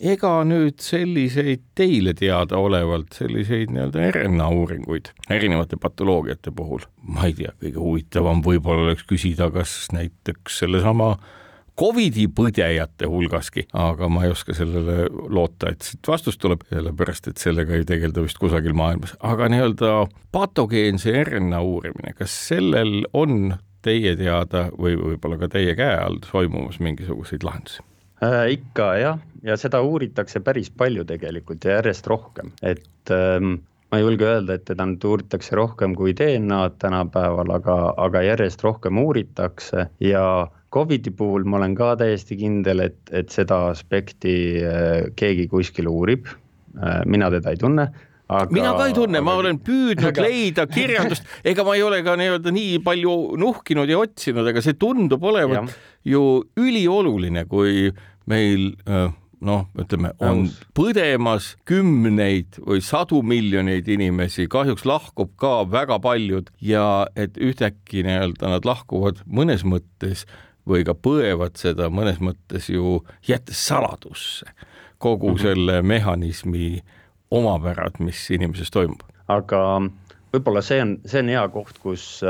ega 0.02 0.32
nüüd 0.48 0.82
selliseid 0.84 1.64
teile 1.78 2.14
teadaolevalt 2.18 3.16
selliseid 3.16 3.72
nii-öelda 3.72 4.08
RNA 4.16 4.48
uuringuid 4.58 5.12
erinevate 5.32 5.78
patoloogiate 5.80 6.52
puhul, 6.56 6.84
ma 7.08 7.30
ei 7.30 7.38
tea, 7.38 7.54
kõige 7.62 7.80
huvitavam 7.80 8.42
võib-olla 8.44 8.90
oleks 8.90 9.06
küsida, 9.08 9.52
kas 9.54 9.86
näiteks 9.96 10.66
sellesama 10.66 11.16
Covidi 11.80 12.28
põdejate 12.28 13.08
hulgaski, 13.10 13.64
aga 13.74 14.10
ma 14.12 14.26
ei 14.26 14.34
oska 14.34 14.54
sellele 14.56 15.08
loota, 15.10 15.72
et 15.72 15.86
siit 15.86 16.08
vastus 16.08 16.38
tuleb, 16.38 16.66
sellepärast 16.70 17.32
et 17.32 17.42
sellega 17.42 17.78
ei 17.78 17.86
tegelda 17.88 18.24
vist 18.26 18.42
kusagil 18.42 18.76
maailmas, 18.78 19.16
aga 19.24 19.48
nii-öelda 19.52 19.94
patogeense 20.36 21.16
RNA 21.24 21.62
uurimine, 21.66 22.14
kas 22.18 22.36
sellel 22.52 23.02
on 23.18 23.56
teie 23.86 24.14
teada 24.20 24.68
või 24.76 24.98
võib-olla 25.00 25.40
ka 25.42 25.50
teie 25.56 25.74
käe 25.80 25.96
all 25.98 26.20
toimumas 26.28 26.80
mingisuguseid 26.84 27.48
lahendusi? 27.48 27.82
äh,? 28.22 28.52
ikka 28.60 28.92
jah, 29.02 29.24
ja 29.44 29.58
seda 29.58 29.82
uuritakse 29.82 30.44
päris 30.46 30.70
palju 30.70 31.08
tegelikult 31.10 31.66
ja 31.66 31.80
järjest 31.80 32.08
rohkem, 32.12 32.52
et 32.62 33.16
ähm, 33.16 33.62
ma 33.92 34.00
ei 34.00 34.06
julge 34.06 34.24
öelda, 34.24 34.56
et 34.56 34.64
teda 34.70 34.86
nüüd 34.88 35.04
uuritakse 35.04 35.56
rohkem 35.60 35.96
kui 36.00 36.14
DNA-d 36.16 36.78
tänapäeval, 36.80 37.52
aga, 37.58 37.78
aga 38.00 38.22
järjest 38.24 38.64
rohkem 38.64 39.02
uuritakse 39.02 39.90
ja 40.04 40.24
Covidi 40.72 41.12
puhul 41.12 41.44
ma 41.44 41.60
olen 41.60 41.76
ka 41.76 41.98
täiesti 42.00 42.38
kindel, 42.40 42.86
et, 42.86 43.02
et 43.12 43.34
seda 43.34 43.66
aspekti 43.74 44.36
äh, 44.64 45.10
keegi 45.20 45.50
kuskil 45.52 45.92
uurib 45.92 46.32
äh,. 46.32 47.04
mina 47.06 47.28
teda 47.34 47.52
ei 47.52 47.60
tunne 47.60 47.90
aga. 48.32 48.48
mina 48.56 48.74
ka 48.78 48.88
ei 48.88 48.96
tunne, 48.96 49.22
ma 49.24 49.36
olen 49.42 49.60
püüdnud 49.66 50.12
aga... 50.14 50.28
leida 50.28 50.68
kirjandust, 50.72 51.28
ega 51.44 51.66
ma 51.68 51.76
ei 51.76 51.84
ole 51.84 52.02
ka 52.06 52.16
nii-öelda 52.20 52.54
nii 52.56 52.80
palju 52.86 53.16
nuhkinud 53.42 53.92
ja 53.92 54.00
otsinud, 54.06 54.48
aga 54.54 54.64
see 54.64 54.78
tundub 54.80 55.24
olevat 55.28 55.76
ju 56.08 56.24
ülioluline, 56.60 57.44
kui 57.52 57.90
meil 58.32 58.72
noh, 59.46 59.66
ütleme, 59.80 60.14
on 60.22 60.46
põdemas 60.78 61.56
kümneid 61.70 62.60
või 62.62 62.82
sadu 62.86 63.22
miljoneid 63.26 63.90
inimesi, 63.92 64.48
kahjuks 64.52 64.86
lahkub 64.86 65.34
ka 65.42 65.62
väga 65.70 65.98
paljud 66.04 66.52
ja 66.62 67.08
et 67.16 67.40
ühtäkki 67.42 68.06
nii-öelda 68.08 68.54
nad 68.54 68.68
lahkuvad 68.68 69.24
mõnes 69.26 69.66
mõttes 69.68 70.28
või 70.68 70.86
ka 70.86 70.94
põevad 70.94 71.58
seda 71.60 71.90
mõnes 71.94 72.22
mõttes 72.22 72.70
ju 72.70 73.02
jättes 73.28 73.62
saladusse 73.68 74.46
kogu 75.02 75.32
mm 75.32 75.36
-hmm. 75.36 75.42
selle 75.42 75.82
mehhanismi 75.82 76.84
omapärad, 77.32 77.98
mis 78.00 78.30
inimeses 78.32 78.72
toimub. 78.72 79.02
aga 79.28 79.82
võib-olla 80.34 80.62
see 80.62 80.82
on, 80.82 80.98
see 81.06 81.20
on 81.24 81.30
hea 81.32 81.48
koht, 81.50 81.80
kus 81.80 82.22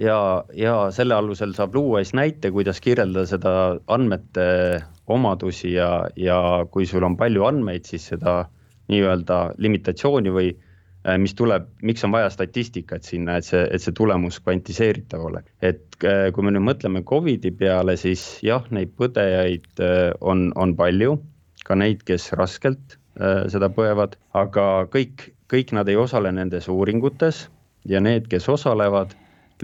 ja, 0.00 0.18
ja 0.54 0.74
selle 0.90 1.14
alusel 1.14 1.54
saab 1.54 1.74
luua 1.74 2.02
siis 2.04 2.14
näite, 2.14 2.50
kuidas 2.50 2.80
kirjeldada 2.80 3.26
seda 3.26 3.52
andmete 3.86 4.82
omadusi 5.12 5.72
ja, 5.74 6.06
ja 6.16 6.38
kui 6.70 6.86
sul 6.86 7.04
on 7.06 7.16
palju 7.16 7.44
andmeid, 7.46 7.86
siis 7.88 8.08
seda 8.12 8.44
nii-öelda 8.92 9.38
limitatsiooni 9.62 10.32
või 10.34 10.50
äh, 10.52 11.16
mis 11.22 11.34
tuleb, 11.38 11.68
miks 11.86 12.04
on 12.06 12.14
vaja 12.14 12.30
statistikat 12.32 13.06
sinna, 13.06 13.38
et 13.38 13.48
see, 13.48 13.64
et 13.70 13.82
see 13.82 13.94
tulemus 13.96 14.38
kvantiseeritav 14.44 15.24
oleks. 15.30 15.50
et 15.62 15.98
äh, 16.04 16.28
kui 16.34 16.46
me 16.46 16.54
nüüd 16.54 16.66
mõtleme 16.68 17.02
Covidi 17.06 17.50
peale, 17.50 17.96
siis 18.00 18.24
jah, 18.46 18.66
neid 18.70 18.94
põdejaid 18.98 19.68
äh, 19.82 20.12
on, 20.20 20.50
on 20.56 20.76
palju, 20.78 21.18
ka 21.66 21.78
neid, 21.78 22.06
kes 22.06 22.32
raskelt 22.38 23.00
seda 23.16 23.70
põevad, 23.72 24.18
aga 24.36 24.84
kõik, 24.92 25.22
kõik 25.48 25.70
nad 25.72 25.88
ei 25.88 25.96
osale 25.96 26.28
nendes 26.36 26.66
uuringutes 26.68 27.46
ja 27.88 27.96
need, 28.04 28.26
kes 28.28 28.44
osalevad 28.52 29.14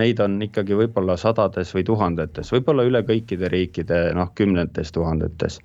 neid 0.01 0.21
on 0.25 0.39
ikkagi 0.43 0.77
võib-olla 0.79 1.17
sadades 1.21 1.73
või 1.77 1.85
tuhandetes, 1.89 2.53
võib-olla 2.55 2.87
üle 2.89 3.03
kõikide 3.09 3.51
riikide 3.53 4.05
noh, 4.17 4.31
kümnetes 4.39 4.93
tuhandetes. 4.93 5.61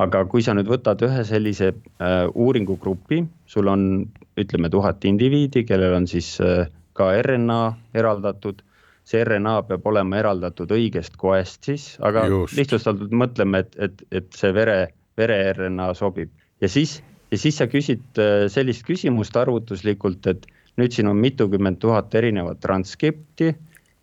aga 0.00 0.24
kui 0.24 0.42
sa 0.42 0.54
nüüd 0.56 0.68
võtad 0.70 1.02
ühe 1.04 1.24
sellise 1.28 1.74
äh, 1.74 2.24
uuringugrupi, 2.34 3.24
sul 3.46 3.68
on 3.68 4.06
ütleme 4.40 4.70
tuhat 4.70 5.04
indiviidi, 5.04 5.64
kellel 5.68 5.94
on 5.94 6.06
siis 6.08 6.38
äh, 6.40 6.66
ka 6.92 7.12
RNA 7.22 7.62
eraldatud 7.94 8.62
see 9.04 9.22
RNA 9.24 9.62
peab 9.68 9.86
olema 9.86 10.18
eraldatud 10.20 10.70
õigest 10.70 11.16
koest 11.20 11.66
siis, 11.68 11.86
aga 12.06 12.26
Just. 12.30 12.56
lihtsustatult 12.58 13.12
mõtleme, 13.12 13.64
et, 13.64 13.76
et, 13.78 14.02
et 14.12 14.28
see 14.36 14.52
vere, 14.54 14.92
vere 15.18 15.40
RNA 15.54 15.92
sobib 15.98 16.30
ja 16.62 16.68
siis, 16.68 17.00
ja 17.32 17.40
siis 17.40 17.58
sa 17.60 17.68
küsid 17.70 18.20
äh, 18.20 18.46
sellist 18.52 18.86
küsimust 18.88 19.36
arvutuslikult, 19.36 20.26
et 20.30 20.46
nüüd 20.78 20.94
siin 20.94 21.10
on 21.10 21.18
mitukümmend 21.20 21.80
tuhat 21.82 22.14
erinevat 22.14 22.60
transkripti 22.62 23.54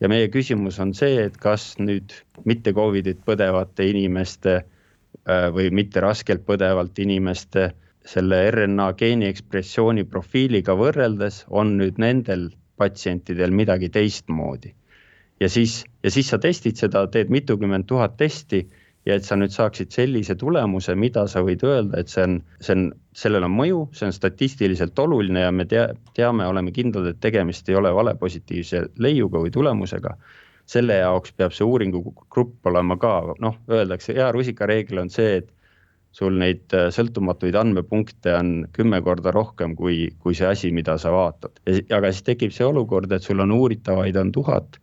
ja 0.01 0.10
meie 0.12 0.27
küsimus 0.34 0.80
on 0.84 0.93
see, 0.97 1.23
et 1.25 1.38
kas 1.41 1.75
nüüd 1.80 2.13
mitte 2.45 2.73
Covidit 2.73 3.23
põdevate 3.25 3.88
inimeste 3.89 4.56
äh, 4.60 5.47
või 5.53 5.71
mitte 5.71 6.03
raskelt 6.03 6.45
põdevalt 6.45 6.99
inimeste 6.99 7.71
selle 8.08 8.39
RNA 8.51 8.91
geeni 8.99 9.27
ekspressiooni 9.27 10.06
profiiliga 10.08 10.75
võrreldes 10.80 11.43
on 11.49 11.75
nüüd 11.82 11.99
nendel 11.99 12.49
patsientidel 12.77 13.51
midagi 13.51 13.89
teistmoodi. 13.89 14.73
ja 15.39 15.49
siis, 15.49 15.84
ja 16.03 16.12
siis 16.12 16.30
sa 16.30 16.38
testid 16.41 16.77
seda, 16.77 17.08
teed 17.13 17.30
mitukümmend 17.34 17.86
tuhat 17.89 18.17
testi 18.17 18.63
ja 19.06 19.15
et 19.15 19.25
sa 19.25 19.36
nüüd 19.39 19.53
saaksid 19.53 19.91
sellise 19.93 20.36
tulemuse, 20.36 20.95
mida 20.95 21.27
sa 21.32 21.43
võid 21.45 21.63
öelda, 21.63 21.99
et 22.01 22.10
see 22.12 22.23
on, 22.23 22.39
see 22.60 22.75
on, 22.75 22.88
sellel 23.17 23.47
on 23.47 23.53
mõju, 23.58 23.82
see 23.97 24.08
on 24.10 24.15
statistiliselt 24.15 24.99
oluline 25.01 25.47
ja 25.47 25.53
me 25.53 25.65
tea, 25.69 25.88
teame, 26.17 26.45
oleme 26.45 26.73
kindlad, 26.75 27.10
et 27.10 27.21
tegemist 27.23 27.69
ei 27.69 27.77
ole 27.80 27.93
valepositiivse 27.95 28.84
leiuga 29.03 29.41
või 29.43 29.53
tulemusega. 29.53 30.17
selle 30.67 30.97
jaoks 30.97 31.32
peab 31.32 31.53
see 31.56 31.63
uuringugrupp 31.63 32.67
olema 32.67 32.97
ka, 32.99 33.12
noh, 33.39 33.53
öeldakse, 33.71 34.12
hea 34.13 34.25
rusikareegel 34.36 34.99
on 34.99 35.10
see, 35.10 35.38
et 35.38 35.53
sul 36.12 36.36
neid 36.41 36.73
äh, 36.75 36.89
sõltumatuid 36.91 37.56
andmepunkte 37.56 38.34
on 38.36 38.49
kümme 38.75 38.99
korda 39.06 39.32
rohkem 39.32 39.77
kui, 39.80 40.10
kui 40.19 40.36
see 40.36 40.47
asi, 40.47 40.71
mida 40.75 40.97
sa 40.99 41.13
vaatad. 41.15 41.62
aga 41.67 42.12
siis 42.12 42.27
tekib 42.27 42.51
see 42.51 42.67
olukord, 42.67 43.12
et 43.12 43.23
sul 43.23 43.39
on 43.39 43.56
uuritavaid 43.56 44.19
on 44.19 44.34
tuhat, 44.36 44.77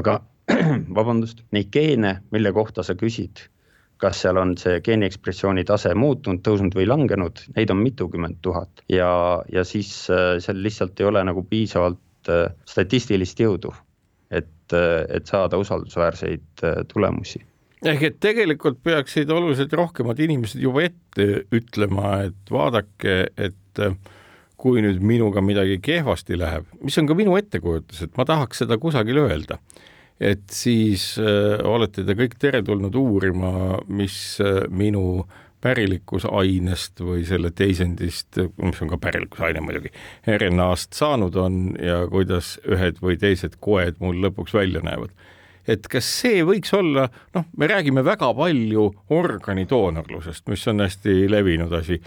aga 0.00 0.20
vabandust, 0.98 1.44
neid 1.52 1.70
geene, 1.70 2.18
mille 2.34 2.52
kohta 2.56 2.82
sa 2.82 2.98
küsid 2.98 3.46
kas 4.02 4.22
seal 4.22 4.38
on 4.40 4.54
see 4.60 4.78
geeniekspressiooni 4.84 5.64
tase 5.68 5.92
muutunud, 5.98 6.42
tõusnud 6.46 6.76
või 6.78 6.86
langenud, 6.88 7.42
neid 7.56 7.72
on 7.74 7.80
mitukümmend 7.82 8.40
tuhat. 8.44 8.84
Ja, 8.92 9.10
ja 9.52 9.64
siis 9.66 9.90
äh, 10.12 10.36
seal 10.42 10.62
lihtsalt 10.62 11.00
ei 11.00 11.08
ole 11.10 11.24
nagu 11.26 11.44
piisavalt 11.48 12.30
äh, 12.32 12.46
statistilist 12.68 13.40
jõudu, 13.42 13.74
et, 14.30 14.50
äh, 14.76 15.02
et 15.18 15.30
saada 15.30 15.60
usaldusväärseid 15.60 16.66
tulemusi. 16.92 17.42
Ehk 17.86 18.02
et 18.08 18.16
tegelikult 18.22 18.80
peaksid 18.82 19.30
oluliselt 19.30 19.74
rohkemad 19.78 20.18
inimesed 20.18 20.62
juba 20.62 20.82
ette 20.88 21.44
ütlema, 21.54 22.24
et 22.26 22.50
vaadake, 22.50 23.20
et 23.38 23.82
kui 24.58 24.82
nüüd 24.82 24.98
minuga 25.06 25.38
midagi 25.46 25.76
kehvasti 25.78 26.34
läheb, 26.38 26.66
mis 26.82 26.98
on 26.98 27.06
ka 27.06 27.14
minu 27.14 27.36
ettekujutus, 27.38 28.02
et 28.02 28.18
ma 28.18 28.26
tahaks 28.26 28.64
seda 28.64 28.80
kusagil 28.82 29.22
öelda 29.22 29.60
et 30.20 30.50
siis 30.50 31.12
äh, 31.22 31.58
olete 31.66 32.04
te 32.06 32.16
kõik 32.18 32.38
teretulnud 32.42 32.94
uurima, 32.98 33.78
mis 33.86 34.38
äh, 34.42 34.64
minu 34.70 35.26
pärilikkusainest 35.62 37.00
või 37.02 37.24
selle 37.26 37.50
teisendist, 37.50 38.38
mis 38.62 38.82
on 38.82 38.92
ka 38.92 38.98
pärilikkusaine 39.02 39.62
muidugi, 39.62 39.90
RNA-st 40.26 40.94
saanud 40.94 41.34
on 41.38 41.56
ja 41.82 42.04
kuidas 42.10 42.56
ühed 42.68 43.00
või 43.02 43.18
teised 43.18 43.58
koed 43.62 43.98
mul 44.02 44.20
lõpuks 44.22 44.54
välja 44.54 44.84
näevad. 44.86 45.10
et 45.68 45.84
kas 45.90 46.06
see 46.20 46.44
võiks 46.46 46.70
olla, 46.72 47.08
noh, 47.34 47.44
me 47.58 47.66
räägime 47.68 48.04
väga 48.06 48.30
palju 48.34 48.86
organidoonorlusest, 49.10 50.46
mis 50.48 50.62
on 50.70 50.80
hästi 50.80 51.26
levinud 51.28 51.72
asi. 51.72 51.98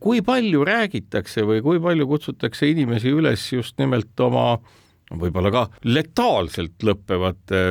kui 0.00 0.22
palju 0.24 0.64
räägitakse 0.64 1.44
või 1.44 1.60
kui 1.62 1.80
palju 1.80 2.08
kutsutakse 2.08 2.72
inimesi 2.72 3.12
üles 3.12 3.52
just 3.52 3.78
nimelt 3.78 4.20
oma 4.20 4.54
äh, 4.54 4.87
võib-olla 5.10 5.52
ka 5.54 5.68
letaalselt 5.84 6.84
lõppevate 6.84 7.62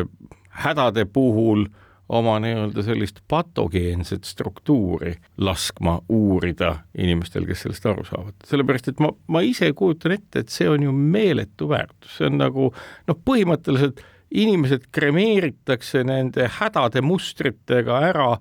hädade 0.64 1.06
puhul 1.06 1.68
oma 2.10 2.38
nii-öelda 2.40 2.84
sellist 2.84 3.20
patogeenset 3.28 4.24
struktuuri 4.24 5.14
laskma 5.38 6.00
uurida 6.10 6.76
inimestel, 6.98 7.46
kes 7.46 7.66
sellest 7.66 7.86
aru 7.86 8.06
saavad. 8.08 8.36
sellepärast, 8.48 8.88
et 8.94 9.02
ma, 9.04 9.12
ma 9.28 9.42
ise 9.44 9.72
kujutan 9.76 10.16
ette, 10.16 10.46
et 10.46 10.54
see 10.54 10.70
on 10.72 10.84
ju 10.88 10.94
meeletu 10.96 11.68
väärtus, 11.70 12.18
see 12.18 12.30
on 12.30 12.40
nagu 12.40 12.70
noh, 13.08 13.20
põhimõtteliselt 13.28 14.00
inimesed 14.32 14.88
kremeeritakse 14.92 16.04
nende 16.08 16.48
hädade 16.60 17.04
mustritega 17.04 18.00
ära, 18.10 18.32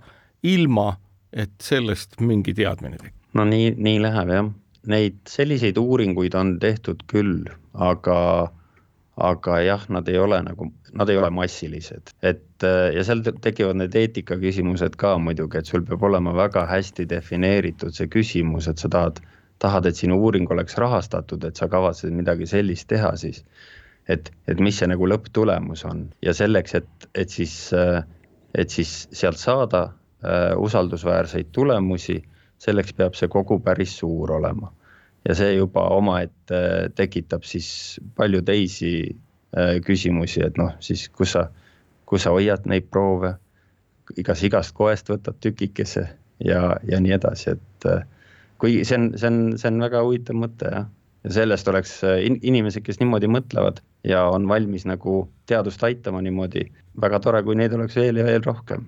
ilma 0.47 0.93
et 1.33 1.55
sellest 1.63 2.21
mingi 2.23 2.55
teadmine 2.55 3.01
tekib. 3.01 3.19
no 3.35 3.45
nii, 3.45 3.75
nii 3.77 3.99
läheb 4.03 4.31
jah, 4.31 4.53
neid 4.87 5.19
selliseid 5.29 5.79
uuringuid 5.79 6.35
on 6.39 6.57
tehtud 6.63 7.03
küll, 7.11 7.49
aga 7.75 8.19
aga 9.17 9.61
jah, 9.65 9.87
nad 9.89 10.09
ei 10.13 10.19
ole 10.21 10.43
nagu, 10.45 10.69
nad 10.93 11.09
ei 11.09 11.17
ole 11.17 11.31
massilised, 11.33 12.13
et 12.21 12.65
äh, 12.67 12.91
ja 12.97 13.05
seal 13.07 13.23
tekivad 13.25 13.79
need 13.81 13.97
eetikaküsimused 13.97 14.99
ka 15.01 15.15
muidugi, 15.19 15.63
et 15.63 15.71
sul 15.73 15.87
peab 15.89 16.05
olema 16.05 16.35
väga 16.37 16.67
hästi 16.69 17.09
defineeritud 17.09 17.97
see 17.97 18.11
küsimus, 18.13 18.69
et 18.69 18.83
sa 18.83 18.93
tahad 18.93 19.23
tahad, 19.59 19.87
et 19.87 19.97
sinu 19.97 20.19
uuring 20.21 20.51
oleks 20.53 20.77
rahastatud, 20.81 21.45
et 21.45 21.57
sa 21.57 21.69
kavatsed 21.73 22.13
midagi 22.13 22.49
sellist 22.51 22.89
teha, 22.93 23.15
siis 23.17 23.43
et, 24.09 24.31
et 24.49 24.61
mis 24.63 24.77
see 24.77 24.89
nagu 24.91 25.09
lõpptulemus 25.09 25.85
on 25.89 26.07
ja 26.25 26.35
selleks, 26.37 26.77
et, 26.81 27.09
et 27.15 27.33
siis, 27.33 27.57
et 28.55 28.73
siis 28.73 28.95
sealt 29.17 29.41
saada 29.41 29.87
äh, 29.87 30.53
usaldusväärseid 30.61 31.53
tulemusi, 31.57 32.21
selleks 32.63 32.97
peab 32.97 33.17
see 33.19 33.29
kogu 33.33 33.59
päris 33.65 33.97
suur 34.01 34.37
olema. 34.39 34.73
Ja 35.27 35.35
see 35.35 35.57
juba 35.57 35.87
omaette 35.97 36.61
tekitab 36.99 37.47
siis 37.47 37.69
palju 38.19 38.43
teisi 38.47 38.93
äh, 39.57 39.77
küsimusi, 39.87 40.45
et 40.47 40.59
noh, 40.61 40.75
siis 40.81 41.09
kus 41.09 41.35
sa, 41.37 41.49
kus 42.07 42.27
sa 42.27 42.35
hoiad 42.35 42.69
neid 42.71 42.91
proove, 42.93 43.35
kas 44.27 44.45
igast 44.47 44.75
koest 44.77 45.11
võtad 45.11 45.39
tükikese 45.43 46.07
ja, 46.45 46.61
ja 46.87 47.01
nii 47.03 47.17
edasi, 47.19 47.57
et 47.57 47.89
äh, 47.91 48.05
kui 48.62 48.83
see 48.85 49.01
on, 49.01 49.11
see 49.19 49.33
on, 49.33 49.41
see 49.59 49.73
on 49.73 49.83
väga 49.83 50.05
huvitav 50.07 50.39
mõte 50.39 50.71
jah 50.73 50.87
ja 51.27 51.35
sellest 51.41 51.69
oleks 51.69 51.99
äh, 52.07 52.21
in, 52.27 52.39
inimesed, 52.47 52.85
kes 52.87 53.01
niimoodi 53.03 53.29
mõtlevad 53.31 53.83
ja 54.07 54.27
on 54.31 54.47
valmis 54.49 54.87
nagu 54.87 55.25
teadust 55.51 55.83
aitama 55.87 56.23
niimoodi, 56.23 56.69
väga 57.03 57.21
tore, 57.25 57.43
kui 57.47 57.59
neid 57.59 57.75
oleks 57.75 57.99
veel 57.99 58.21
ja 58.21 58.27
veel 58.29 58.45
rohkem. 58.47 58.87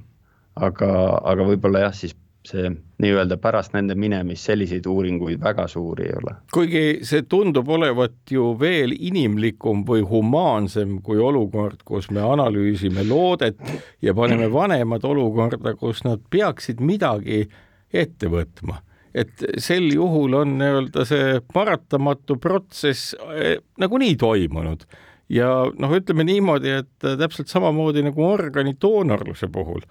aga, 0.59 0.88
aga 1.31 1.44
võib-olla 1.46 1.85
jah, 1.87 1.92
siis 1.94 2.16
see 2.48 2.70
nii-öelda 3.02 3.37
pärast 3.42 3.74
nende 3.76 3.94
minemist 3.98 4.48
selliseid 4.48 4.87
uuringuid 4.88 5.40
väga 5.42 5.66
suuri 5.68 6.08
ei 6.08 6.16
ole. 6.20 6.34
kuigi 6.52 6.82
see 7.06 7.22
tundub 7.28 7.68
olevat 7.68 8.16
ju 8.30 8.50
veel 8.61 8.94
inimlikum 8.96 9.84
või 9.88 10.02
humaansem 10.08 10.98
kui 11.04 11.20
olukord, 11.22 11.84
kus 11.84 12.11
me 12.11 12.24
analüüsime 12.24 13.04
loodet 13.08 13.61
ja 14.02 14.14
paneme 14.14 14.50
vanemad 14.52 15.04
olukorda, 15.04 15.74
kus 15.78 16.04
nad 16.04 16.22
peaksid 16.30 16.80
midagi 16.80 17.44
ette 17.92 18.30
võtma. 18.30 18.82
Et 19.14 19.44
sel 19.58 19.88
juhul 19.92 20.37
on 20.37 20.58
nii-öelda 20.61 21.04
see 21.08 21.38
paratamatu 21.52 22.37
protsess 22.40 23.14
eh, 23.34 23.56
nagunii 23.80 24.16
toimunud. 24.20 24.84
Ja 25.32 25.48
noh, 25.76 25.92
ütleme 25.92 26.24
niimoodi, 26.24 26.70
et 26.80 27.04
täpselt 27.04 27.50
samamoodi 27.52 28.00
nagu 28.06 28.24
organidoonorluse 28.24 29.50
puhul, 29.52 29.82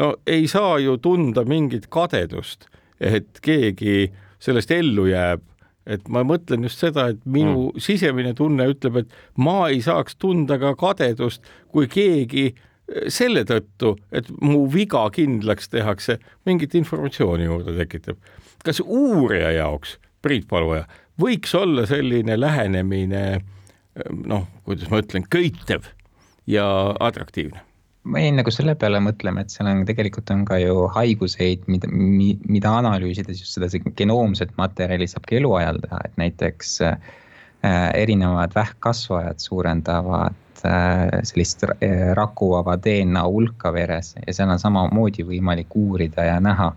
no 0.00 0.14
ei 0.26 0.48
saa 0.50 0.78
ju 0.82 0.96
tunda 1.02 1.44
mingit 1.48 1.88
kadedust, 1.92 2.68
et 3.00 3.40
keegi 3.42 4.12
sellest 4.42 4.70
ellu 4.74 5.06
jääb, 5.10 5.42
et 5.86 6.04
ma 6.12 6.22
mõtlen 6.26 6.66
just 6.66 6.82
seda, 6.82 7.08
et 7.12 7.22
minu 7.26 7.72
mm. 7.72 7.82
sisemine 7.82 8.34
tunne 8.38 8.68
ütleb, 8.70 9.02
et 9.02 9.16
ma 9.36 9.66
ei 9.70 9.82
saaks 9.82 10.16
tunda 10.22 10.58
ka 10.62 10.76
kadedust, 10.78 11.42
kui 11.74 11.88
keegi 11.90 12.46
eh, 12.52 13.08
selle 13.10 13.42
tõttu, 13.48 13.96
et 14.14 14.30
mu 14.40 14.64
viga 14.70 15.08
kindlaks 15.14 15.72
tehakse, 15.72 16.20
mingit 16.46 16.76
informatsiooni 16.78 17.50
juurde 17.50 17.76
tekitab 17.80 18.20
kas 18.64 18.82
uurija 18.84 19.50
jaoks, 19.56 19.96
Priit 20.22 20.46
Paluja, 20.50 20.84
võiks 21.20 21.54
olla 21.58 21.84
selline 21.90 22.38
lähenemine 22.38 23.24
noh, 24.26 24.46
kuidas 24.66 24.90
ma 24.92 25.02
ütlen, 25.02 25.26
köitev 25.30 25.88
ja 26.46 26.64
atraktiivne? 27.00 27.64
Ma 28.04 28.22
jäin 28.22 28.38
nagu 28.40 28.50
selle 28.50 28.74
peale 28.78 29.00
mõtlema, 29.04 29.44
et 29.44 29.54
seal 29.54 29.68
on 29.70 29.84
tegelikult 29.86 30.30
on 30.34 30.44
ka 30.48 30.58
ju 30.58 30.86
haiguseid, 30.96 31.66
mida, 31.70 31.90
mida 31.92 32.76
analüüsides 32.80 33.42
just 33.42 33.58
seda 33.58 33.68
genoomset 33.98 34.54
materjali 34.58 35.06
saab 35.10 35.26
ka 35.28 35.38
eluajal 35.38 35.78
teha, 35.84 36.00
et 36.08 36.16
näiteks 36.20 36.76
äh, 36.88 37.10
erinevad 37.94 38.54
vähkkasvajad 38.58 39.42
suurendavad 39.42 40.64
äh, 40.66 41.20
sellist 41.28 41.62
äh, 41.68 42.10
rakuvaba 42.18 42.78
DNA 42.82 43.22
hulka 43.28 43.74
veres 43.74 44.16
ja 44.26 44.34
seal 44.34 44.50
on 44.50 44.62
samamoodi 44.62 45.26
võimalik 45.28 45.78
uurida 45.78 46.26
ja 46.32 46.40
näha 46.42 46.72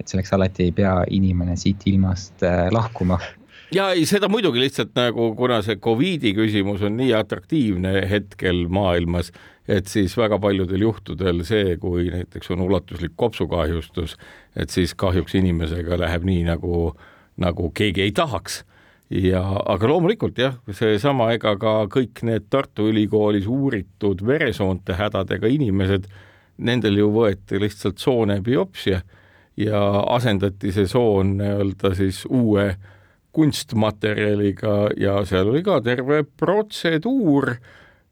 et 0.00 0.08
selleks 0.08 0.32
alati 0.36 0.68
ei 0.68 0.74
pea 0.76 0.96
inimene 1.10 1.56
siit 1.60 1.86
ilmast 1.88 2.44
äh, 2.46 2.66
lahkuma 2.72 3.18
ja 3.74 3.90
ei, 3.94 4.06
seda 4.06 4.28
muidugi 4.28 4.60
lihtsalt 4.60 4.94
nagu, 4.98 5.32
kuna 5.38 5.60
see 5.64 5.78
Covidi 5.82 6.32
küsimus 6.36 6.84
on 6.86 6.96
nii 7.00 7.12
atraktiivne 7.16 7.92
hetkel 8.10 8.66
maailmas, 8.72 9.32
et 9.68 9.90
siis 9.90 10.14
väga 10.18 10.38
paljudel 10.42 10.86
juhtudel 10.86 11.42
see, 11.46 11.76
kui 11.82 12.08
näiteks 12.12 12.52
on 12.54 12.62
ulatuslik 12.66 13.16
kopsukahjustus, 13.16 14.16
et 14.56 14.70
siis 14.70 14.94
kahjuks 14.94 15.34
inimesega 15.38 15.98
läheb 16.00 16.26
nii, 16.28 16.46
nagu, 16.46 16.94
nagu 17.42 17.70
keegi 17.74 18.06
ei 18.06 18.14
tahaks. 18.16 18.62
Ja, 19.10 19.42
aga 19.70 19.86
loomulikult 19.86 20.38
jah, 20.38 20.56
seesama, 20.74 21.28
ega 21.36 21.52
ka 21.62 21.84
kõik 21.90 22.24
need 22.26 22.48
Tartu 22.50 22.88
Ülikoolis 22.90 23.46
uuritud 23.46 24.24
veresoonte 24.26 24.96
hädadega 24.98 25.46
inimesed, 25.46 26.08
nendel 26.58 26.98
ju 26.98 27.12
võeti 27.14 27.60
lihtsalt 27.62 28.02
soone 28.02 28.40
biopsia 28.42 29.04
ja 29.56 29.82
asendati 30.10 30.72
see 30.74 30.88
soon 30.90 31.36
nii-öelda 31.38 31.94
siis 31.94 32.24
uue 32.26 32.72
kunstmaterjaliga 33.36 34.76
ja 34.96 35.18
seal 35.28 35.50
oli 35.52 35.62
ka 35.66 35.80
terve 35.84 36.22
protseduur, 36.24 37.52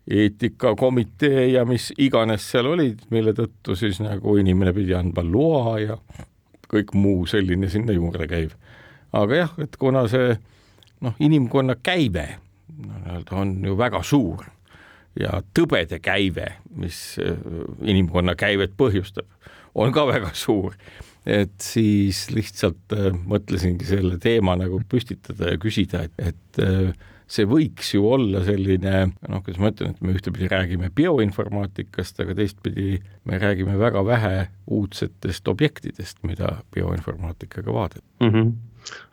eetikakomitee 0.04 1.46
ja 1.54 1.64
mis 1.64 1.88
iganes 1.96 2.44
seal 2.52 2.68
olid, 2.74 3.06
mille 3.14 3.32
tõttu 3.36 3.76
siis 3.78 4.02
nagu 4.04 4.36
inimene 4.36 4.74
pidi 4.76 4.92
andma 4.96 5.24
loa 5.24 5.78
ja 5.80 5.98
kõik 6.68 6.92
muu 6.98 7.24
selline 7.30 7.70
sinna 7.72 7.96
juurde 7.96 8.28
käiv. 8.28 8.52
aga 9.12 9.36
jah, 9.44 9.52
et 9.62 9.76
kuna 9.80 10.04
see 10.10 10.34
noh, 11.00 11.14
inimkonna 11.22 11.78
käive 11.80 12.26
nii-öelda 12.74 13.36
on 13.36 13.64
ju 13.64 13.78
väga 13.78 14.02
suur 14.02 14.44
ja 15.20 15.40
tõbede 15.54 16.00
käive, 16.02 16.46
mis 16.76 17.16
äh, 17.22 17.38
inimkonna 17.82 18.34
käivet 18.34 18.74
põhjustab, 18.76 19.26
on 19.74 19.92
ka 19.94 20.06
väga 20.06 20.32
suur 20.34 20.74
et 21.26 21.56
siis 21.64 22.26
lihtsalt 22.34 22.92
äh, 22.92 23.10
mõtlesingi 23.16 23.86
selle 23.88 24.18
teema 24.20 24.56
nagu 24.60 24.80
püstitada 24.88 25.54
ja 25.54 25.60
küsida, 25.60 26.04
et, 26.04 26.32
et 26.32 26.60
äh, 26.62 26.92
see 27.24 27.48
võiks 27.48 27.94
ju 27.94 28.04
olla 28.12 28.42
selline 28.44 29.06
noh, 29.08 29.40
kuidas 29.40 29.60
ma 29.62 29.72
ütlen, 29.72 29.94
et 29.94 30.04
me 30.04 30.12
ühtepidi 30.12 30.50
räägime 30.52 30.92
bioinformaatikast, 30.94 32.20
aga 32.20 32.36
teistpidi 32.36 33.00
me 33.24 33.40
räägime 33.40 33.78
väga 33.80 34.04
vähe 34.04 34.34
uudsetest 34.68 35.48
objektidest, 35.48 36.20
mida 36.28 36.58
bioinformaatikaga 36.76 37.72
vaadata 37.72 38.04
mm. 38.20 38.30
-hmm. 38.30 38.52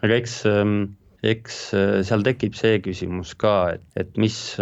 aga 0.03 0.19
eks 0.19 0.41
ähm 0.45 0.81
eks 1.23 1.73
äh, 1.77 2.01
seal 2.03 2.23
tekib 2.25 2.55
see 2.57 2.79
küsimus 2.81 3.35
ka, 3.37 3.75
et, 3.75 3.83
et 3.95 4.17
mis, 4.17 4.57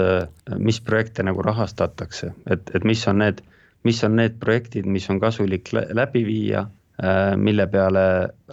mis 0.59 0.79
projekte 0.83 1.23
nagu 1.23 1.41
rahastatakse, 1.41 2.33
et, 2.51 2.71
et 2.75 2.83
mis 2.83 3.07
on 3.07 3.23
need, 3.23 3.39
mis 3.87 4.03
on 4.03 4.17
need 4.19 4.35
projektid, 4.43 4.85
mis 4.85 5.07
on 5.09 5.21
kasulik 5.23 5.71
läbi 5.71 6.25
viia 6.27 6.65
mille 7.39 7.67
peale 7.71 8.01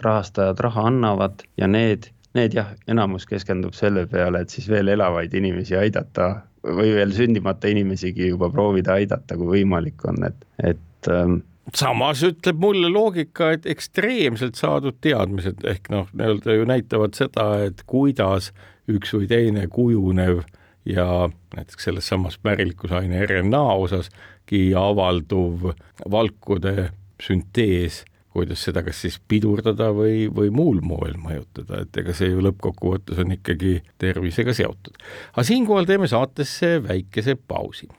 rahastajad 0.03 0.59
raha 0.63 0.85
annavad 0.87 1.41
ja 1.59 1.67
need, 1.67 2.05
need 2.37 2.53
jah, 2.55 2.69
enamus 2.87 3.25
keskendub 3.27 3.75
selle 3.75 4.05
peale, 4.07 4.45
et 4.45 4.53
siis 4.53 4.69
veel 4.71 4.87
elavaid 4.93 5.33
inimesi 5.35 5.75
aidata 5.75 6.29
või 6.63 6.93
veel 6.95 7.11
sündimata 7.15 7.67
inimesigi 7.71 8.31
juba 8.31 8.49
proovida 8.53 8.95
aidata, 8.97 9.37
kui 9.37 9.57
võimalik 9.57 10.05
on, 10.07 10.23
et, 10.29 10.47
et 10.63 11.11
ähm, 11.11 11.41
samas 11.75 12.23
ütleb 12.27 12.59
mulle 12.61 12.89
loogika, 12.91 13.51
et 13.55 13.67
ekstreemselt 13.69 14.59
saadud 14.59 14.97
teadmised 15.03 15.63
ehk 15.67 15.91
noh, 15.93 16.07
nii-öelda 16.13 16.57
ju 16.57 16.67
näitavad 16.69 17.17
seda, 17.17 17.49
et 17.67 17.83
kuidas 17.89 18.51
üks 18.91 19.13
või 19.15 19.27
teine 19.29 19.67
kujunev 19.71 20.43
ja 20.87 21.27
näiteks 21.55 21.89
selles 21.89 22.07
samas 22.07 22.39
märilikusaine 22.47 23.25
RNA 23.27 23.65
osaski 23.83 24.69
avalduv 24.77 25.71
valkude 26.11 26.91
süntees 27.23 28.05
kuidas 28.37 28.61
seda 28.67 28.83
kas 28.85 28.99
siis 29.01 29.17
pidurdada 29.29 29.89
või, 29.97 30.27
või 30.29 30.51
muul 30.53 30.81
moel 30.85 31.15
mõjutada, 31.21 31.81
et 31.85 32.01
ega 32.03 32.13
see 32.17 32.29
ju 32.29 32.43
lõppkokkuvõttes 32.45 33.21
on 33.23 33.33
ikkagi 33.33 33.79
tervisega 33.97 34.53
seotud. 34.53 34.99
aga 35.33 35.45
siinkohal 35.47 35.89
teeme 35.89 36.09
saatesse 36.11 36.77
väikese 36.85 37.35
pausi. 37.35 37.89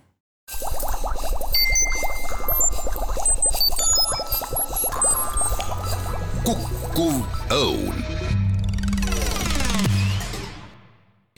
kukkuv 6.46 7.18
õun. 7.58 7.98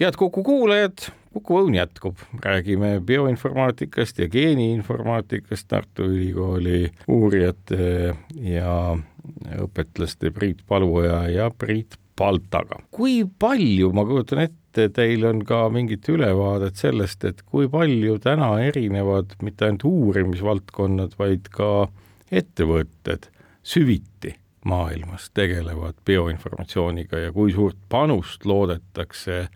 head 0.01 0.17
Kuku 0.17 0.43
kuulajad 0.45 1.11
Kuku 1.31 1.61
Õun 1.61 1.77
jätkub, 1.79 2.19
räägime 2.43 2.97
bioinformaatikast 3.07 4.19
ja 4.19 4.27
geeniinformaatikast 4.29 5.69
Tartu 5.71 6.09
Ülikooli 6.11 6.91
uurijate 7.07 8.17
ja 8.35 8.73
õpetlaste 9.63 10.33
Priit 10.35 10.65
Paluoja 10.67 11.29
ja 11.31 11.47
Priit 11.51 11.95
Paltaga. 12.19 12.81
kui 12.91 13.23
palju, 13.39 13.93
ma 13.95 14.05
kujutan 14.05 14.43
ette, 14.43 14.89
teil 14.93 15.25
on 15.25 15.45
ka 15.47 15.63
mingit 15.73 16.09
ülevaadet 16.11 16.77
sellest, 16.77 17.25
et 17.25 17.43
kui 17.47 17.71
palju 17.71 18.19
täna 18.19 18.51
erinevad 18.67 19.39
mitte 19.43 19.71
ainult 19.71 19.87
uurimisvaldkonnad, 19.87 21.15
vaid 21.19 21.49
ka 21.55 21.89
ettevõtted 22.31 23.31
süviti 23.63 24.35
maailmas 24.67 25.31
tegelevad 25.35 26.03
bioinformatsiooniga 26.05 27.23
ja 27.29 27.33
kui 27.33 27.55
suurt 27.55 27.79
panust 27.89 28.45
loodetakse 28.45 29.47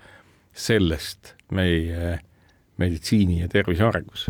sellest 0.55 1.35
meie 1.53 2.19
meditsiini 2.81 3.41
ja 3.41 3.49
tervise 3.49 3.85
arengus? 3.85 4.29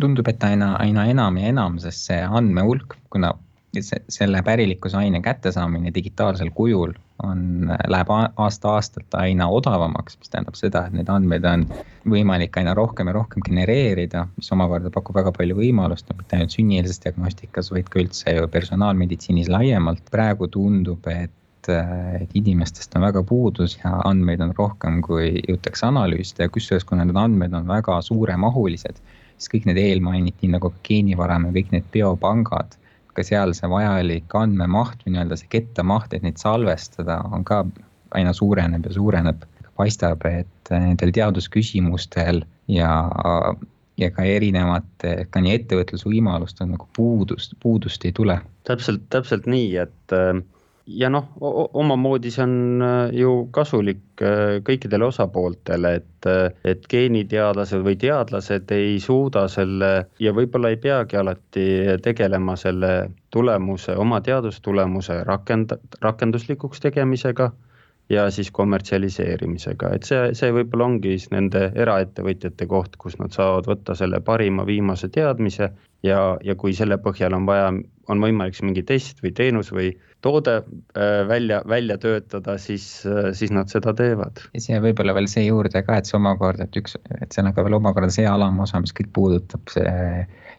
tundub, 0.00 0.28
et 0.28 0.42
aina, 0.44 0.74
aina 0.76 1.06
enam 1.08 1.38
ja 1.40 1.48
enam, 1.48 1.78
sest 1.80 2.10
see 2.10 2.20
andmehulk, 2.20 2.98
kuna 3.12 3.32
selle 4.08 4.42
pärilikkusaine 4.42 5.20
kättesaamine 5.20 5.90
digitaalsel 5.94 6.50
kujul 6.54 6.92
on, 7.22 7.70
läheb 7.88 8.10
aasta-aastalt 8.36 9.14
aina 9.20 9.48
odavamaks, 9.52 10.18
mis 10.20 10.32
tähendab 10.32 10.56
seda, 10.56 10.86
et 10.86 10.96
neid 10.96 11.10
andmeid 11.12 11.44
on 11.48 11.64
võimalik 12.08 12.56
aina 12.60 12.74
rohkem 12.76 13.10
ja 13.10 13.16
rohkem 13.16 13.44
genereerida, 13.46 14.26
mis 14.36 14.52
omakorda 14.52 14.92
pakub 14.92 15.16
väga 15.16 15.32
palju 15.36 15.58
võimalust, 15.58 16.12
mitte 16.16 16.38
ainult 16.38 16.56
sünnieelses 16.56 17.00
diagnostikas, 17.04 17.72
vaid 17.72 17.90
ka 17.92 18.00
üldse 18.04 18.36
ju 18.36 18.48
personaalmeditsiinis 18.52 19.50
laiemalt. 19.52 20.04
praegu 20.12 20.48
tundub, 20.52 21.08
et 21.12 21.32
et 21.68 22.32
inimestest 22.38 22.96
on 22.96 23.06
väga 23.06 23.22
puudus 23.26 23.76
ja 23.82 23.92
andmeid 24.04 24.40
on 24.44 24.54
rohkem, 24.58 25.00
kui 25.04 25.42
jõutakse 25.48 25.86
analüüsida 25.88 26.46
ja 26.46 26.52
kusjuures, 26.52 26.86
kuna 26.88 27.04
need 27.04 27.18
andmed 27.20 27.54
on 27.56 27.68
väga 27.68 28.00
suuremahulised, 28.06 28.98
siis 29.36 29.52
kõik 29.52 29.68
need 29.70 29.80
eelmainid, 29.82 30.36
nii 30.42 30.54
nagu 30.56 30.72
geenivarem 30.86 31.48
ja 31.48 31.56
kõik 31.58 31.72
need 31.74 31.88
biopangad 31.92 32.76
ka 33.16 33.24
seal 33.24 33.54
see 33.56 33.68
vajalik 33.72 34.34
andmemaht 34.36 35.04
või 35.04 35.14
nii-öelda 35.14 35.38
see 35.40 35.52
kettamaht, 35.56 36.12
et 36.12 36.24
neid 36.26 36.40
salvestada, 36.40 37.22
on 37.32 37.46
ka 37.48 37.62
aina 38.16 38.34
suureneb 38.36 38.86
ja 38.88 38.96
suureneb. 38.96 39.44
paistab, 39.76 40.22
et 40.24 40.70
nendel 40.72 41.10
teadusküsimustel 41.12 42.38
ja, 42.72 42.92
ja 44.00 44.08
ka 44.08 44.24
erinevate, 44.24 45.26
ka 45.28 45.42
nii 45.44 45.52
ettevõtlusvõimalustel 45.52 46.70
nagu 46.70 46.88
puudust, 46.96 47.52
puudust 47.60 48.06
ei 48.08 48.14
tule. 48.16 48.38
täpselt, 48.64 49.04
täpselt 49.12 49.44
nii, 49.44 49.76
et 49.76 50.14
ja 50.86 51.10
noh, 51.10 51.28
omamoodi 51.74 52.30
see 52.30 52.44
on 52.44 52.82
äh, 52.84 53.14
ju 53.16 53.32
kasulik 53.54 54.22
äh, 54.22 54.58
kõikidele 54.66 55.08
osapooltele, 55.10 55.92
et, 56.00 56.28
äh, 56.30 56.54
et 56.64 56.86
geeniteadlased 56.90 57.82
või 57.86 57.96
teadlased 58.00 58.70
ei 58.76 58.98
suuda 59.02 59.46
selle 59.52 59.90
ja 60.22 60.34
võib-olla 60.36 60.70
ei 60.72 60.80
peagi 60.82 61.18
alati 61.18 61.66
tegelema 62.02 62.56
selle 62.60 62.92
tulemuse, 63.34 63.96
oma 63.98 64.20
teadustulemuse 64.24 65.22
rakend-, 65.26 65.78
rakenduslikuks 66.02 66.80
tegemisega 66.86 67.50
ja 68.12 68.28
siis 68.30 68.50
kommertsialiseerimisega, 68.54 69.90
et 69.96 70.06
see, 70.06 70.30
see 70.38 70.52
võib-olla 70.54 70.86
ongi 70.92 71.16
siis 71.16 71.30
nende 71.34 71.70
eraettevõtjate 71.74 72.68
koht, 72.70 72.94
kus 73.02 73.18
nad 73.18 73.34
saavad 73.34 73.66
võtta 73.66 73.96
selle 73.98 74.20
parima 74.24 74.66
viimase 74.66 75.10
teadmise 75.12 75.72
ja, 76.06 76.20
ja 76.44 76.54
kui 76.58 76.74
selle 76.76 76.98
põhjal 77.02 77.34
on 77.34 77.48
vaja, 77.48 77.72
on 78.12 78.22
võimalik 78.22 78.54
siis 78.54 78.66
mingi 78.68 78.84
test 78.86 79.22
või 79.24 79.34
teenus 79.34 79.72
või 79.74 79.90
toode 80.22 80.56
äh, 80.60 81.26
välja, 81.28 81.60
välja 81.68 81.98
töötada, 82.02 82.56
siis, 82.62 82.86
äh, 83.10 83.32
siis 83.36 83.50
nad 83.54 83.70
seda 83.72 83.94
teevad. 83.96 84.38
ja 84.54 84.62
siia 84.62 84.82
võib-olla 84.84 85.14
veel 85.16 85.28
see 85.30 85.48
juurde 85.48 85.82
ka, 85.86 85.98
et 85.98 86.06
see 86.06 86.18
omakorda, 86.20 86.68
et 86.68 86.78
üks, 86.78 86.94
et 87.20 87.34
see 87.34 87.42
on 87.42 87.50
aga 87.50 87.66
veel 87.66 87.80
omakorda 87.80 88.12
see 88.14 88.26
alamosa, 88.30 88.80
mis 88.82 88.94
kõik 88.96 89.10
puudutab 89.18 89.74
see 89.74 89.94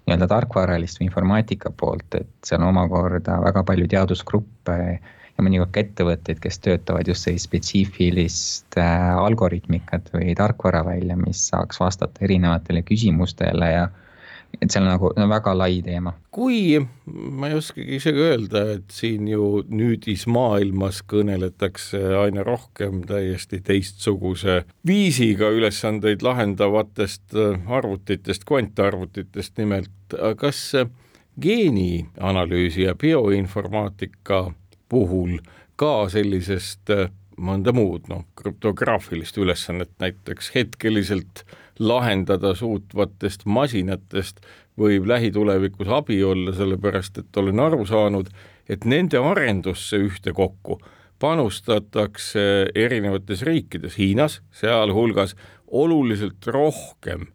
nii-öelda 0.07 0.27
tarkvaralist 0.31 0.99
või 0.99 1.09
informaatika 1.09 1.71
poolt, 1.71 2.19
et 2.19 2.31
see 2.47 2.59
on 2.59 2.67
omakorda 2.69 3.39
väga 3.43 3.63
palju 3.67 3.87
teadusgruppe 3.91 4.77
ja 5.37 5.45
mõnikord 5.45 5.73
ka 5.73 5.83
ettevõtteid, 5.85 6.41
kes 6.41 6.59
töötavad 6.65 7.07
just 7.07 7.27
sellist 7.27 7.49
spetsiifilist 7.49 8.79
äh, 8.81 9.13
algoritmikat 9.21 10.09
või 10.15 10.33
tarkvara 10.37 10.83
välja, 10.87 11.17
mis 11.19 11.47
saaks 11.51 11.79
vastata 11.81 12.25
erinevatele 12.25 12.81
küsimustele 12.87 13.71
ja 13.71 13.87
et 14.63 14.71
seal 14.71 14.85
nagu 14.87 15.11
no, 15.17 15.27
väga 15.29 15.53
lai 15.57 15.81
teema. 15.85 16.15
kui, 16.33 16.79
ma 17.05 17.49
ei 17.51 17.57
oskagi 17.57 17.99
isegi 17.99 18.23
öelda, 18.23 18.63
et 18.77 18.93
siin 18.93 19.27
ju 19.29 19.61
nüüdismaailmas 19.69 21.03
kõneletakse 21.11 22.01
aina 22.23 22.45
rohkem 22.47 23.03
täiesti 23.09 23.59
teistsuguse 23.61 24.63
viisiga 24.87 25.51
ülesandeid 25.53 26.25
lahendavatest 26.25 27.37
äh, 27.37 27.59
arvutitest, 27.69 28.47
kvantarvutitest 28.47 29.57
nimelt, 29.61 29.91
kas 30.39 30.71
geenianalüüsi 31.37 32.87
ja 32.87 32.95
bioinformaatika 32.97 34.47
puhul 34.89 35.37
ka 35.75 36.07
sellisest 36.11 36.91
äh, 36.93 37.09
mõnda 37.37 37.73
muud, 37.75 38.07
noh, 38.09 38.25
krüptograafilist 38.39 39.37
ülesannet 39.37 39.91
näiteks. 40.01 40.51
Hetkeliselt 40.55 41.43
lahendada 41.79 42.55
suutvatest 42.57 43.45
masinatest 43.45 44.41
võib 44.77 45.07
lähitulevikus 45.09 45.89
abi 45.93 46.19
olla, 46.25 46.53
sellepärast 46.53 47.21
et 47.21 47.37
olen 47.37 47.59
aru 47.59 47.85
saanud, 47.85 48.29
et 48.69 48.85
nende 48.85 49.21
arendusse 49.21 49.99
ühtekokku 50.01 50.79
panustatakse 51.19 52.41
erinevates 52.75 53.41
riikides, 53.45 53.97
Hiinas 53.97 54.41
sealhulgas, 54.53 55.33
oluliselt 55.67 56.45
rohkem 56.47 57.25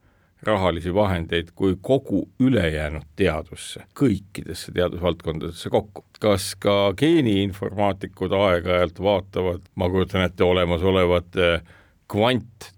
rahalisi 0.42 0.94
vahendeid 0.94 1.52
kui 1.54 1.76
kogu 1.80 2.24
ülejäänud 2.40 3.06
teadusse, 3.16 3.84
kõikidesse 3.98 4.72
teadusvaldkondadesse 4.74 5.70
kokku. 5.70 6.04
kas 6.22 6.52
ka 6.54 6.92
geeniinformaatikud 6.94 8.30
aeg-ajalt 8.36 9.00
vaatavad, 9.02 9.64
ma 9.74 9.88
kujutan 9.90 10.22
ette, 10.22 10.44
olemasolevate 10.44 11.48
kvant 12.06 12.68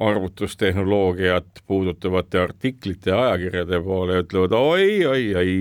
arvutustehnoloogiat 0.00 1.62
puudutavate 1.68 2.40
artiklite 2.40 3.10
ja 3.12 3.18
ajakirjade 3.26 3.80
poole 3.84 4.20
ütlevad 4.22 4.54
oi-oi-oi, 4.56 5.56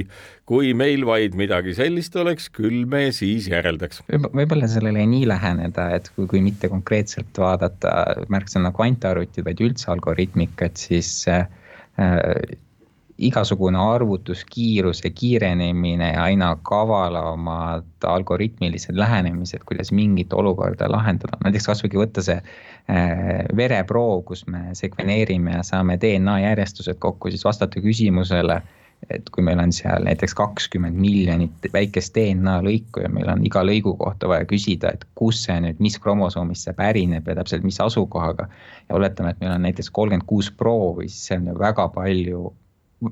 kui 0.49 0.71
meil 0.77 1.03
vaid 1.07 1.35
midagi 1.39 1.75
sellist 1.77 2.15
oleks, 2.19 2.47
küll 2.55 2.85
me 2.89 3.09
siis 3.15 3.49
järeldaks 3.51 4.01
Võib. 4.07 4.29
võib-olla 4.41 4.69
sellele 4.71 5.03
nii 5.11 5.27
läheneda, 5.29 5.89
et 5.99 6.09
kui, 6.15 6.29
kui 6.31 6.41
mitte 6.45 6.71
konkreetselt 6.71 7.37
vaadata 7.37 8.25
märksõna 8.31 8.71
kvantarvutid, 8.75 9.45
vaid 9.45 9.61
üldse 9.65 9.91
algoritmikat, 9.93 10.79
siis 10.87 11.11
äh, 11.29 11.45
igasugune 13.19 13.77
arvutuskiiruse 13.77 15.09
kiirenemine 15.09 16.13
ja 16.13 16.23
aina 16.23 16.57
kavalamad 16.63 18.07
algoritmilised 18.07 18.95
lähenemised, 18.97 19.63
kuidas 19.65 19.91
mingit 19.91 20.33
olukorda 20.33 20.87
lahendada, 20.91 21.37
näiteks 21.43 21.67
kasvõi 21.67 21.99
võtta 21.99 22.23
see 22.23 22.37
äh, 22.39 23.45
vereproov, 23.55 24.23
kus 24.31 24.45
me 24.47 24.69
sekveneerime 24.73 25.57
ja 25.57 25.63
saame 25.67 25.99
DNA 25.99 26.39
järjestused 26.45 26.99
kokku, 27.03 27.31
siis 27.31 27.43
vastata 27.45 27.81
küsimusele, 27.83 28.61
et 29.09 29.29
kui 29.35 29.43
meil 29.43 29.59
on 29.59 29.71
seal 29.75 30.03
näiteks 30.07 30.33
kakskümmend 30.35 30.95
miljonit 30.99 31.67
väikest 31.73 32.15
DNA 32.15 32.57
lõiku 32.63 33.03
ja 33.03 33.11
meil 33.11 33.29
on 33.31 33.43
iga 33.47 33.63
lõigu 33.67 33.95
kohta 33.99 34.31
vaja 34.31 34.47
küsida, 34.47 34.93
et 34.95 35.05
kus 35.19 35.43
see 35.45 35.59
nüüd, 35.63 35.79
mis 35.83 35.99
kromosoomist 35.99 36.67
see 36.67 36.75
pärineb 36.77 37.27
ja 37.27 37.35
täpselt 37.39 37.67
mis 37.67 37.79
asukohaga. 37.83 38.47
ja 38.89 38.95
oletame, 38.95 39.35
et 39.35 39.43
meil 39.43 39.55
on 39.55 39.67
näiteks 39.67 39.91
kolmkümmend 39.91 40.27
kuus 40.27 40.51
proovi, 40.51 41.07
siis 41.11 41.27
see 41.27 41.39
on 41.39 41.51
ju 41.51 41.59
väga 41.59 41.87
palju 41.95 42.47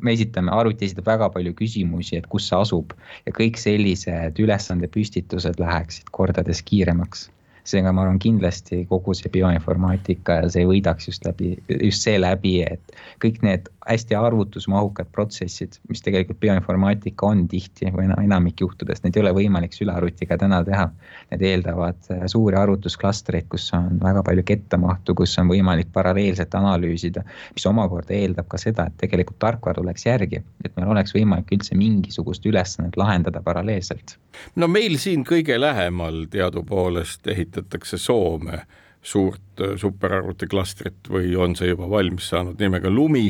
me 0.02 0.14
esitame, 0.14 0.52
arvuti 0.52 0.86
esitab 0.88 1.08
väga 1.08 1.30
palju 1.34 1.54
küsimusi, 1.58 2.18
et 2.20 2.28
kus 2.32 2.50
see 2.50 2.60
asub. 2.60 2.94
Ja 3.28 3.34
kõik 3.36 3.60
sellised 3.62 4.40
ülesandepüstitused 4.44 5.60
läheksid 5.62 6.12
kordades 6.16 6.64
kiiremaks. 6.68 7.28
Seega 7.68 7.92
ma 7.92 8.06
arvan 8.06 8.20
kindlasti 8.24 8.86
kogu 8.88 9.16
see 9.18 9.32
bioinformaatika 9.32 10.42
ja 10.42 10.52
see 10.52 10.64
võidaks 10.68 11.10
just 11.10 11.26
läbi, 11.28 11.58
just 11.82 12.06
seeläbi, 12.06 12.62
et 12.64 12.96
kõik 13.24 13.42
need 13.44 13.68
hästi 13.88 14.16
arvutusmahukad 14.16 15.08
protsessid, 15.12 15.78
mis 15.90 16.02
tegelikult 16.04 16.40
bioinformaatika 16.40 17.28
on 17.28 17.46
tihti 17.48 17.92
või 17.96 18.10
enamik 18.24 18.62
juhtudest, 18.62 19.04
need 19.04 19.18
ei 19.18 19.24
ole 19.24 19.34
võimalik 19.38 19.76
sülearvutiga 19.76 20.38
täna 20.38 20.60
teha. 20.68 20.90
Need 21.32 21.44
eeldavad 21.48 22.10
äh, 22.12 22.26
suuri 22.32 22.60
arvutusklastreid, 22.60 23.48
kus 23.52 23.70
on 23.78 24.00
väga 24.04 24.24
palju 24.28 24.44
kettamahtu, 24.48 25.16
kus 25.22 25.38
on 25.42 25.52
võimalik 25.52 25.92
paralleelselt 25.96 26.56
analüüsida, 26.60 27.24
mis 27.56 27.68
omakorda 27.70 28.16
eeldab 28.18 28.50
ka 28.52 28.60
seda, 28.62 28.88
et 28.88 28.98
tegelikult 29.04 29.40
tarkvara 29.44 29.80
tuleks 29.80 30.08
järgi, 30.08 30.42
et 30.66 30.76
meil 30.78 30.92
oleks 30.96 31.16
võimalik 31.16 31.54
üldse 31.56 31.78
mingisugust 31.78 32.46
ülesannet 32.46 32.98
lahendada 33.00 33.42
paralleelselt. 33.44 34.18
no 34.56 34.68
meil 34.68 34.98
siin 35.02 35.24
kõige 35.26 35.60
lähemal 35.60 36.26
teadupoolest 36.32 37.28
ehitatakse 37.28 37.98
Soome 37.98 38.66
suurt 39.02 39.62
äh, 39.62 39.76
superarvutiklastrit 39.80 41.08
või 41.10 41.36
on 41.40 41.56
see 41.56 41.72
juba 41.72 41.90
valmis 41.90 42.30
saanud 42.34 42.60
nimega 42.60 42.90
Lumi 42.92 43.30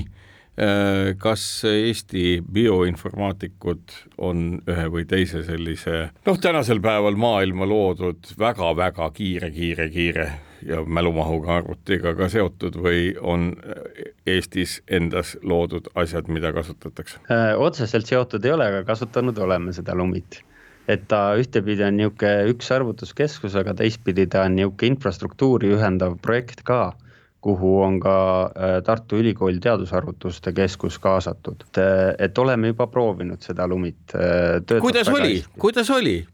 kas 1.22 1.41
Eesti 1.70 2.39
bioinformaatikud 2.53 3.93
on 4.18 4.39
ühe 4.66 4.86
või 4.89 5.03
teise 5.05 5.43
sellise 5.45 6.08
noh, 6.26 6.39
tänasel 6.41 6.82
päeval 6.82 7.20
maailma 7.20 7.68
loodud 7.70 8.32
väga-väga 8.39 9.12
kiire, 9.14 9.51
kiire, 9.53 9.86
kiire 9.93 10.28
ja 10.66 10.82
mälumahuga 10.82 11.60
arvutiga 11.60 12.16
ka 12.18 12.30
seotud 12.34 12.80
või 12.82 13.12
on 13.22 13.51
Eestis 14.26 14.80
endas 14.89 15.36
loodud 15.43 15.91
asjad, 15.95 16.26
mida 16.34 16.49
kasutatakse? 16.55 17.22
Äh, 17.30 17.53
otseselt 17.53 18.10
seotud 18.10 18.45
ei 18.45 18.58
ole, 18.58 18.72
aga 18.74 18.84
kasutanud 18.88 19.38
oleme 19.38 19.78
seda 19.78 19.93
Lumit 19.95 20.41
et 20.88 21.03
ta 21.12 21.36
ühtepidi 21.39 21.84
on 21.84 21.97
niisugune 21.99 22.53
üks 22.53 22.70
arvutuskeskus, 22.72 23.55
aga 23.60 23.76
teistpidi 23.78 24.28
ta 24.32 24.45
on 24.47 24.55
niisugune 24.58 24.95
infrastruktuuri 24.95 25.74
ühendav 25.76 26.18
projekt 26.24 26.64
ka 26.68 26.95
kuhu 27.42 27.82
on 27.82 28.00
ka 28.00 28.18
äh, 28.44 28.78
Tartu 28.84 29.20
Ülikooli 29.22 29.60
Teadusarvutuste 29.60 30.54
Keskus 30.54 31.00
kaasatud. 31.00 31.64
et 32.20 32.38
oleme 32.38 32.68
juba 32.68 32.88
proovinud 32.88 33.42
seda 33.42 33.68
Lumit. 33.68 34.16
Äh, 34.16 34.82
kuidas 34.82 35.10
oli, 35.10 35.44
kuidas 35.60 35.90
oli? 35.92 36.26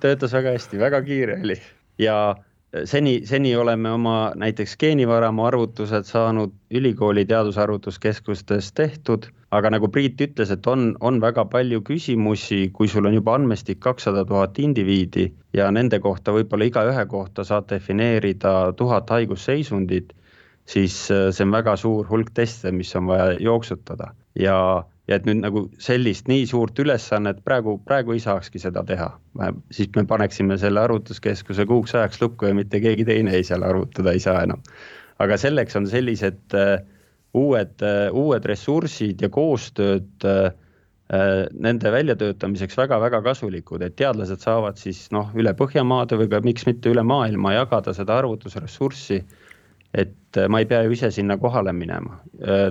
töötas 0.00 0.32
väga 0.32 0.56
hästi, 0.56 0.78
väga 0.78 1.02
kiire 1.02 1.40
oli 1.42 1.60
ja 1.98 2.36
seni, 2.84 3.20
seni 3.24 3.56
oleme 3.56 3.90
oma 3.90 4.32
näiteks 4.36 4.76
geenivaramu 4.76 5.44
arvutused 5.44 6.04
saanud 6.04 6.52
ülikooli 6.70 7.24
teadusarvutuskeskustes 7.24 8.72
tehtud, 8.72 9.26
aga 9.50 9.70
nagu 9.70 9.88
Priit 9.88 10.20
ütles, 10.20 10.52
et 10.52 10.66
on, 10.66 10.92
on 11.00 11.20
väga 11.20 11.44
palju 11.48 11.80
küsimusi, 11.86 12.68
kui 12.72 12.88
sul 12.88 13.08
on 13.08 13.16
juba 13.16 13.34
andmestik 13.38 13.80
kakssada 13.80 14.24
tuhat 14.28 14.58
indiviidi 14.58 15.30
ja 15.56 15.70
nende 15.72 16.00
kohta 16.00 16.34
võib-olla 16.36 16.68
igaühe 16.68 17.06
kohta 17.08 17.44
saad 17.44 17.70
defineerida 17.72 18.72
tuhat 18.76 19.10
haigusseisundit, 19.10 20.12
siis 20.68 21.08
äh, 21.10 21.28
see 21.32 21.46
on 21.46 21.54
väga 21.54 21.76
suur 21.80 22.08
hulk 22.10 22.30
teste, 22.36 22.72
mis 22.74 22.94
on 22.98 23.08
vaja 23.10 23.34
jooksutada 23.40 24.12
ja 24.38 24.58
ja 25.08 25.16
et 25.16 25.24
nüüd 25.24 25.40
nagu 25.40 25.62
sellist 25.80 26.26
nii 26.28 26.44
suurt 26.50 26.76
ülesannet 26.82 27.38
praegu, 27.44 27.78
praegu 27.88 28.12
ei 28.12 28.20
saakski 28.20 28.60
seda 28.60 28.82
teha. 28.84 29.08
siis 29.72 29.88
me 29.96 30.04
paneksime 30.04 30.58
selle 30.60 30.82
arvutuskeskuse 30.84 31.64
kuuks 31.66 31.94
ajaks 31.96 32.20
lukku 32.20 32.50
ja 32.50 32.54
mitte 32.54 32.80
keegi 32.84 33.06
teine 33.08 33.32
ei 33.32 33.46
seal 33.48 33.64
arvutada 33.64 34.12
ei 34.12 34.20
saa 34.20 34.42
enam. 34.44 34.60
aga 35.18 35.40
selleks 35.40 35.76
on 35.80 35.88
sellised 35.88 36.52
uh, 36.52 36.76
uued 37.32 37.80
uh,, 37.80 38.12
uued 38.12 38.44
ressursid 38.44 39.24
ja 39.24 39.32
koostööd 39.32 40.28
nende 41.08 41.88
väljatöötamiseks 41.88 42.76
väga-väga 42.76 43.22
kasulikud, 43.24 43.80
et 43.80 43.94
teadlased 43.96 44.42
saavad 44.44 44.76
siis 44.76 45.06
noh, 45.08 45.30
üle 45.40 45.54
Põhjamaade 45.56 46.18
või 46.20 46.28
ka 46.28 46.42
miks 46.44 46.66
mitte 46.68 46.92
üle 46.92 47.00
maailma 47.00 47.54
jagada 47.54 47.94
seda 47.96 48.18
arvutusressurssi 48.20 49.22
et 49.94 50.40
ma 50.48 50.60
ei 50.60 50.66
pea 50.68 50.82
ju 50.84 50.92
ise 50.92 51.10
sinna 51.10 51.36
kohale 51.36 51.72
minema. 51.72 52.20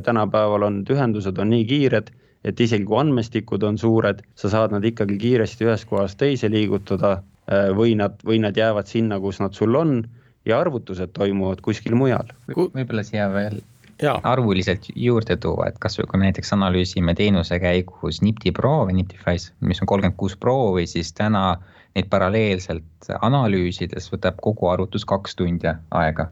tänapäeval 0.03 0.63
on 0.63 0.83
ühendused 0.89 1.39
on 1.41 1.49
nii 1.49 1.65
kiired 1.65 2.11
et 2.47 2.59
isegi 2.63 2.85
kui 2.87 2.99
andmestikud 3.01 3.63
on 3.67 3.77
suured, 3.81 4.21
sa 4.39 4.51
saad 4.51 4.75
nad 4.75 4.85
ikkagi 4.85 5.17
kiiresti 5.21 5.67
ühest 5.67 5.87
kohast 5.89 6.19
teise 6.21 6.49
liigutada 6.51 7.17
äh, 7.17 7.71
või 7.77 7.95
nad, 7.99 8.19
või 8.27 8.41
nad 8.43 8.57
jäävad 8.57 8.89
sinna, 8.89 9.19
kus 9.23 9.41
nad 9.43 9.57
sul 9.57 9.75
on 9.79 9.99
ja 10.47 10.59
arvutused 10.61 11.11
toimuvad 11.17 11.63
kuskil 11.65 11.97
mujal. 11.99 12.29
võib-olla 12.47 13.03
siia 13.03 13.27
veel 13.33 13.59
ja. 14.01 14.15
arvuliselt 14.23 14.87
juurde 14.95 15.37
tuua, 15.43 15.71
et 15.71 15.79
kasvõi 15.83 16.07
kui 16.11 16.21
näiteks 16.23 16.53
analüüsime 16.55 17.15
teenuse 17.17 17.59
käigus 17.59 18.21
NIPT-i 18.23 18.53
proove, 18.55 18.95
NIPTifies, 18.95 19.51
mis 19.59 19.81
on 19.83 19.91
kolmkümmend 19.91 20.19
kuus 20.19 20.37
proovi, 20.39 20.87
siis 20.87 21.11
täna 21.17 21.57
neid 21.97 22.07
paralleelselt 22.13 23.09
analüüsides 23.25 24.11
võtab 24.13 24.37
kogu 24.43 24.69
arvutus 24.69 25.05
kaks 25.09 25.35
tundi 25.35 25.73
aega 25.97 26.29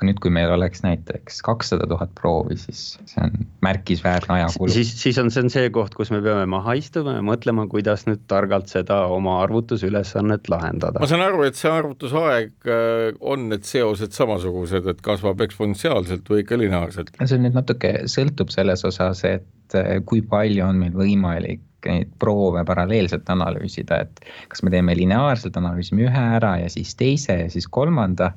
aga 0.00 0.08
nüüd, 0.08 0.20
kui 0.24 0.32
meil 0.32 0.48
oleks 0.48 0.80
näiteks 0.80 1.42
kakssada 1.44 1.84
tuhat 1.88 2.14
proovi, 2.16 2.56
siis 2.56 2.94
see 3.04 3.20
on 3.20 3.34
märkisväärne 3.66 4.32
ajakulu. 4.38 4.72
siis, 4.72 4.94
siis 4.96 5.18
on, 5.20 5.28
see 5.28 5.44
on 5.44 5.52
see 5.52 5.68
koht, 5.74 5.92
kus 5.98 6.08
me 6.14 6.22
peame 6.24 6.46
maha 6.48 6.72
istuma 6.80 7.18
ja 7.18 7.24
mõtlema, 7.26 7.66
kuidas 7.68 8.06
nüüd 8.08 8.22
targalt 8.30 8.72
seda 8.72 9.02
oma 9.12 9.36
arvutusülesannet 9.44 10.48
lahendada. 10.48 11.04
ma 11.04 11.10
saan 11.10 11.26
aru, 11.26 11.44
et 11.44 11.60
see 11.60 11.68
arvutusaeg 11.68 12.52
äh, 12.64 13.06
on 13.20 13.50
need 13.52 13.68
seosed 13.68 14.16
samasugused, 14.16 14.88
et 14.88 15.04
kasvab 15.04 15.44
eksponentsiaalselt 15.44 16.32
või 16.32 16.46
ikka 16.46 16.60
lineaarselt? 16.64 17.12
see 17.20 17.44
nüüd 17.44 17.60
natuke 17.60 17.98
sõltub 18.08 18.54
selles 18.56 18.86
osas, 18.88 19.20
et 19.28 19.76
äh, 19.76 19.98
kui 20.08 20.24
palju 20.24 20.64
on 20.64 20.80
meil 20.80 20.96
võimalik 20.96 21.66
neid 21.84 22.08
proove 22.20 22.64
paralleelselt 22.68 23.28
analüüsida, 23.32 24.00
et 24.04 24.24
kas 24.48 24.64
me 24.64 24.72
teeme 24.72 24.96
lineaarselt, 24.96 25.56
analüüsime 25.60 26.08
ühe 26.08 26.24
ära 26.40 26.56
ja 26.60 26.72
siis 26.72 26.96
teise 26.96 27.36
ja 27.44 27.52
siis 27.52 27.68
kolmanda 27.68 28.32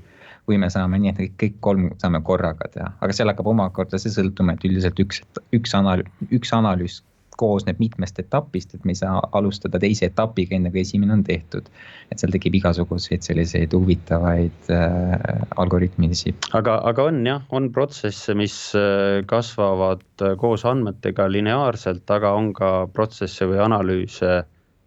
või 0.50 0.60
me 0.60 0.70
saame 0.74 1.00
nii, 1.00 1.14
et 1.14 1.40
kõik 1.40 1.58
kolm 1.64 1.90
saame 2.02 2.22
korraga 2.26 2.68
teha, 2.74 2.92
aga 3.02 3.16
seal 3.16 3.32
hakkab 3.32 3.48
omakorda 3.54 4.00
see 4.02 4.12
sõltuma, 4.12 4.58
et 4.58 4.68
üldiselt 4.68 5.00
üks, 5.00 5.22
üks 5.56 5.76
analüüs, 5.78 6.12
üks 6.36 6.54
analüüs 6.56 7.02
koosneb 7.38 7.80
mitmest 7.82 8.20
etapist, 8.22 8.76
et 8.76 8.84
me 8.86 8.94
ei 8.94 9.00
saa 9.00 9.22
alustada 9.38 9.80
teise 9.82 10.06
etapiga, 10.10 10.56
enne 10.58 10.72
kui 10.74 10.84
esimene 10.84 11.16
on 11.16 11.24
tehtud. 11.26 11.70
et 12.12 12.22
seal 12.22 12.34
tekib 12.34 12.54
igasuguseid 12.60 13.26
selliseid 13.26 13.74
huvitavaid 13.74 14.70
äh, 14.70 15.46
algoritmilisi. 15.64 16.36
aga, 16.60 16.78
aga 16.92 17.08
on 17.10 17.24
jah, 17.26 17.42
on 17.50 17.72
protsesse, 17.74 18.36
mis 18.38 18.58
äh, 18.78 19.24
kasvavad 19.30 20.06
äh, 20.22 20.36
koos 20.38 20.66
andmetega 20.70 21.26
lineaarselt, 21.32 22.06
aga 22.12 22.36
on 22.38 22.52
ka 22.54 22.74
protsesse 22.94 23.50
või 23.50 23.64
analüüse, 23.66 24.44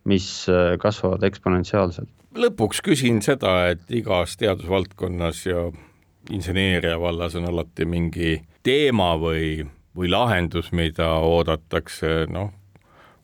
mis 0.06 0.28
äh, 0.52 0.76
kasvavad 0.82 1.26
eksponentsiaalselt 1.26 2.15
lõpuks 2.36 2.82
küsin 2.84 3.22
seda, 3.24 3.68
et 3.72 3.90
igas 3.90 4.36
teadusvaldkonnas 4.40 5.46
ja 5.46 5.70
inseneeria 6.30 7.00
vallas 7.00 7.36
on 7.38 7.48
alati 7.48 7.86
mingi 7.88 8.40
teema 8.66 9.14
või, 9.20 9.64
või 9.96 10.10
lahendus, 10.10 10.72
mida 10.72 11.08
oodatakse, 11.22 12.26
noh, 12.32 12.52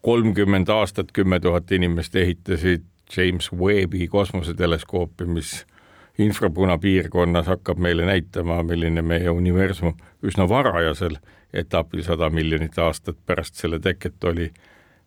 kolmkümmend 0.03 0.71
aastat, 0.71 1.13
kümme 1.13 1.41
tuhat 1.41 1.71
inimest 1.73 2.17
ehitasid 2.17 2.87
James 3.17 3.53
Webbi 3.53 4.09
kosmoseteleskoopi, 4.09 5.27
mis 5.27 5.67
infrapunapiirkonnas 6.19 7.47
hakkab 7.47 7.79
meile 7.79 8.07
näitama, 8.07 8.63
milline 8.63 9.03
meie 9.03 9.31
universum 9.31 9.95
üsna 10.23 10.49
varajasel 10.49 11.17
etapil, 11.53 12.03
sada 12.05 12.31
miljonit 12.31 12.79
aastat 12.79 13.17
pärast 13.27 13.61
selle 13.61 13.81
teket 13.81 14.25
oli 14.25 14.51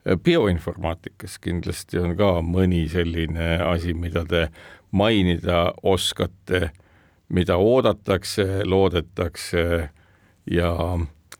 bioinformaatikas 0.05 1.39
kindlasti 1.41 1.99
on 2.01 2.13
ka 2.17 2.29
mõni 2.45 2.85
selline 2.91 3.55
asi, 3.65 3.95
mida 3.97 4.25
te 4.29 4.47
mainida 4.95 5.71
oskate, 5.83 6.69
mida 7.33 7.57
oodatakse, 7.57 8.63
loodetakse 8.69 9.65
ja 10.51 10.71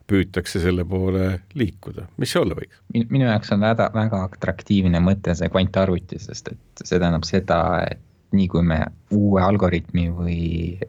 püütakse 0.06 0.60
selle 0.62 0.84
poole 0.86 1.28
liikuda, 1.58 2.06
mis 2.18 2.32
see 2.32 2.42
olla 2.42 2.58
võiks? 2.58 2.82
minu 2.94 3.26
jaoks 3.26 3.54
on 3.54 3.62
väga, 3.62 3.88
väga 3.94 4.24
atraktiivne 4.28 5.00
mõte 5.02 5.34
see 5.38 5.50
kvantarvuti, 5.50 6.18
sest 6.22 6.52
et 6.52 6.84
see 6.84 6.98
tähendab 6.98 7.26
seda, 7.26 7.60
et 7.90 8.02
nii 8.36 8.48
kui 8.50 8.62
me 8.66 8.80
uue 9.14 9.42
algoritmi 9.42 10.08
või 10.14 10.38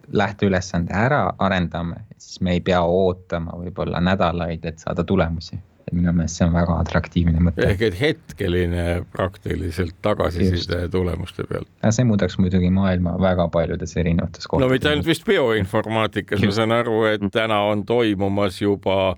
lähteülesande 0.09 0.93
ära 0.97 1.23
arendame, 1.45 2.03
siis 2.17 2.41
me 2.41 2.57
ei 2.57 2.61
pea 2.65 2.81
ootama 2.81 3.57
võib-olla 3.61 4.01
nädalaid, 4.03 4.65
et 4.65 4.81
saada 4.81 5.05
tulemusi 5.05 5.59
et 5.87 5.95
minu 5.95 6.11
meelest 6.13 6.39
see 6.39 6.47
on 6.47 6.55
väga 6.55 6.75
atraktiivne 6.83 7.43
mõte. 7.43 7.63
ehk 7.63 7.85
et 7.87 7.99
hetkeline 7.99 8.85
praktiliselt 9.13 9.95
tagasiside 10.03 10.83
tulemuste 10.91 11.47
pealt. 11.47 11.69
see 11.89 12.07
muudaks 12.07 12.37
muidugi 12.41 12.69
maailma 12.73 13.15
väga 13.21 13.47
paljudes 13.53 13.95
erinevates 13.97 14.47
kohtades. 14.47 14.67
no 14.67 14.73
mitte 14.73 14.91
ainult 14.91 15.07
vist 15.07 15.25
bioinformaatikas, 15.27 16.43
ma 16.43 16.53
saan 16.59 16.75
aru, 16.75 17.03
et 17.13 17.25
täna 17.31 17.61
on 17.71 17.85
toimumas 17.87 18.61
juba 18.61 19.15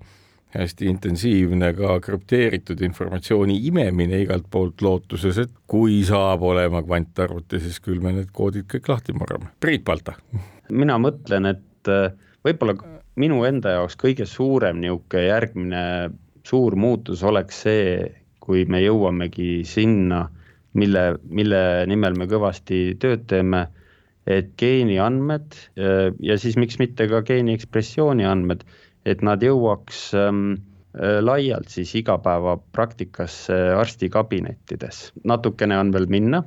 hästi 0.55 0.87
intensiivne 0.89 1.73
ka 1.77 1.99
krüpteeritud 2.01 2.79
informatsiooni 2.85 3.59
imemine 3.69 4.23
igalt 4.23 4.47
poolt 4.51 4.81
lootuses, 4.81 5.37
et 5.37 5.51
kui 5.69 5.99
saab 6.07 6.41
olema 6.41 6.81
kvantarvuti, 6.85 7.59
siis 7.61 7.77
küll 7.85 8.01
me 8.01 8.15
need 8.15 8.31
koodid 8.33 8.65
kõik 8.71 8.89
lahti 8.89 9.13
murrame. 9.13 9.51
Priit 9.61 9.85
Palta. 9.85 10.15
mina 10.69 10.97
mõtlen, 11.01 11.51
et 11.53 11.91
äh, 11.91 12.09
võib-olla 12.45 12.77
minu 13.19 13.43
enda 13.45 13.75
jaoks 13.77 13.97
kõige 13.99 14.25
suurem 14.29 14.81
niisugune 14.81 15.27
järgmine 15.27 15.83
suur 16.49 16.75
muutus 16.79 17.23
oleks 17.23 17.63
see, 17.65 18.05
kui 18.43 18.65
me 18.65 18.81
jõuamegi 18.81 19.61
sinna, 19.67 20.23
mille, 20.79 21.03
mille 21.29 21.61
nimel 21.89 22.17
me 22.17 22.25
kõvasti 22.29 22.95
tööd 23.01 23.27
teeme, 23.29 23.67
et 24.29 24.51
geeniandmed 24.61 25.55
ja 26.21 26.35
siis 26.37 26.57
miks 26.59 26.77
mitte 26.81 27.07
ka 27.09 27.21
geeni 27.25 27.55
ekspressiooni 27.57 28.25
andmed, 28.29 28.65
et 29.09 29.23
nad 29.25 29.41
jõuaks 29.41 30.09
ähm, 30.17 30.59
laialt 31.21 31.69
siis 31.69 31.93
igapäevapraktikasse 32.01 33.57
arstikabinettides. 33.77 35.11
natukene 35.23 35.77
on 35.79 35.93
veel 35.93 36.07
minna, 36.09 36.43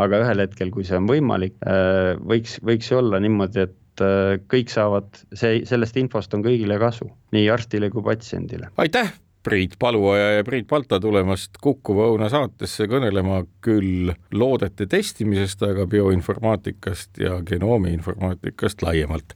aga 0.00 0.22
ühel 0.24 0.44
hetkel, 0.44 0.72
kui 0.74 0.84
see 0.88 0.98
on 0.98 1.08
võimalik, 1.10 1.56
äh, 1.66 2.14
võiks, 2.20 2.58
võiks 2.64 2.92
olla 2.96 3.20
niimoodi, 3.22 3.66
et 3.68 4.04
äh, 4.04 4.38
kõik 4.52 4.72
saavad, 4.72 5.10
see, 5.32 5.62
sellest 5.68 5.98
infost 6.00 6.34
on 6.34 6.44
kõigile 6.44 6.78
kasu, 6.82 7.10
nii 7.36 7.50
arstile 7.52 7.92
kui 7.92 8.04
patsiendile. 8.06 8.72
aitäh 8.76 9.12
Priit 9.42 9.72
Paluoja 9.78 10.30
ja 10.32 10.44
Priit 10.44 10.66
Palta 10.70 11.00
tulemast 11.00 11.58
Kukkuva 11.60 12.06
Õuna 12.12 12.28
saatesse 12.30 12.86
kõnelema 12.86 13.40
küll 13.64 14.12
loodete 14.34 14.86
testimisest, 14.86 15.64
aga 15.66 15.86
bioinformaatikast 15.90 17.18
ja 17.18 17.40
genoomi 17.46 17.92
informaatikast 17.92 18.82
laiemalt. 18.82 19.34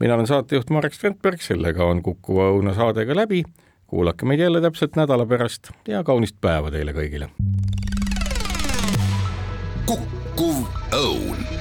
mina 0.00 0.14
olen 0.14 0.26
saatejuht 0.26 0.70
Marek 0.70 0.94
Strandberg, 0.94 1.40
sellega 1.40 1.84
on 1.84 2.02
Kukkuva 2.02 2.50
Õuna 2.52 2.74
saade 2.74 3.06
ka 3.06 3.16
läbi. 3.16 3.44
kuulake 3.86 4.26
meid 4.26 4.40
jälle 4.40 4.60
täpselt 4.60 4.96
nädala 4.96 5.26
pärast 5.26 5.70
ja 5.88 6.04
kaunist 6.04 6.36
päeva 6.40 6.70
teile 6.70 6.92
kõigile. 6.92 7.30
kukkuv 9.86 10.66
õun 10.92 11.55